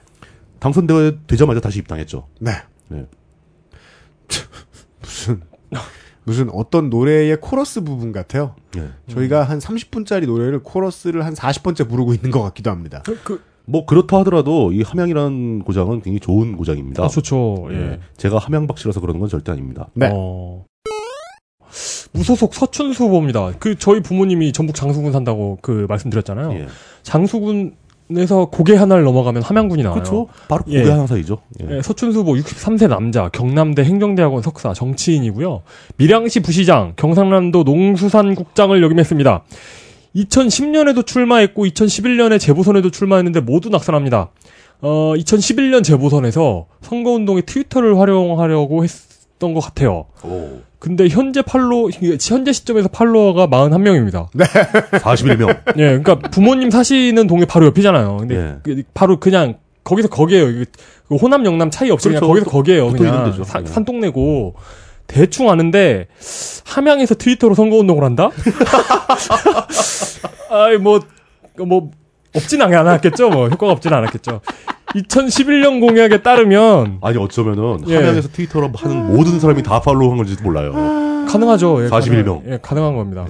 [0.60, 2.26] 당선되자마자 다시 입당했죠.
[2.40, 2.52] 네.
[2.88, 3.06] 네.
[5.00, 5.40] 무슨
[6.24, 8.54] 무슨 어떤 노래의 코러스 부분 같아요.
[8.74, 8.88] 네.
[9.08, 13.02] 저희가 한 30분짜리 노래를 코러스를 한 40번째 부르고 있는 것 같기도 합니다.
[13.04, 17.04] 그, 그, 뭐 그렇다 하더라도 이 함양이라는 고장은 굉장히 좋은 고장입니다.
[17.04, 17.68] 아, 좋죠.
[17.70, 17.74] 예.
[17.74, 18.00] 네.
[18.16, 19.88] 제가 함양 박씨라서 그러는 건 절대 아닙니다.
[19.94, 20.10] 네.
[20.12, 20.64] 어.
[22.12, 23.52] 무소속 서춘수 후보입니다.
[23.58, 26.52] 그 저희 부모님이 전북 장수군 산다고 그 말씀드렸잖아요.
[26.52, 26.68] 예.
[27.02, 27.74] 장수군
[28.16, 30.02] 에서 고개 하나를 넘어가면 함양군이 나와요.
[30.02, 30.28] 그렇죠.
[30.48, 30.80] 바로 예.
[30.80, 31.38] 고개 하나 사이죠.
[31.62, 31.76] 예.
[31.78, 35.62] 예, 서춘수 후보 63세 남자, 경남대 행정대학원 석사, 정치인이고요.
[35.96, 39.44] 밀양시 부시장, 경상남도 농수산국장을 역임했습니다.
[40.16, 44.30] 2010년에도 출마했고 2011년에 재보선에도 출마했는데 모두 낙선합니다.
[44.82, 50.06] 어, 2011년 재보선에서 선거운동에 트위터를 활용하려고 했던 것 같아요.
[50.22, 50.60] 오.
[50.84, 51.90] 근데 현재 팔로
[52.20, 54.28] 현재 시점에서 팔로워가 41명입니다.
[54.32, 55.48] 41명.
[55.80, 58.18] 예, 그러니까 부모님 사시는 동네 바로 옆이잖아요.
[58.18, 58.56] 근데 예.
[58.62, 60.64] 그 바로 그냥 거기서 거기에요.
[61.08, 62.26] 그 호남 영남 차이 없이 그렇죠.
[62.26, 62.92] 그냥 거기서 거기에요.
[62.92, 63.32] 그냥.
[63.44, 63.66] 사- 예.
[63.66, 64.56] 산동네고
[65.06, 66.06] 대충 아는데
[66.66, 68.28] 함양에서 트위터로 선거 운동을 한다?
[70.50, 71.92] 아이 뭐뭐
[72.36, 73.30] 없진 않았겠죠.
[73.30, 74.42] 뭐 효과가 없진 않았겠죠.
[74.86, 77.96] 2011년 공약에 따르면 아니 어쩌면은 예.
[77.96, 80.72] 함양에서 트위터로 하는 모든 사람이 다 팔로우한 건지도 몰라요.
[81.28, 81.84] 가능하죠.
[81.84, 82.38] 예, 41 명.
[82.40, 83.26] 가능- 예, 가능한 겁니다.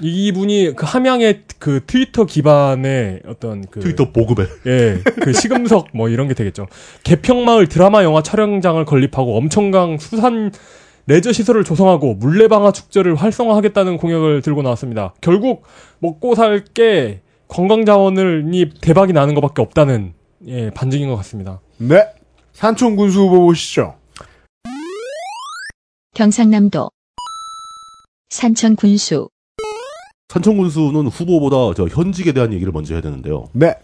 [0.00, 6.28] 이분이 그 함양의 그 트위터 기반의 어떤 그 트위터 보급에 예, 그 시금석 뭐 이런
[6.28, 6.68] 게 되겠죠.
[7.02, 10.52] 개평마을 드라마 영화 촬영장을 건립하고 엄청강 수산
[11.08, 15.14] 레저 시설을 조성하고 물레방아 축제를 활성화하겠다는 공약을 들고 나왔습니다.
[15.20, 15.64] 결국
[15.98, 20.12] 먹고 살게 관광 자원을 이 대박이 나는 것밖에 없다는
[20.46, 21.60] 예, 반증인 것 같습니다.
[21.78, 22.06] 네.
[22.52, 23.96] 산촌 군수 후보 보시죠.
[26.14, 26.90] 경상남도
[28.30, 29.28] 산천 군수
[30.28, 33.48] 산청군수는 후보보다 저 현직에 대한 얘기를 먼저 해야 되는데요.
[33.52, 33.74] 네.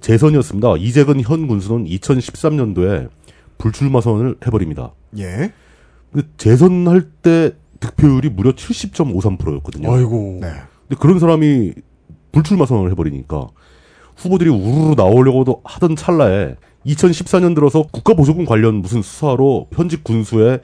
[0.00, 0.76] 재선이었습니다.
[0.78, 3.10] 이재근 현 군수는 2013년도에
[3.58, 4.94] 불출마 선언을 해버립니다.
[5.18, 5.52] 예.
[6.10, 9.92] 근데 재선할 때 득표율이 무려 70.53%였거든요.
[9.92, 10.38] 아이고.
[10.40, 10.48] 네.
[10.88, 11.74] 근데 그런 사람이
[12.32, 13.48] 불출마 선언을 해버리니까
[14.22, 20.60] 후보들이 우르르 나오려고도 하던 찰나에 2014년 들어서 국가보조금 관련 무슨 수사로 현직 군수의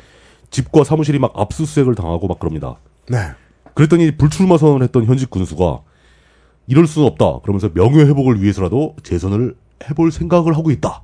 [0.51, 2.77] 집과 사무실이 막 압수수색을 당하고 막 그럽니다.
[3.09, 3.19] 네.
[3.75, 5.81] 그랬더니 불출마 선언을 했던 현직 군수가
[6.67, 7.41] 이럴 수는 없다.
[7.43, 9.57] 그러면서 명예 회복을 위해서라도 재선을
[9.89, 11.03] 해볼 생각을 하고 있다.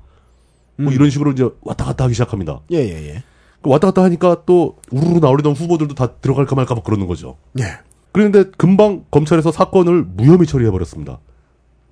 [0.76, 2.60] 뭐 이런 식으로 이제 왔다 갔다 하기 시작합니다.
[2.72, 3.22] 예, 예, 예.
[3.62, 7.36] 그 왔다 갔다 하니까 또 우르르 나오려던 후보들도 다 들어갈까 말까 막 그러는 거죠.
[7.60, 7.64] 예.
[8.12, 11.18] 그런데 금방 검찰에서 사건을 무혐의 처리해버렸습니다.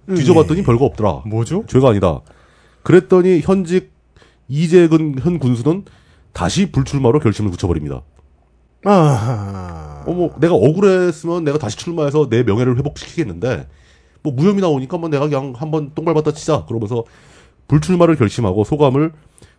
[0.06, 1.22] 뒤져봤더니 별거 없더라.
[1.26, 1.64] 뭐죠?
[1.66, 2.20] 죄가 아니다.
[2.82, 3.92] 그랬더니 현직
[4.48, 5.84] 이재근 현 군수는
[6.32, 8.02] 다시 불출마로 결심을 굳혀버립니다.
[8.84, 10.02] 아.
[10.06, 13.68] 어머, 뭐 내가 억울했으면 내가 다시 출마해서 내 명예를 회복시키겠는데,
[14.22, 16.64] 뭐 무혐의 나오니까 뭐 내가 그냥 한번 똥 밟았다 치자.
[16.66, 17.04] 그러면서
[17.68, 19.12] 불출마를 결심하고 소감을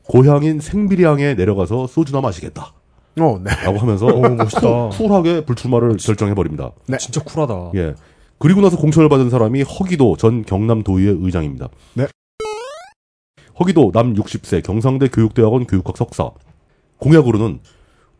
[0.07, 2.73] 고향인 생비량에 내려가서 소주나 마시겠다.
[3.19, 3.51] 어, 네.
[3.63, 4.61] 라고 하면서 오, 멋있다.
[4.61, 6.71] 쿨, 쿨하게 불출마를 결정해 버립니다.
[6.99, 7.71] 진짜 쿨하다.
[7.75, 7.93] 예.
[8.43, 11.69] 그리고 나서 공천을 받은 사람이 허기도 전 경남도의회 의장입니다.
[11.93, 12.07] 네.
[13.57, 16.29] 허기도 남 60세 경상대 교육대학원 교육학 석사.
[16.97, 17.61] 공약으로는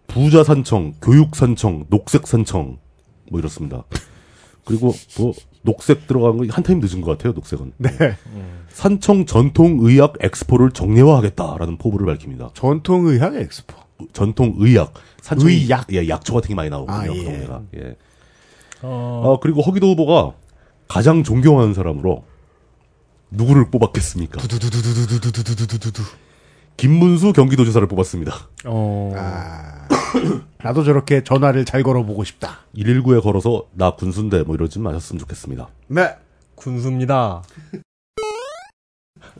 [0.07, 2.77] 부자 산청, 교육 산청, 녹색 산청
[3.29, 3.83] 뭐 이렇습니다.
[4.63, 7.33] 그리고 뭐 녹색 들어간 거 한 타임 늦은 것 같아요.
[7.33, 7.73] 녹색은.
[7.79, 7.89] 네.
[8.69, 12.51] 산청 전통 의학 엑스포를 정례화하겠다라는 포부를 밝힙니다.
[12.53, 13.75] 전통 의학 엑스포.
[14.13, 15.93] 전통 의학, 산청 의약?
[15.93, 17.11] 예, 약초 같은 게 많이 나오거든요.
[17.11, 17.23] 아, 예.
[17.25, 17.61] 동네가.
[17.75, 17.95] 예.
[18.83, 20.33] 어, 아, 그리고 허기도 후보가
[20.87, 22.23] 가장 존경하는 사람으로
[23.31, 24.41] 누구를 뽑았겠습니까?
[26.77, 28.33] 김문수 경기도지사를 뽑았습니다.
[28.65, 29.87] 어, 아.
[30.63, 32.59] 나도 저렇게 전화를 잘 걸어보고 싶다.
[32.77, 35.67] 119에 걸어서 나 군수인데 뭐 이러지 마셨으면 좋겠습니다.
[35.87, 36.15] 네.
[36.55, 37.43] 군수입니다.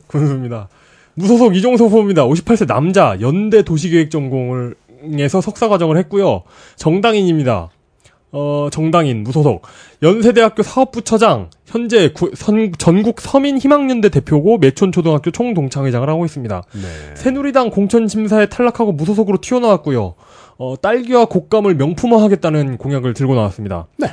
[0.08, 0.70] 군수입니다.
[1.16, 2.26] 무소속 이종석 후보입니다.
[2.26, 4.76] 58세 남자, 연대 도시계획 전공을
[5.20, 6.44] 에서 석사 과정을 했고요.
[6.78, 7.70] 정당인입니다.
[8.36, 9.62] 어, 정당인, 무소속.
[10.02, 16.64] 연세대학교 사업부처장, 현재 구- 선- 전국 서민 희망연대 대표고 매촌초등학교 총동창회장을 하고 있습니다.
[16.74, 17.16] 네.
[17.16, 20.16] 새누리당 공천 심사에 탈락하고 무소속으로 튀어나왔고요.
[20.58, 23.88] 어, 딸기와 곶감을 명품화하겠다는 공약을 들고 나왔습니다.
[23.98, 24.08] 네.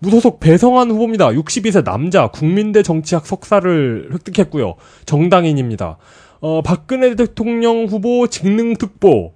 [0.00, 1.28] 무소속 배성환 후보입니다.
[1.28, 4.74] 62세 남자 국민대 정치학 석사를 획득했고요.
[5.06, 5.96] 정당인입니다.
[6.40, 9.34] 어, 박근혜 대통령 후보 직능특보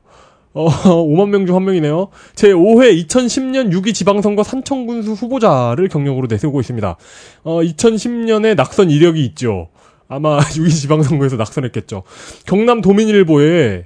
[0.56, 0.68] 어,
[1.06, 2.08] 5만 명 중 한 명이네요.
[2.34, 6.96] 제5회 2010년 6.2 지방선거 산청군수 후보자를 경력으로 내세우고 있습니다.
[7.44, 9.68] 어, 2010년에 낙선 이력이 있죠.
[10.08, 12.04] 아마 6.2 지방선거에서 낙선했겠죠.
[12.46, 13.84] 경남 도민일보에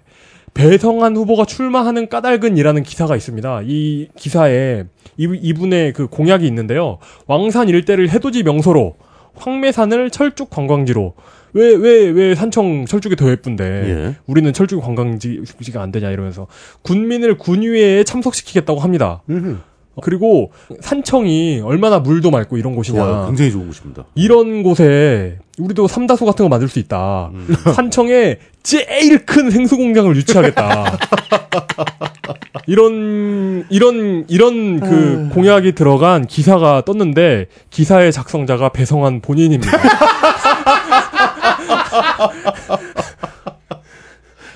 [0.55, 3.62] 배성한 후보가 출마하는 까닭은이라는 기사가 있습니다.
[3.64, 4.84] 이 기사에
[5.16, 6.98] 이, 이분의 그 공약이 있는데요.
[7.26, 8.97] 왕산 일대를 해돋이 명소로,
[9.36, 11.14] 황매산을 철쭉 관광지로.
[11.52, 14.16] 왜, 왜, 왜 산청 철쭉이 더 예쁜데, 예.
[14.27, 16.47] 우리는 철쭉 관광지가 안 되냐 이러면서,
[16.82, 19.22] 군민을 군위에 참석시키겠다고 합니다.
[19.28, 19.59] 음흠.
[20.02, 20.51] 그리고
[20.81, 23.05] 산청이 얼마나 물도 맑고 이런 곳이냐.
[23.05, 23.27] 좋아요.
[23.27, 24.05] 굉장히 좋은 곳입니다.
[24.14, 27.31] 이런 곳에 우리도 삼다소 같은 거 만들 수 있다.
[27.35, 27.55] 음.
[27.74, 30.98] 산청에 제일 큰 생수 공장을 유치하겠다.
[32.66, 39.70] 이런 이런 이런 그 공약이 들어간 기사가 떴는데 기사의 작성자가 배성한 본인입니다.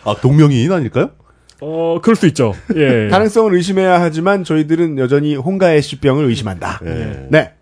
[0.05, 1.11] 아, 동명이인 아닐까요?
[1.61, 2.55] 어 그럴 수 있죠.
[2.77, 3.09] 예.
[3.09, 6.81] 가능성을 의심해야 하지만 저희들은 여전히 홍가의 씨병을 의심한다.
[6.85, 7.27] 예.
[7.31, 7.55] 네.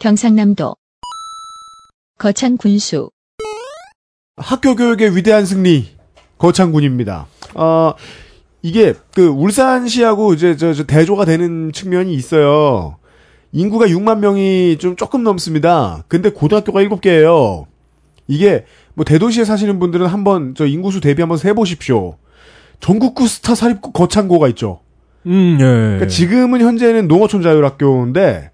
[0.00, 0.74] 경상남도
[2.18, 3.10] 거창 군수
[4.36, 5.90] 학교 교육의 위대한 승리
[6.38, 7.26] 거창군입니다.
[7.54, 7.94] 아
[8.62, 12.96] 이게 그 울산시하고 이제 저, 저 대조가 되는 측면이 있어요.
[13.52, 16.04] 인구가 6만 명이 좀 조금 넘습니다.
[16.08, 17.66] 근데 고등학교가 7개예요.
[18.26, 18.64] 이게
[18.94, 22.16] 뭐 대도시에 사시는 분들은 한번 저 인구수 대비 한번 세 보십시오.
[22.80, 24.80] 전국구 스타 사립고 거창고가 있죠.
[25.26, 25.64] 음 예.
[25.64, 28.50] 그러니까 지금은 현재는 농어촌 자율학교인데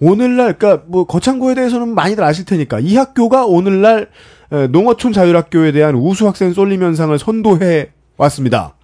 [0.00, 4.08] 오늘날 그러니까 뭐 거창고에 대해서는 많이들 아실 테니까 이 학교가 오늘날
[4.52, 8.76] 에, 농어촌 자율학교에 대한 우수 학생 쏠림 현상을 선도해 왔습니다.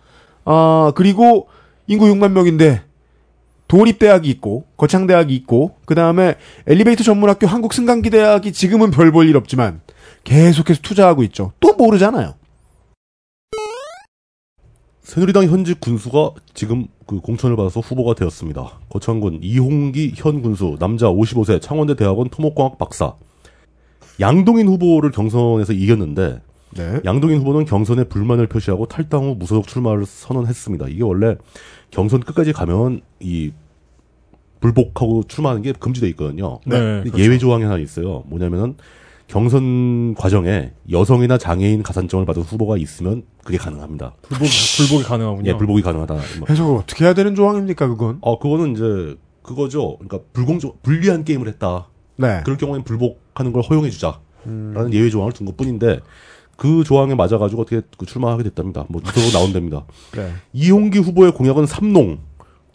[0.44, 1.48] 아 그리고
[1.86, 2.82] 인구 6만 명인데
[3.68, 6.34] 도립대학이 있고 거창대학이 있고 그 다음에
[6.66, 9.80] 엘리베이터 전문학교 한국승강기대학이 지금은 별 볼 일 없지만
[10.24, 11.52] 계속해서 투자하고 있죠.
[11.60, 12.34] 또 모르잖아요.
[15.02, 18.80] 새누리당 현직 군수가 지금 그 공천을 받아서 후보가 되었습니다.
[18.90, 23.14] 거창군 이홍기 현 군수 남자 55세 창원대 대학원 토목공학 박사.
[24.20, 26.40] 양동인 후보를 경선에서 이겼는데
[26.76, 27.00] 네.
[27.04, 30.88] 양동인 후보는 경선에 불만을 표시하고 탈당 후 무소속 출마를 선언했습니다.
[30.88, 31.36] 이게 원래
[31.90, 33.52] 경선 끝까지 가면 이
[34.60, 36.60] 불복하고 출마하는 게 금지돼 있거든요.
[36.66, 37.02] 네.
[37.02, 38.24] 근데 예외 조항이 하나 있어요.
[38.26, 38.76] 뭐냐면은
[39.28, 44.14] 경선 과정에 여성이나 장애인 가산점을 받은 후보가 있으면 그게 가능합니다.
[44.22, 45.50] 불복, 불복이 가능하군요.
[45.50, 46.14] 예, 불복이 가능하다.
[46.14, 46.48] 뭐.
[46.48, 48.18] 해석을 어떻게 해야 되는 조항입니까, 그건?
[48.22, 49.98] 어, 그거는 이제 그거죠.
[49.98, 51.88] 그러니까 불공정, 불리한 게임을 했다.
[52.16, 52.40] 네.
[52.44, 54.20] 그럴 경우에는 불복하는 걸 허용해주자.
[54.44, 56.00] 라는 예외 조항을 둔 것 뿐인데,
[56.58, 58.84] 그 조항에 맞아가지고 어떻게 그 출마하게 됐답니다.
[58.88, 59.86] 뭐, 무소속 나온답니다.
[60.14, 60.32] 네.
[60.52, 62.18] 이홍기 후보의 공약은 삼농,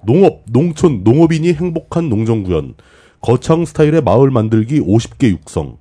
[0.06, 2.76] 농업, 농촌, 농업인이 행복한 농정 구현,
[3.20, 5.78] 거창 스타일의 마을 만들기 50개 육성,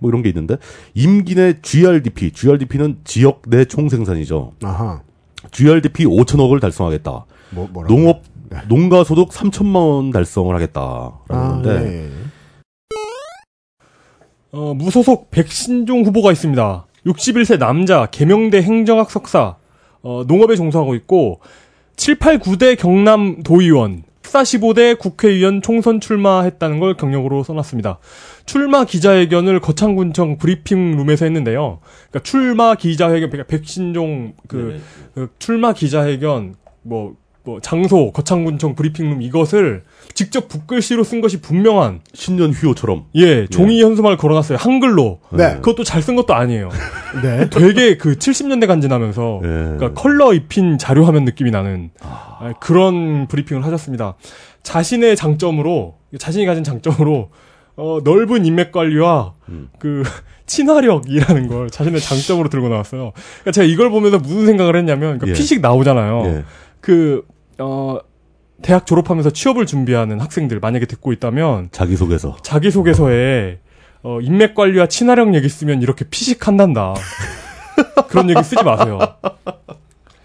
[0.00, 0.56] 뭐 이런 게 있는데,
[0.94, 4.54] 임기 내 GRDP, GRDP는 지역 내 총생산이죠.
[4.64, 5.02] 아하.
[5.52, 7.26] GRDP 5천억을 달성하겠다.
[7.50, 7.94] 뭐, 뭐라고?
[7.94, 8.58] 농업, 네.
[8.68, 12.10] 농가 소득 3천만 원 달성을 하겠다라는 아, 건데, 예.
[14.50, 16.86] 어, 무소속 백신종 후보가 있습니다.
[17.06, 19.56] 61세 남자, 계명대 행정학 석사,
[20.02, 21.40] 어, 농업에 종사하고 있고,
[21.96, 27.98] 7, 8, 9대 경남 도의원, 45대 국회의원 총선 출마했다는 걸 경력으로 써놨습니다.
[28.44, 31.78] 출마 기자회견을 거창군청 브리핑룸에서 했는데요.
[32.10, 34.80] 그러니까 출마 기자회견, 그러니까 백신종 그,
[35.14, 37.14] 그 출마 기자회견, 뭐,
[37.44, 39.84] 뭐, 장소, 거창군청 브리핑룸 이것을
[40.16, 43.04] 직접 붓글씨로 쓴 것이 분명한 신년 휴호처럼.
[43.16, 44.56] 예, 종이 현수막을 걸어놨어요.
[44.58, 45.20] 한글로.
[45.30, 45.56] 네.
[45.56, 46.70] 그것도 잘 쓴 것도 아니에요.
[47.22, 47.50] 네.
[47.50, 49.48] 되게 그 70년대 간지나면서 예.
[49.48, 54.14] 그러니까 컬러 입힌 자료 화면 느낌이 나는 아, 그런 브리핑을 하셨습니다.
[54.62, 57.30] 자신의 장점으로 자신이 가진 장점으로
[57.76, 59.68] 어, 넓은 인맥 관리와 음.
[59.78, 60.02] 그
[60.46, 63.12] 친화력이라는 걸 자신의 장점으로 들고 나왔어요.
[63.14, 65.32] 그러니까 제가 이걸 보면서 무슨 생각을 했냐면 그러니까 예.
[65.32, 66.22] 피식 나오잖아요.
[66.24, 66.44] 예.
[66.80, 67.26] 그
[67.58, 67.98] 어,
[68.62, 72.36] 대학 졸업하면서 취업을 준비하는 학생들 만약에 듣고 있다면 자기소개서.
[72.42, 73.58] 자기소개서에
[74.02, 76.94] 어, 인맥 관리와 친화력 얘기 쓰면 이렇게 피식한단다.
[78.08, 78.98] 그런 얘기 쓰지 마세요.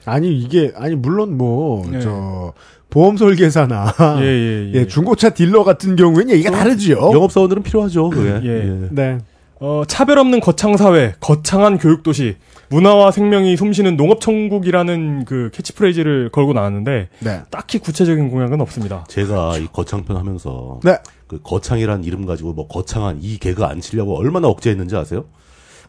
[0.05, 1.99] 아니, 이게, 아니, 물론 뭐, 예.
[1.99, 2.53] 저,
[2.89, 4.73] 보험 설계사나, 예, 예, 예.
[4.73, 6.97] 예, 중고차 딜러 같은 경우에는 얘기가 다르지요.
[7.13, 8.47] 영업 사원들은 필요하죠, 그게.
[8.47, 8.87] 예.
[8.91, 9.17] 네.
[9.59, 12.35] 어, 차별 없는 거창 사회, 거창한 교육 도시,
[12.71, 17.41] 문화와 생명이 숨쉬는 농업 천국이라는 그 캐치프레이즈를 걸고 나왔는데 네.
[17.51, 19.03] 딱히 구체적인 공약은 없습니다.
[19.09, 20.97] 제가 이 거창편 하면서 네.
[21.27, 25.25] 그 거창이란 이름 가지고 뭐 거창한 이 개그 안 치려고 얼마나 억제했는지 아세요?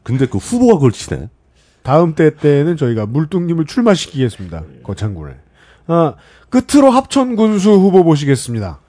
[0.03, 1.29] 근데 그 후보가 그걸 치네.
[1.85, 4.65] 다음 때 때는 저희가 물뚱님을 출마시키겠습니다.
[4.83, 5.41] 거창군을.
[5.87, 6.15] 아,
[6.49, 8.81] 끝으로 합천 군수 후보 보시겠습니다.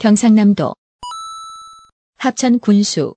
[0.00, 0.74] 경상남도
[2.16, 3.14] 합천 군수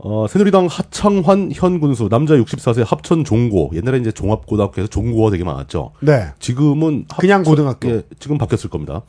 [0.00, 5.90] 어, 새누리당 하창환 현 군수 남자 64세 합천 종고 옛날에 이제 종합고등학교에서 종고가 되게 많았죠.
[6.00, 6.28] 네.
[6.38, 7.88] 지금은 합- 그냥 고등학교.
[7.90, 9.02] 예, 지금 바뀌었을 겁니다.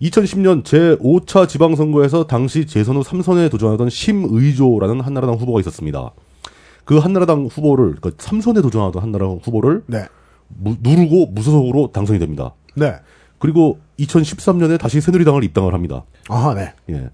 [0.00, 6.12] 2010년 제5차 지방선거에서 당시 재선 후 3선에 도전하던 심의조라는 한나라당 후보가 있었습니다.
[6.84, 10.04] 그 한나라당 후보를 그 3선에 도전하던 한나라당 후보를 네.
[10.46, 12.54] 무- 누르고 무소속으로 당선이 됩니다.
[12.76, 12.94] 네.
[13.40, 16.04] 그리고 2013년에 다시 새누리당을 입당을 합니다.
[16.28, 16.72] 아하, 네.
[16.90, 17.10] 예.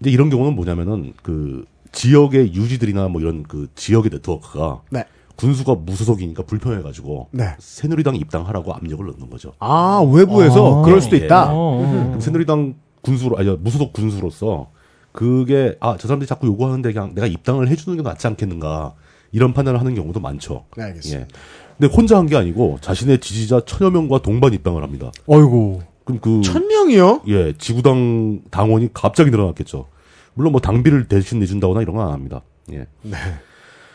[0.00, 5.04] 이제 이런 경우는 뭐냐면은 그 지역의 유지들이나 뭐 이런 그 지역의 네트워크가 네.
[5.36, 7.54] 군수가 무소속이니까 불편해가지고 네.
[7.58, 9.52] 새누리당 입당하라고 압력을 넣는 거죠.
[9.60, 11.24] 아, 외부에서 아, 그럴 수도 예.
[11.24, 11.50] 있다.
[11.52, 14.70] 어, 그럼 새누리당 군수로 아니 무소속 군수로서
[15.12, 18.94] 그게 아 저 사람들이 자꾸 요구하는데 그냥 내가 입당을 해주는 게 낫지 않겠는가
[19.32, 20.64] 이런 판단을 하는 경우도 많죠.
[20.76, 21.20] 네, 알겠습니다.
[21.22, 21.26] 예.
[21.78, 25.12] 근데 혼자 한 게 아니고 자신의 지지자 천여 명과 동반 입당을 합니다.
[25.26, 25.80] 어이구.
[26.04, 27.20] 그럼 그 천 명이요?
[27.28, 29.86] 예, 지구당 당원이 갑자기 늘어났겠죠.
[30.38, 32.42] 물론 뭐 당비를 대신 내준다거나 이런 건 안 합니다.
[32.72, 32.86] 예.
[33.02, 33.16] 네.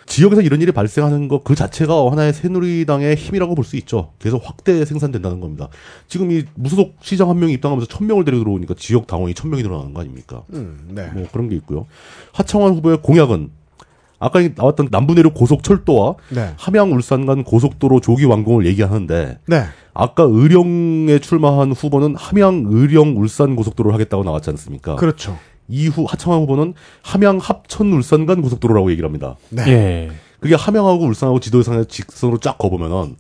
[0.05, 4.11] 지역에서 이런 일이 발생하는 것 그 자체가 하나의 새누리당의 힘이라고 볼 수 있죠.
[4.19, 5.69] 계속 확대 생산된다는 겁니다.
[6.09, 9.63] 지금 이 무소속 시장 한 명이 입당하면서 천 명을 데리고 들어오니까 지역 당원이 천 명이
[9.63, 10.43] 늘어나는 거 아닙니까?
[10.53, 11.07] 음, 네.
[11.13, 11.85] 뭐 그런 게 있고요.
[12.33, 13.49] 하창환 후보의 공약은
[14.19, 16.53] 아까 나왔던 남부내륙 고속철도와 네.
[16.57, 19.63] 함양 울산 간 고속도로 조기 완공을 얘기하는데 네.
[19.93, 24.95] 아까 의령에 출마한 후보는 함양 의령 울산 고속도로를 하겠다고 나왔지 않습니까?
[24.97, 25.37] 그렇죠.
[25.67, 29.35] 이후 하창환 후보는 함양 합천 울산 간 고속도로라고 얘기를 합니다.
[29.49, 29.63] 네.
[29.67, 30.11] 예.
[30.39, 33.15] 그게 함양하고 울산하고 지도상에 직선으로 쫙 거보면은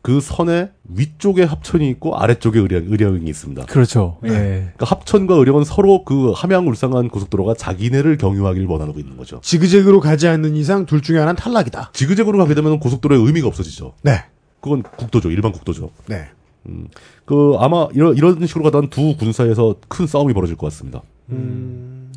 [0.00, 3.66] 그 선에 위쪽에 합천이 있고 아래쪽에 의령, 의령이 있습니다.
[3.66, 4.18] 그렇죠.
[4.22, 4.30] 네.
[4.30, 4.34] 예.
[4.76, 9.40] 그러니까 합천과 의령은 서로 그 함양 울산 간 고속도로가 자기네를 경유하기를 원하고 있는 거죠.
[9.42, 11.90] 지그재그로 가지 않는 이상 둘 중에 하나는 탈락이다.
[11.92, 13.94] 지그재그로 가게 되면 고속도로의 의미가 없어지죠.
[14.02, 14.24] 네.
[14.60, 15.30] 그건 국도죠.
[15.30, 15.90] 일반 국도죠.
[16.06, 16.28] 네.
[17.24, 21.02] 그 아마 이런 이런 식으로 가던 두 군사에서 큰 싸움이 벌어질 것 같습니다.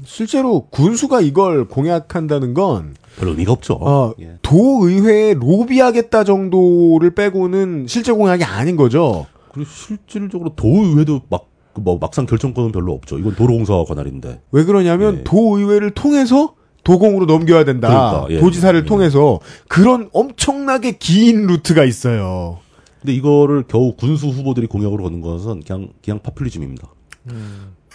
[0.06, 3.74] 실제로 군수가 이걸 공약한다는 건 별 의미가 없죠.
[3.76, 4.38] 어, 예.
[4.42, 9.28] 도의회에 로비하겠다 정도를 빼고는 실제 공약이 아닌 거죠.
[9.52, 13.18] 그리고 실질적으로 도의회도 막, 그뭐 막상 결정권은 별로 없죠.
[13.20, 14.42] 이건 도로공사와 관할인데.
[14.52, 15.24] 왜 그러냐면 예.
[15.24, 17.88] 도의회를 통해서 도공으로 넘겨야 된다.
[17.88, 18.86] 그러니까, 예, 도지사를 예.
[18.86, 22.60] 통해서 그런 엄청나게 긴 루트가 있어요.
[23.02, 26.88] 근데 이거를 겨우 군수 후보들이 공약으로 거는 것은 그냥 그냥 파퓰리즘입니다.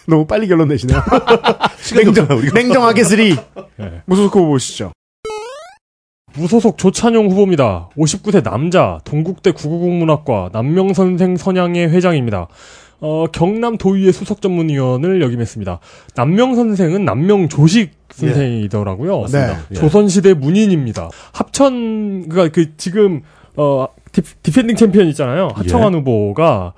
[0.06, 1.02] 너무 빨리 결론 내시네요.
[1.94, 3.36] 냉정, 냉정하게 쓰리.
[4.06, 4.92] 무소속 후보 보시죠.
[6.36, 7.88] 무소속 조찬용 후보입니다.
[7.96, 12.48] 59세 남자, 동국대 국어국문학과 남명선생 선양의 회장입니다.
[13.00, 15.80] 어, 경남 도의회 수석 전문위원을 역임했습니다.
[16.14, 19.26] 남명 선생은 남명 조식 선생이더라고요.
[19.32, 19.54] 네.
[19.70, 19.74] 예.
[19.74, 21.10] 조선시대 문인입니다.
[21.32, 23.22] 합천, 그니까 그 지금,
[23.56, 25.48] 어, 디, defending 챔피언 있잖아요.
[25.54, 25.98] 하창환 예.
[25.98, 26.72] 후보가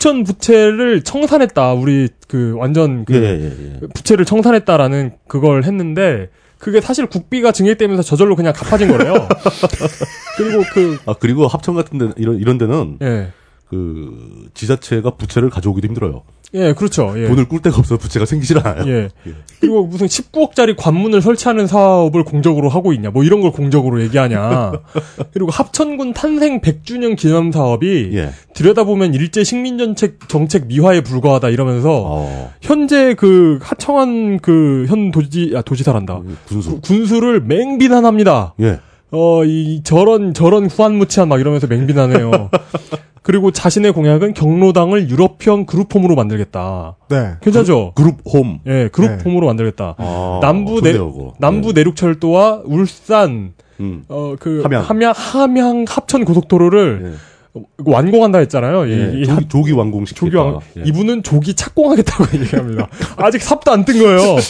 [0.00, 1.74] 합천 부채를 청산했다.
[1.74, 3.80] 우리 그 완전 그 예, 예, 예.
[3.94, 9.14] 부채를 청산했다라는 그걸 했는데 그게 사실 국비가 증액되면서 저절로 그냥 갚아진 거래요.
[10.38, 13.28] 그리고 그 아 그리고 합천 같은 데 이런 이런 데는 예.
[13.68, 16.22] 그 지자체가 부채를 가져오기도 힘들어요.
[16.54, 17.14] 예, 그렇죠.
[17.16, 17.28] 예.
[17.28, 18.88] 돈을 꿀 데가 없어서 부채가 생기질 않아요.
[18.92, 19.08] 예.
[19.60, 24.72] 그리고 무슨 19억짜리 관문을 설치하는 사업을 공적으로 하고 있냐, 뭐 이런 걸 공적으로 얘기하냐.
[25.32, 28.30] 그리고 합천군 탄생 100주년 기념 사업이 예.
[28.54, 35.52] 들여다보면 일제 식민 정책 정책 미화에 불과하다 이러면서 어, 현재 그 하청한 그 현 도지
[35.54, 36.20] 아 도지사란다.
[36.48, 36.80] 군수.
[36.80, 38.54] 군수를 맹비난합니다.
[38.60, 38.80] 예.
[39.12, 42.50] 어, 이, 저런, 저런 후한무치한 막 이러면서 맹비나네요.
[43.22, 46.96] 그리고 자신의 공약은 경로당을 유럽형 그룹홈으로 만들겠다.
[47.10, 47.32] 네.
[47.42, 47.92] 괜찮죠?
[47.94, 48.60] 그룹 홈.
[48.66, 49.94] 예, 그룹홈으로 만들겠다.
[49.98, 50.94] 아, 남부 내.
[51.38, 51.72] 남부 예.
[51.74, 54.04] 내륙철도와 울산, 음.
[54.08, 54.82] 어, 그, 함양.
[54.82, 57.12] 함양, 함양 합천 고속도로를
[57.56, 57.60] 예.
[57.84, 58.86] 완공한다 했잖아요.
[58.86, 59.20] 이- 예.
[59.20, 60.16] 이 조기, 조기 완공식.
[60.16, 62.88] 조기 왕, 이분은 조기 착공하겠다고 얘기합니다.
[63.16, 64.36] 아직 삽도 안 뜬 거예요.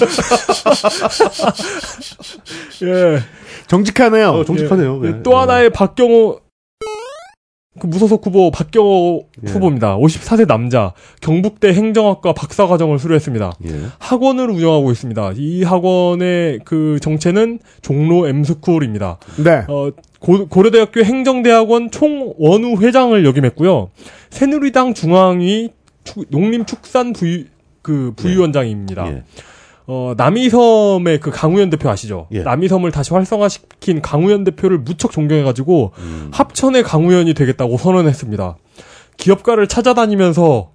[2.84, 3.18] 예.
[3.70, 4.28] 정직하네요.
[4.30, 5.00] 어, 정직하네요.
[5.04, 5.08] 예.
[5.08, 5.22] 예.
[5.22, 6.40] 또 하나의 박경호
[7.78, 9.50] 그 무소속 후보 박경호 예.
[9.52, 9.96] 후보입니다.
[9.96, 13.52] 54세 남자 경북대 행정학과 박사과정을 수료했습니다.
[13.66, 13.68] 예.
[14.00, 15.32] 학원을 운영하고 있습니다.
[15.36, 19.18] 이 학원의 그 정체는 종로 M스쿨입니다.
[19.44, 19.64] 네.
[19.68, 23.90] 어, 고, 고려대학교 행정대학원 총원우 회장을 역임했고요.
[24.30, 25.70] 새누리당 중앙위
[26.02, 27.46] 축- 농림축산 부위
[27.82, 29.06] 그 부위원장입니다.
[29.08, 29.22] 예.
[29.92, 32.28] 어, 남이섬의 그 강우현 대표 아시죠?
[32.30, 32.44] 예.
[32.44, 36.30] 남이섬을 다시 활성화시킨 강우현 대표를 무척 존경해가지고 음.
[36.32, 38.56] 합천의 강우현이 되겠다고 선언했습니다.
[39.16, 40.70] 기업가를 찾아다니면서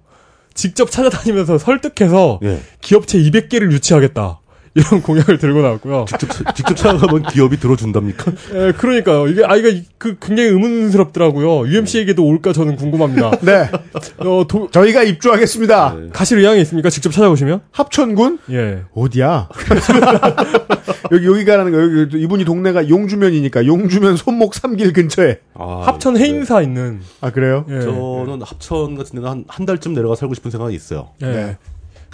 [0.52, 2.60] 직접 찾아다니면서 설득해서 예.
[2.82, 4.40] 기업체 200개를 유치하겠다.
[4.76, 6.04] 이런 공약을 들고 나왔고요.
[6.06, 8.32] 직접, 차- 직접 찾아가면 기업이 들어준답니까?
[8.54, 9.26] 예, 그러니까요.
[9.26, 11.66] 이게 아 이거 그 굉장히 의문스럽더라고요.
[11.66, 13.30] UMC에게도 올까 저는 궁금합니다.
[13.40, 13.70] 네.
[14.18, 15.94] 어, 도, 저희가 입주하겠습니다.
[15.98, 16.08] 네.
[16.12, 16.90] 가실 의향이 있습니까?
[16.90, 17.62] 직접 찾아보시면?
[17.72, 18.38] 합천군?
[18.50, 18.82] 예.
[18.94, 19.48] 어디야?
[21.12, 25.38] 여기, 여기가라는 거, 여기, 이분이 동네가 용주면이니까, 용주면 손목 3길 근처에.
[25.54, 27.00] 아, 합천 해인사 있는.
[27.20, 27.64] 아, 그래요?
[27.70, 27.80] 예.
[27.80, 31.10] 저는 합천 같은 데는 한, 한 달쯤 내려가 살고 싶은 생각이 있어요.
[31.22, 31.26] 예.
[31.26, 31.56] 네.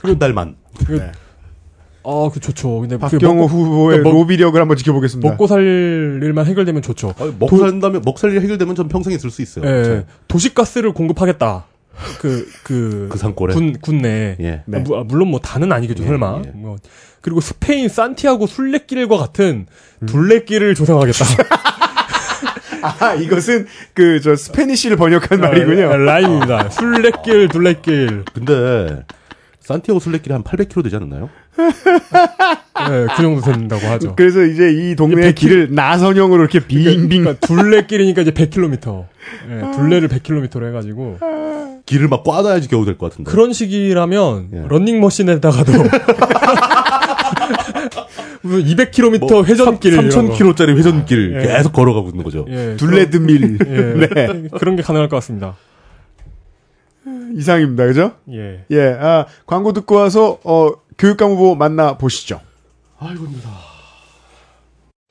[0.02, 0.56] 한 달만.
[0.88, 1.10] 네.
[2.04, 2.80] 아, 그 좋죠.
[2.80, 5.28] 근데 그 박경호 먹고, 후보의 먹- 로비력을 한번 지켜보겠습니다.
[5.30, 5.60] 먹고 살
[6.22, 7.14] 일만 해결되면 좋죠.
[7.20, 9.64] 아니, 먹고 산다면, 먹 살 일 해결되면 전 평생 있을 수 있어요.
[9.66, 9.84] 예.
[9.84, 11.66] 저- 도시가스를 공급하겠다.
[12.20, 13.54] 그, 그, 그 산골에.
[13.54, 14.36] 군, 군내.
[14.40, 14.62] 예.
[14.66, 14.78] 네.
[14.78, 16.42] 아, 무- 아, 물론 뭐 다는 아니겠죠, 예, 설마.
[16.46, 16.50] 예.
[16.54, 16.76] 뭐.
[17.20, 19.66] 그리고 스페인 산티아고 순례길과 같은
[20.00, 20.06] 음.
[20.06, 21.24] 둘레길을 조성하겠다.
[22.98, 25.88] 아, 이것은 그, 저, 스페니쉬를 번역한 말이군요.
[25.92, 26.70] 아, 라임입니다.
[26.70, 28.24] 순례길, 둘레길.
[28.34, 29.04] 근데,
[29.62, 31.28] 산티아고 술래길이 한 800km 되지 않았나요?
[31.58, 34.14] 예, 그 정도 된다고 하죠.
[34.16, 37.08] 그래서 이제 이 동네의 이게 길을 나선형으로 이렇게 빙빙.
[37.24, 39.04] 그러니까 둘레길이니까 이제 100km.
[39.50, 41.18] 예, 둘레를 100km로 해가지고.
[41.86, 43.30] 길을 막 꽈놔야지 겨우 될 것 같은데.
[43.30, 44.64] 그런 식이라면, 예.
[44.68, 45.72] 런닝머신에다가도.
[48.42, 49.92] 무슨 200km 회전길.
[49.92, 50.34] 이런 거.
[50.34, 51.46] 3000km짜리 회전길 예.
[51.46, 52.44] 계속 걸어가고 있는 거죠.
[52.48, 53.58] 예, 둘레드밀.
[53.66, 55.54] 예, 그런 게 가능할 것 같습니다.
[57.34, 57.86] 이상입니다.
[57.86, 58.16] 그죠?
[58.30, 58.64] 예.
[58.70, 62.40] 예, 아, 광고 듣고 와서, 어, 교육감 후보 만나 보시죠.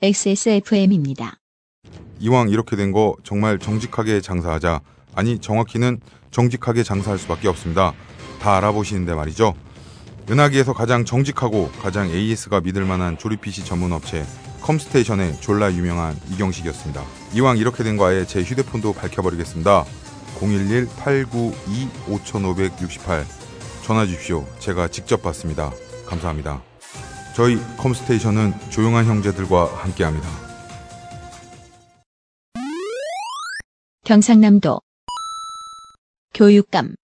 [0.02, 1.36] XSFM입니다.
[2.20, 4.82] 이왕 이렇게 된 거 정말 정직하게 장사하자.
[5.16, 6.00] 아니, 정확히는
[6.32, 7.94] 정직하게 장사할 수밖에 없습니다.
[8.42, 9.54] 다 알아보시는데 말이죠.
[10.30, 14.24] 은하계에서 가장 정직하고 가장 AS가 믿을 만한 조립 PC 전문 업체
[14.62, 17.04] 컴스테이션의 졸라 유명한 이경식이었습니다.
[17.34, 19.84] 이왕 이렇게 된 거 아예 제 휴대폰도 밝혀버리겠습니다.
[20.42, 23.24] 011-892-5568
[23.84, 24.46] 전화 주십시오.
[24.60, 25.72] 제가 직접 받습니다.
[26.06, 26.62] 감사합니다.
[27.36, 30.28] 저희 컴스테이션은 조용한 형제들과 함께합니다.
[34.04, 34.80] 경상남도
[36.34, 36.96] 교육감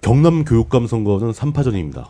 [0.00, 2.08] 경남 교육감 선거는 3파전입니다.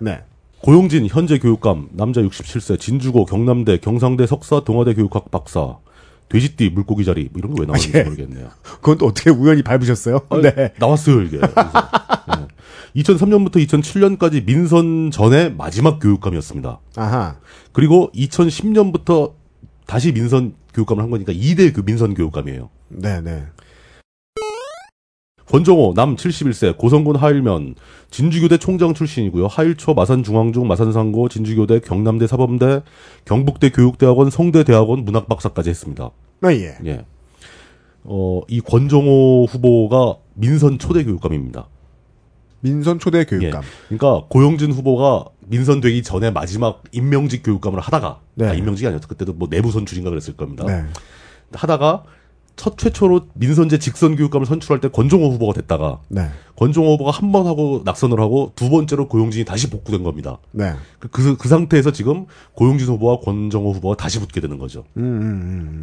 [0.00, 0.22] 네.
[0.62, 5.76] 고용진 현재 교육감 남자 67세 진주고 경남대 경상대 석사 동아대 교육학 박사
[6.28, 8.02] 돼지띠 물고기 자리 뭐 이런 거 왜 나왔는지 예.
[8.02, 8.50] 모르겠네요.
[8.80, 10.20] 그건 또 어떻게 우연히 밟으셨어요?
[10.30, 10.72] 아니, 네.
[10.78, 11.36] 나왔어요 이게.
[11.38, 13.00] 예.
[13.02, 16.80] 2003년부터 2007년까지 민선 전의 마지막 교육감이었습니다.
[16.96, 17.36] 아하.
[17.72, 19.34] 그리고 2010년부터
[19.86, 22.70] 다시 민선 교육감을 한 거니까 2대 그 민선 교육감이에요.
[22.88, 23.44] 네 네.
[25.48, 27.76] 권정호 남 71세 고성군 하일면
[28.10, 29.46] 진주교대 총장 출신이고요.
[29.46, 32.82] 하일초 마산중앙중 마산상고 진주교대 경남대 사범대
[33.24, 36.10] 경북대 교육대학원 성대대학원 문학박사까지 했습니다.
[36.42, 36.76] 아, 예.
[36.84, 37.04] 예.
[38.04, 41.68] 어, 이 권정호 후보가 민선 초대 교육감입니다.
[42.60, 43.62] 민선 초대 교육감.
[43.62, 43.96] 예.
[43.96, 48.48] 그러니까 고영진 후보가 민선 되기 전에 마지막 임명직 교육감을 하다가 네.
[48.48, 49.06] 아, 임명직이 아니었어.
[49.06, 50.64] 그때도 뭐 내부 선출인가 그랬을 겁니다.
[50.64, 50.84] 네.
[51.52, 52.04] 하다가
[52.56, 56.28] 첫 최초로 민선제 직선 교육감을 선출할 때 권정호 후보가 됐다가 네.
[56.56, 60.38] 권정호 후보가 한 번 하고 낙선을 하고 두 번째로 고용진이 다시 복구된 겁니다.
[60.52, 60.72] 네.
[60.98, 64.84] 그, 그, 그 상태에서 지금 고용진 후보와 권정호 후보가 다시 붙게 되는 거죠.
[64.96, 65.82] 음, 음,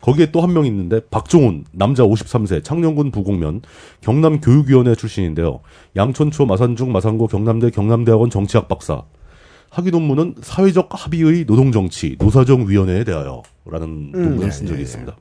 [0.00, 3.62] 거기에 또 한 명 있는데 박종훈 남자 53세 창녕군 부곡면
[4.02, 5.58] 경남 교육위원회 출신인데요.
[5.96, 9.02] 양천초 마산중 마산고 경남대 경남대학원 정치학 박사.
[9.70, 14.82] 학위 논문은 사회적 합의의 노동정치 노사정위원회에 대하여라는 논문을 예, 쓴 적이 예, 예.
[14.82, 15.16] 있습니다.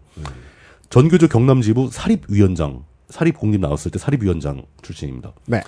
[0.90, 5.34] 전교조 경남지부 사립위원장 사립공립 나왔을 때 사립위원장 출신입니다.
[5.48, 5.62] 네.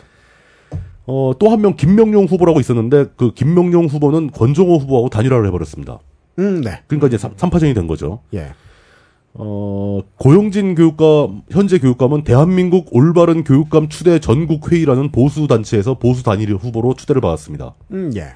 [1.06, 5.99] 어, 또 한 명 김명용 후보라고 있었는데 그 김명용 후보는 권정호 후보하고 단일화를 해버렸습니다.
[6.40, 6.82] 음, 네.
[6.88, 8.20] 그러니까 이제 3파전이 된 거죠.
[8.34, 8.52] 예.
[9.34, 17.22] 어, 고용진 교육감, 현재 교육감은 대한민국 올바른 교육감 추대 전국회의라는 보수단체에서 보수 단일 후보로 추대를
[17.22, 17.76] 받았습니다.
[17.91, 18.36] 음, 예.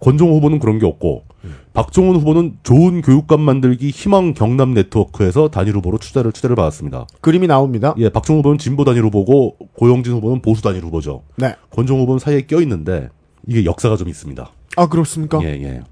[0.00, 1.24] 권종호 후보는 그런 게 없고,
[1.72, 7.06] 박종훈 후보는 좋은 교육감 만들기 희망 경남 네트워크에서 단일 후보로 추대를, 추대를 받았습니다.
[7.20, 7.94] 그림이 나옵니다.
[7.98, 11.22] 예, 박종훈 후보는 진보 단일 후보고, 고용진 후보는 보수 단일 후보죠.
[11.36, 11.54] 네.
[11.70, 13.08] 권종호 후보는 사이에 껴 있는데,
[13.46, 14.50] 이게 역사가 좀 있습니다.
[14.76, 15.40] 아, 그렇습니까?
[15.42, 15.82] 예, 예.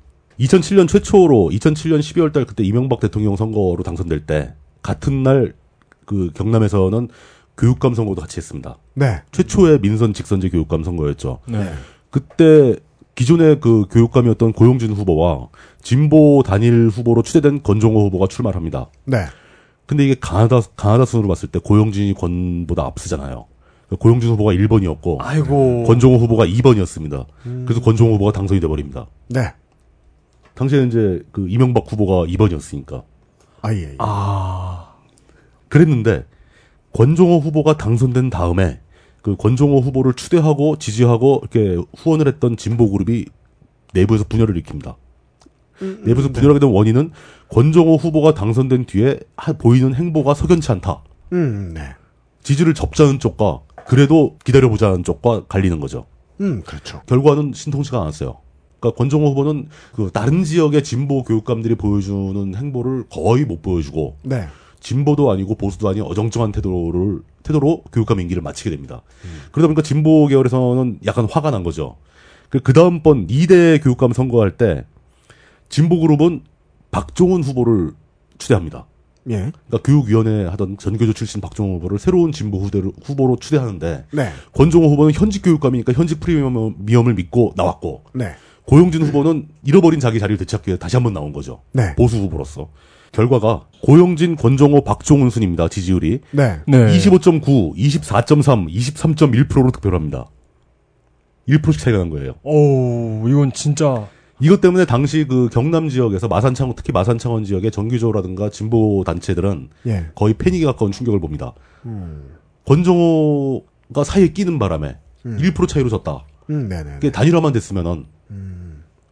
[0.41, 5.55] 2007년 최초로 2007년 12월 달 그때 이명박 대통령 선거로 당선될 때 같은 날
[6.09, 7.09] 그 경남에서는
[7.59, 8.79] 교육감 선거도 같이 했습니다.
[8.95, 9.21] 네.
[9.31, 11.41] 최초의 민선 직선제 교육감 선거였죠.
[11.47, 11.71] 네.
[12.11, 12.77] 그때
[13.19, 15.49] 기존의 그 교육감이었던 고용진 후보와
[15.83, 18.91] 진보 단일 후보로 추대된 권종호 후보가 출마합니다.
[19.07, 19.25] 네.
[19.87, 23.47] 근데 이게 가나다 가나다 순으로 봤을 때 고용진이 권보다 앞서잖아요.
[23.99, 25.83] 고용진 후보가 1번이었고 아이고.
[25.83, 27.27] 권종호 후보가 2번이었습니다.
[27.67, 29.09] 그래서 권종호 후보가 당선이 돼 버립니다.
[29.29, 29.53] 네.
[30.55, 33.03] 당시에는 이제 그 이명박 후보가 2번이었으니까.
[33.63, 33.83] 아, 예.
[33.83, 33.95] 예.
[33.99, 34.95] 아.
[35.69, 36.25] 그랬는데
[36.93, 38.79] 권종호 후보가 당선된 다음에
[39.23, 43.27] 그 권종호 후보를 추대하고 지지하고 이렇게 후원을 했던 진보 그룹이
[43.95, 44.95] 내부에서 분열을 일으킵니다.
[46.05, 47.13] 내부에서 분열하게 된 원인은
[47.51, 51.03] 권종호 후보가 당선된 뒤에 하- 보이는 행보가 석연치 않다.
[51.33, 51.81] 음, 네.
[52.43, 56.07] 지지를 접자는 쪽과 그래도 기다려보자는 쪽과 갈리는 거죠.
[56.41, 57.03] 음, 그렇죠.
[57.07, 58.39] 결과는 신통치가 않았어요.
[58.81, 64.47] 그러니까 권종호 후보는 그 다른 지역의 진보 교육감들이 보여주는 행보를 거의 못 보여주고 네.
[64.81, 69.03] 진보도 아니고 보수도 아닌 어정쩡한 태도를 태도로 교육감 임기를 마치게 됩니다.
[69.53, 71.97] 그러다 보니까 진보 계열에서는 약간 화가 난 거죠.
[72.49, 74.85] 그, 그 다음번 2대 교육감 선거할 때
[75.69, 76.43] 진보 그룹은
[76.91, 77.93] 박종훈 후보를
[78.39, 78.87] 추대합니다.
[79.31, 79.53] 예.
[79.67, 84.33] 그러니까 교육위원회 하던 전교조 출신 박종훈 후보를 새로운 진보 후대로, 후보로 추대하는데 네.
[84.55, 88.35] 권종호 후보는 현직 교육감이니까 현직 프리미엄을 믿고 나왔고 네.
[88.65, 91.63] 고용진 후보는 잃어버린 자기 자리를 되찾기 위해 다시 한번 나온 거죠.
[91.73, 91.95] 네.
[91.95, 92.69] 보수 후보로서.
[93.13, 95.69] 결과가 고용진, 권정호, 박종훈 순입니다.
[95.69, 96.21] 지지율이.
[96.33, 96.61] 네.
[96.67, 96.87] 네.
[96.87, 100.27] 25.9, 24.3, 23.1%로 득표합니다.
[101.49, 102.35] 1%씩 차이가 난 거예요.
[102.43, 104.07] 오, 이건 진짜.
[104.41, 109.71] 이것 때문에 당시 그 경남 지역에서 마산 창원, 특히 마산 창원 지역의 정규조라든가 진보 단체들은
[109.87, 110.07] 예.
[110.15, 111.55] 거의 패닉에 가까운 충격을 봅니다.
[111.87, 112.35] 음.
[112.67, 116.25] 권정호가 사이에 끼는 바람에 1% 차이로 졌다.
[116.51, 116.93] 음, 네네.
[116.95, 118.05] 그게 단일화만 됐으면은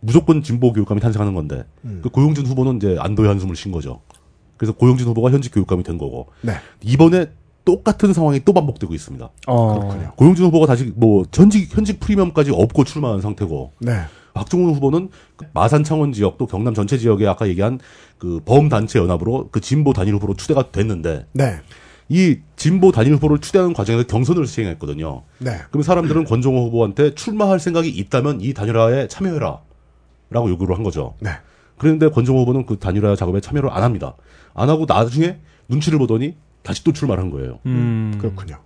[0.06, 1.64] 무조건 진보 교육감이 탄생하는 건데
[2.02, 4.00] 그 고용진 후보는 이제 안도의 한숨을 쉰 거죠.
[4.56, 6.54] 그래서 고용진 후보가 현직 교육감이 된 거고 네.
[6.82, 7.26] 이번에
[7.64, 9.28] 똑같은 상황이 또 반복되고 있습니다.
[9.48, 10.12] 어.
[10.16, 14.02] 고용진 후보가 다시 뭐 현직 현직 프리미엄까지 없고 출마한 상태고 네.
[14.34, 17.80] 박종훈 후보는 그 마산 창원 지역 또 경남 전체 지역에 아까 얘기한
[18.18, 21.60] 그 범단체 연합으로 그 진보 단일 후보로 추대가 됐는데 네.
[22.08, 25.22] 이 진보 단일 후보를 추대하는 과정에서 경선을 시행했거든요.
[25.38, 25.58] 네.
[25.70, 29.65] 그럼 사람들은 권종호 후보한테 출마할 생각이 있다면 이 단일화에 참여해라.
[30.30, 31.14] 라고 요구를 한 거죠.
[31.20, 31.30] 네.
[31.78, 34.14] 그런데 권종호 후보는 그 단일화 작업에 참여를 안 합니다.
[34.54, 35.38] 안 하고 나중에
[35.68, 37.58] 눈치를 보더니 다시 또 출마를 한 거예요.
[37.66, 38.14] 음.
[38.18, 38.56] 그렇군요.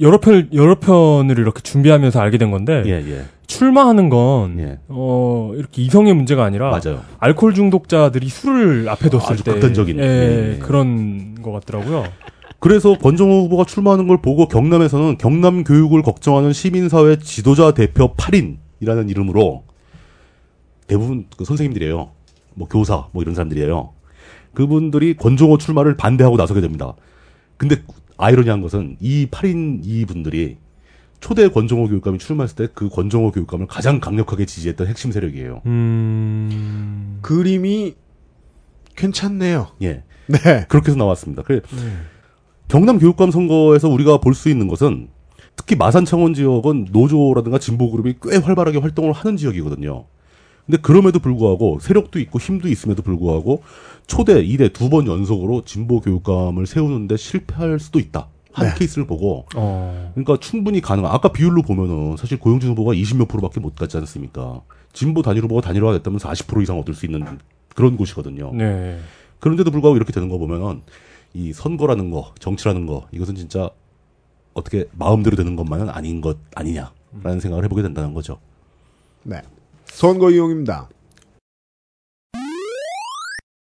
[0.00, 2.82] 여러 편, 여러 편을 이렇게 준비하면서 알게 된 건데.
[2.86, 3.24] 예, 예.
[3.46, 4.78] 출마하는 건, 예.
[4.88, 6.70] 어, 이렇게 이성의 문제가 아니라.
[6.70, 7.02] 맞아요.
[7.18, 9.52] 알코올 중독자들이 술을 앞에 뒀을 아주 때.
[9.52, 9.98] 극단적인.
[9.98, 10.58] 예, 예, 예.
[10.58, 12.04] 그런 것 같더라고요.
[12.60, 19.64] 그래서 권종호 후보가 출마하는 걸 보고 경남에서는 경남 교육을 걱정하는 시민사회 지도자 대표 8인이라는 이름으로
[20.90, 22.10] 대부분 그 선생님들이에요.
[22.54, 23.92] 뭐 교사 뭐 이런 사람들이에요.
[24.54, 26.94] 그분들이 권종호 출마를 반대하고 나서게 됩니다.
[27.56, 27.76] 근데
[28.16, 30.56] 아이러니한 것은 이 8인 이 분들이
[31.20, 35.62] 초대 권정호 교육감이 출마했을 때 그 권정호 교육감을 가장 강력하게 지지했던 핵심 세력이에요.
[35.66, 37.18] 음.
[37.22, 37.94] 그림이
[38.96, 39.68] 괜찮네요.
[39.82, 40.02] 예.
[40.26, 40.66] 네.
[40.68, 41.42] 그렇게 해서 나왔습니다.
[41.42, 41.60] 그래,
[42.68, 45.08] 경남 교육감 선거에서 우리가 볼 수 있는 것은
[45.56, 50.06] 특히 마산 창원 지역은 노조라든가 진보 그룹이 꽤 활발하게 활동을 하는 지역이거든요.
[50.66, 53.62] 근데 그럼에도 불구하고 세력도 있고 힘도 있음에도 불구하고
[54.06, 58.28] 초대 2대 두 번 연속으로 진보 교육감을 세우는데 실패할 수도 있다.
[58.52, 58.74] 한 네.
[58.76, 60.10] 케이스를 보고 어.
[60.14, 61.06] 그러니까 충분히 가능.
[61.06, 64.60] 아까 비율로 보면은 사실 고영준 후보가 20몇 프로밖에 못 갔지 않습니까?
[64.92, 67.24] 진보 단일 후보가 단일화가 됐다면 40% 이상 얻을 수 있는
[67.76, 68.52] 그런 곳이거든요.
[68.54, 68.98] 네.
[69.38, 70.82] 그런데도 불구하고 이렇게 되는 거 보면은
[71.32, 73.70] 이 선거라는 거, 정치라는 거 이것은 진짜
[74.52, 78.38] 어떻게 마음대로 되는 것만은 아닌 것 아니냐라는 생각을 해보게 된다는 거죠.
[79.22, 79.40] 네.
[79.92, 80.88] 선거 이용입니다.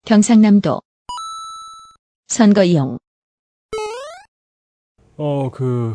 [0.05, 0.81] 경상남도
[2.29, 2.99] 선거 이용
[5.17, 5.95] 어, 그,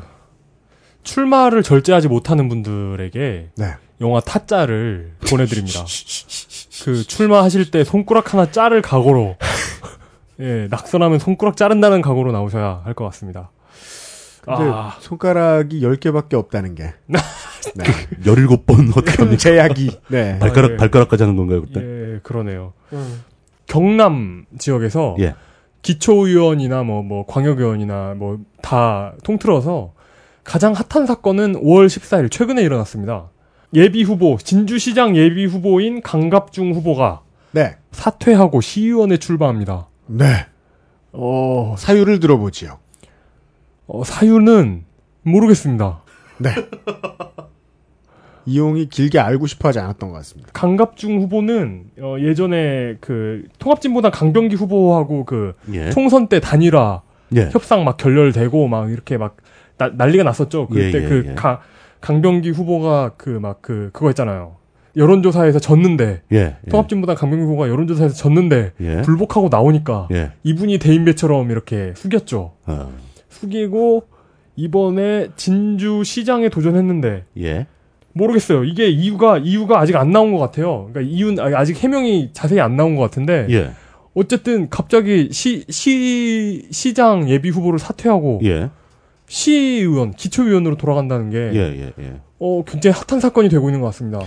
[1.03, 3.73] 출마를 절제하지 못하는 분들에게 네.
[3.99, 5.83] 영화 타짜를 보내드립니다.
[6.85, 9.35] 그, 출마하실 때 손가락 하나 자를 각오로,
[10.39, 13.51] 예, 낙선하면 손가락 자른다는 각오로 나오셔야 할 것 같습니다.
[14.41, 16.93] 근데 아, 손가락이 10개밖에 없다는 게.
[17.75, 17.83] 네.
[18.23, 19.37] 17번 어떻게 큰 합니까?
[19.37, 19.99] 제약이.
[20.09, 20.39] 네.
[20.39, 20.77] 발가락, 아, 예.
[20.77, 21.81] 발가락까지 하는 건가요, 그때?
[21.81, 22.73] 예, 그러네요.
[23.65, 25.35] 경남 지역에서 예.
[25.81, 29.93] 기초의원이나 뭐, 뭐, 광역의원이나 뭐, 다 통틀어서
[30.43, 33.29] 가장 핫한 사건은 5월 14일 최근에 일어났습니다.
[33.73, 37.75] 예비 후보, 진주시장 예비 후보인 강갑중 후보가 네.
[37.91, 39.87] 사퇴하고 시의원에 출마합니다.
[40.07, 40.45] 네.
[41.11, 42.79] 어, 사유를 들어보지요.
[43.87, 44.83] 어, 사유는
[45.23, 46.01] 모르겠습니다.
[46.39, 46.49] 네.
[48.45, 50.49] 이용이 길게 알고 싶어 하지 않았던 것 같습니다.
[50.53, 55.89] 강갑중 후보는 어, 예전에 그 통합진보당 강병기 후보하고 그 예.
[55.89, 57.01] 총선 때 단일화
[57.35, 57.49] 예.
[57.51, 59.35] 협상 막 결렬되고 막 이렇게 막
[59.77, 60.67] 나- 난리가 났었죠.
[60.67, 61.33] 그때 예, 예, 그 예.
[61.35, 61.59] 가-
[61.99, 64.55] 강병기 후보가 그막그 그거 했잖아요.
[64.95, 66.37] 여론조사에서 졌는데 예.
[66.37, 66.69] 예.
[66.69, 69.01] 통합진보당 강병기 후보가 여론조사에서 졌는데 예.
[69.01, 70.31] 불복하고 나오니까 예.
[70.43, 72.53] 이분이 대인배처럼 이렇게 숙였죠.
[72.65, 72.91] 어.
[73.37, 74.03] 숙이고
[74.55, 77.67] 이번에 진주 시장에 도전했는데 예.
[78.13, 78.63] 모르겠어요.
[78.63, 80.89] 이게 이유가 이유가 아직 안 나온 것 같아요.
[80.91, 83.71] 그러니까 이유는 아직 해명이 자세히 안 나온 것 같은데 예.
[84.15, 88.71] 어쨌든 갑자기 시, 시, 시장 예비 후보를 사퇴하고 예.
[89.27, 91.59] 시의원, 기초의원으로 돌아간다는 게, 예.
[91.59, 91.93] 예.
[91.99, 92.21] 예.
[92.39, 94.19] 어, 굉장히 핫한 사건이 되고 있는 것 같습니다.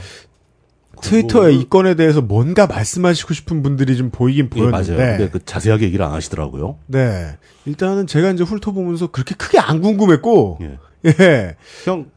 [1.02, 4.70] 트위터에 이 건에 대해서 뭔가 말씀하시고 싶은 분들이 좀 보이긴 예, 맞아요.
[4.70, 5.16] 보였는데.
[5.16, 6.76] 근데 그 자세하게 얘기를 안 하시더라고요.
[6.86, 7.36] 네.
[7.64, 10.58] 일단은 제가 이제 훑어보면서 그렇게 크게 안 궁금했고.
[10.62, 10.78] 예.
[11.06, 11.56] 예.
[11.84, 12.10] 그냥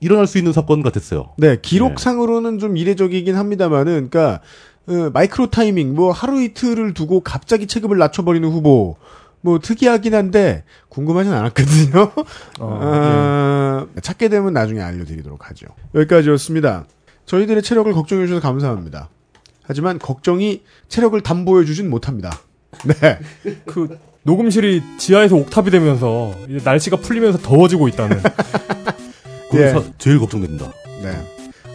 [0.00, 1.30] 일어날 수 있는 사건 같았어요.
[1.38, 4.40] 네, 기록상으로는 좀 이례적이긴 합니다만은, 그니까,
[4.86, 8.96] 어, 마이크로 타이밍, 뭐, 하루 이틀을 두고 갑자기 체급을 낮춰 버리는 후보,
[9.40, 12.12] 뭐, 특이하긴 한데, 궁금하진 않았거든요.
[12.58, 15.66] 어, 아, 찾게 되면 나중에 알려드리도록 하죠.
[15.94, 16.86] 여기까지였습니다.
[17.26, 19.08] 저희들의 체력을 걱정해 주셔서 감사합니다.
[19.62, 22.38] 하지만 걱정이 체력을 담보해 주진 못합니다.
[22.84, 23.18] 네.
[23.66, 28.20] 그, 녹음실이 지하에서 옥탑이 되면서, 이제 날씨가 풀리면서 더워지고 있다는.
[29.54, 29.68] 예.
[29.70, 30.72] 사- 제일 걱정됩니다.
[31.02, 31.10] 네.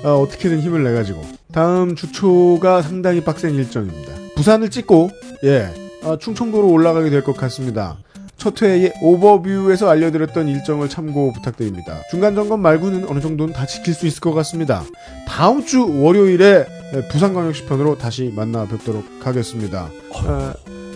[0.04, 1.22] 어, 어떻게든 힘을 내 가지고
[1.52, 4.14] 다음 주 초가 상당히 빡센 일정입니다.
[4.36, 5.10] 부산을 찍고
[5.44, 7.98] 예 아, 충청도로 올라가게 될 것 같습니다.
[8.38, 12.02] 첫 회의 오버뷰에서 알려드렸던 일정을 참고 부탁드립니다.
[12.12, 14.84] 중간 점검 말고는 어느 정도는 다 지킬 수 있을 것 같습니다.
[15.28, 16.66] 다음 주 월요일에
[17.12, 19.90] 부산광역시 편으로 다시 만나 뵙도록 하겠습니다.
[20.14, 20.54] 아,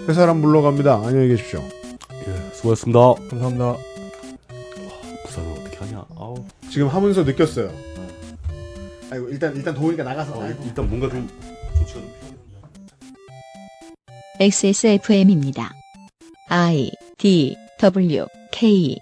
[0.07, 1.01] 회사람 물러갑니다.
[1.03, 1.63] 안녕히 계십시오.
[2.27, 2.53] 예.
[2.53, 2.99] 수고하셨습니다.
[3.29, 3.75] 감사합니다.
[5.25, 6.05] 부산은 어떻게 하냐?
[6.17, 6.43] 아우.
[6.69, 7.71] 지금 하면서 느꼈어요.
[9.09, 10.33] 아이고 일단 일단 더우니까 나가서.
[10.37, 10.63] 어, 아이고.
[10.63, 11.27] 일단 뭔가 좀
[11.79, 12.61] 조치가 좀 필요하겠네요.
[14.39, 15.73] XSFM입니다.
[16.47, 16.91] I
[17.21, 18.97] D W K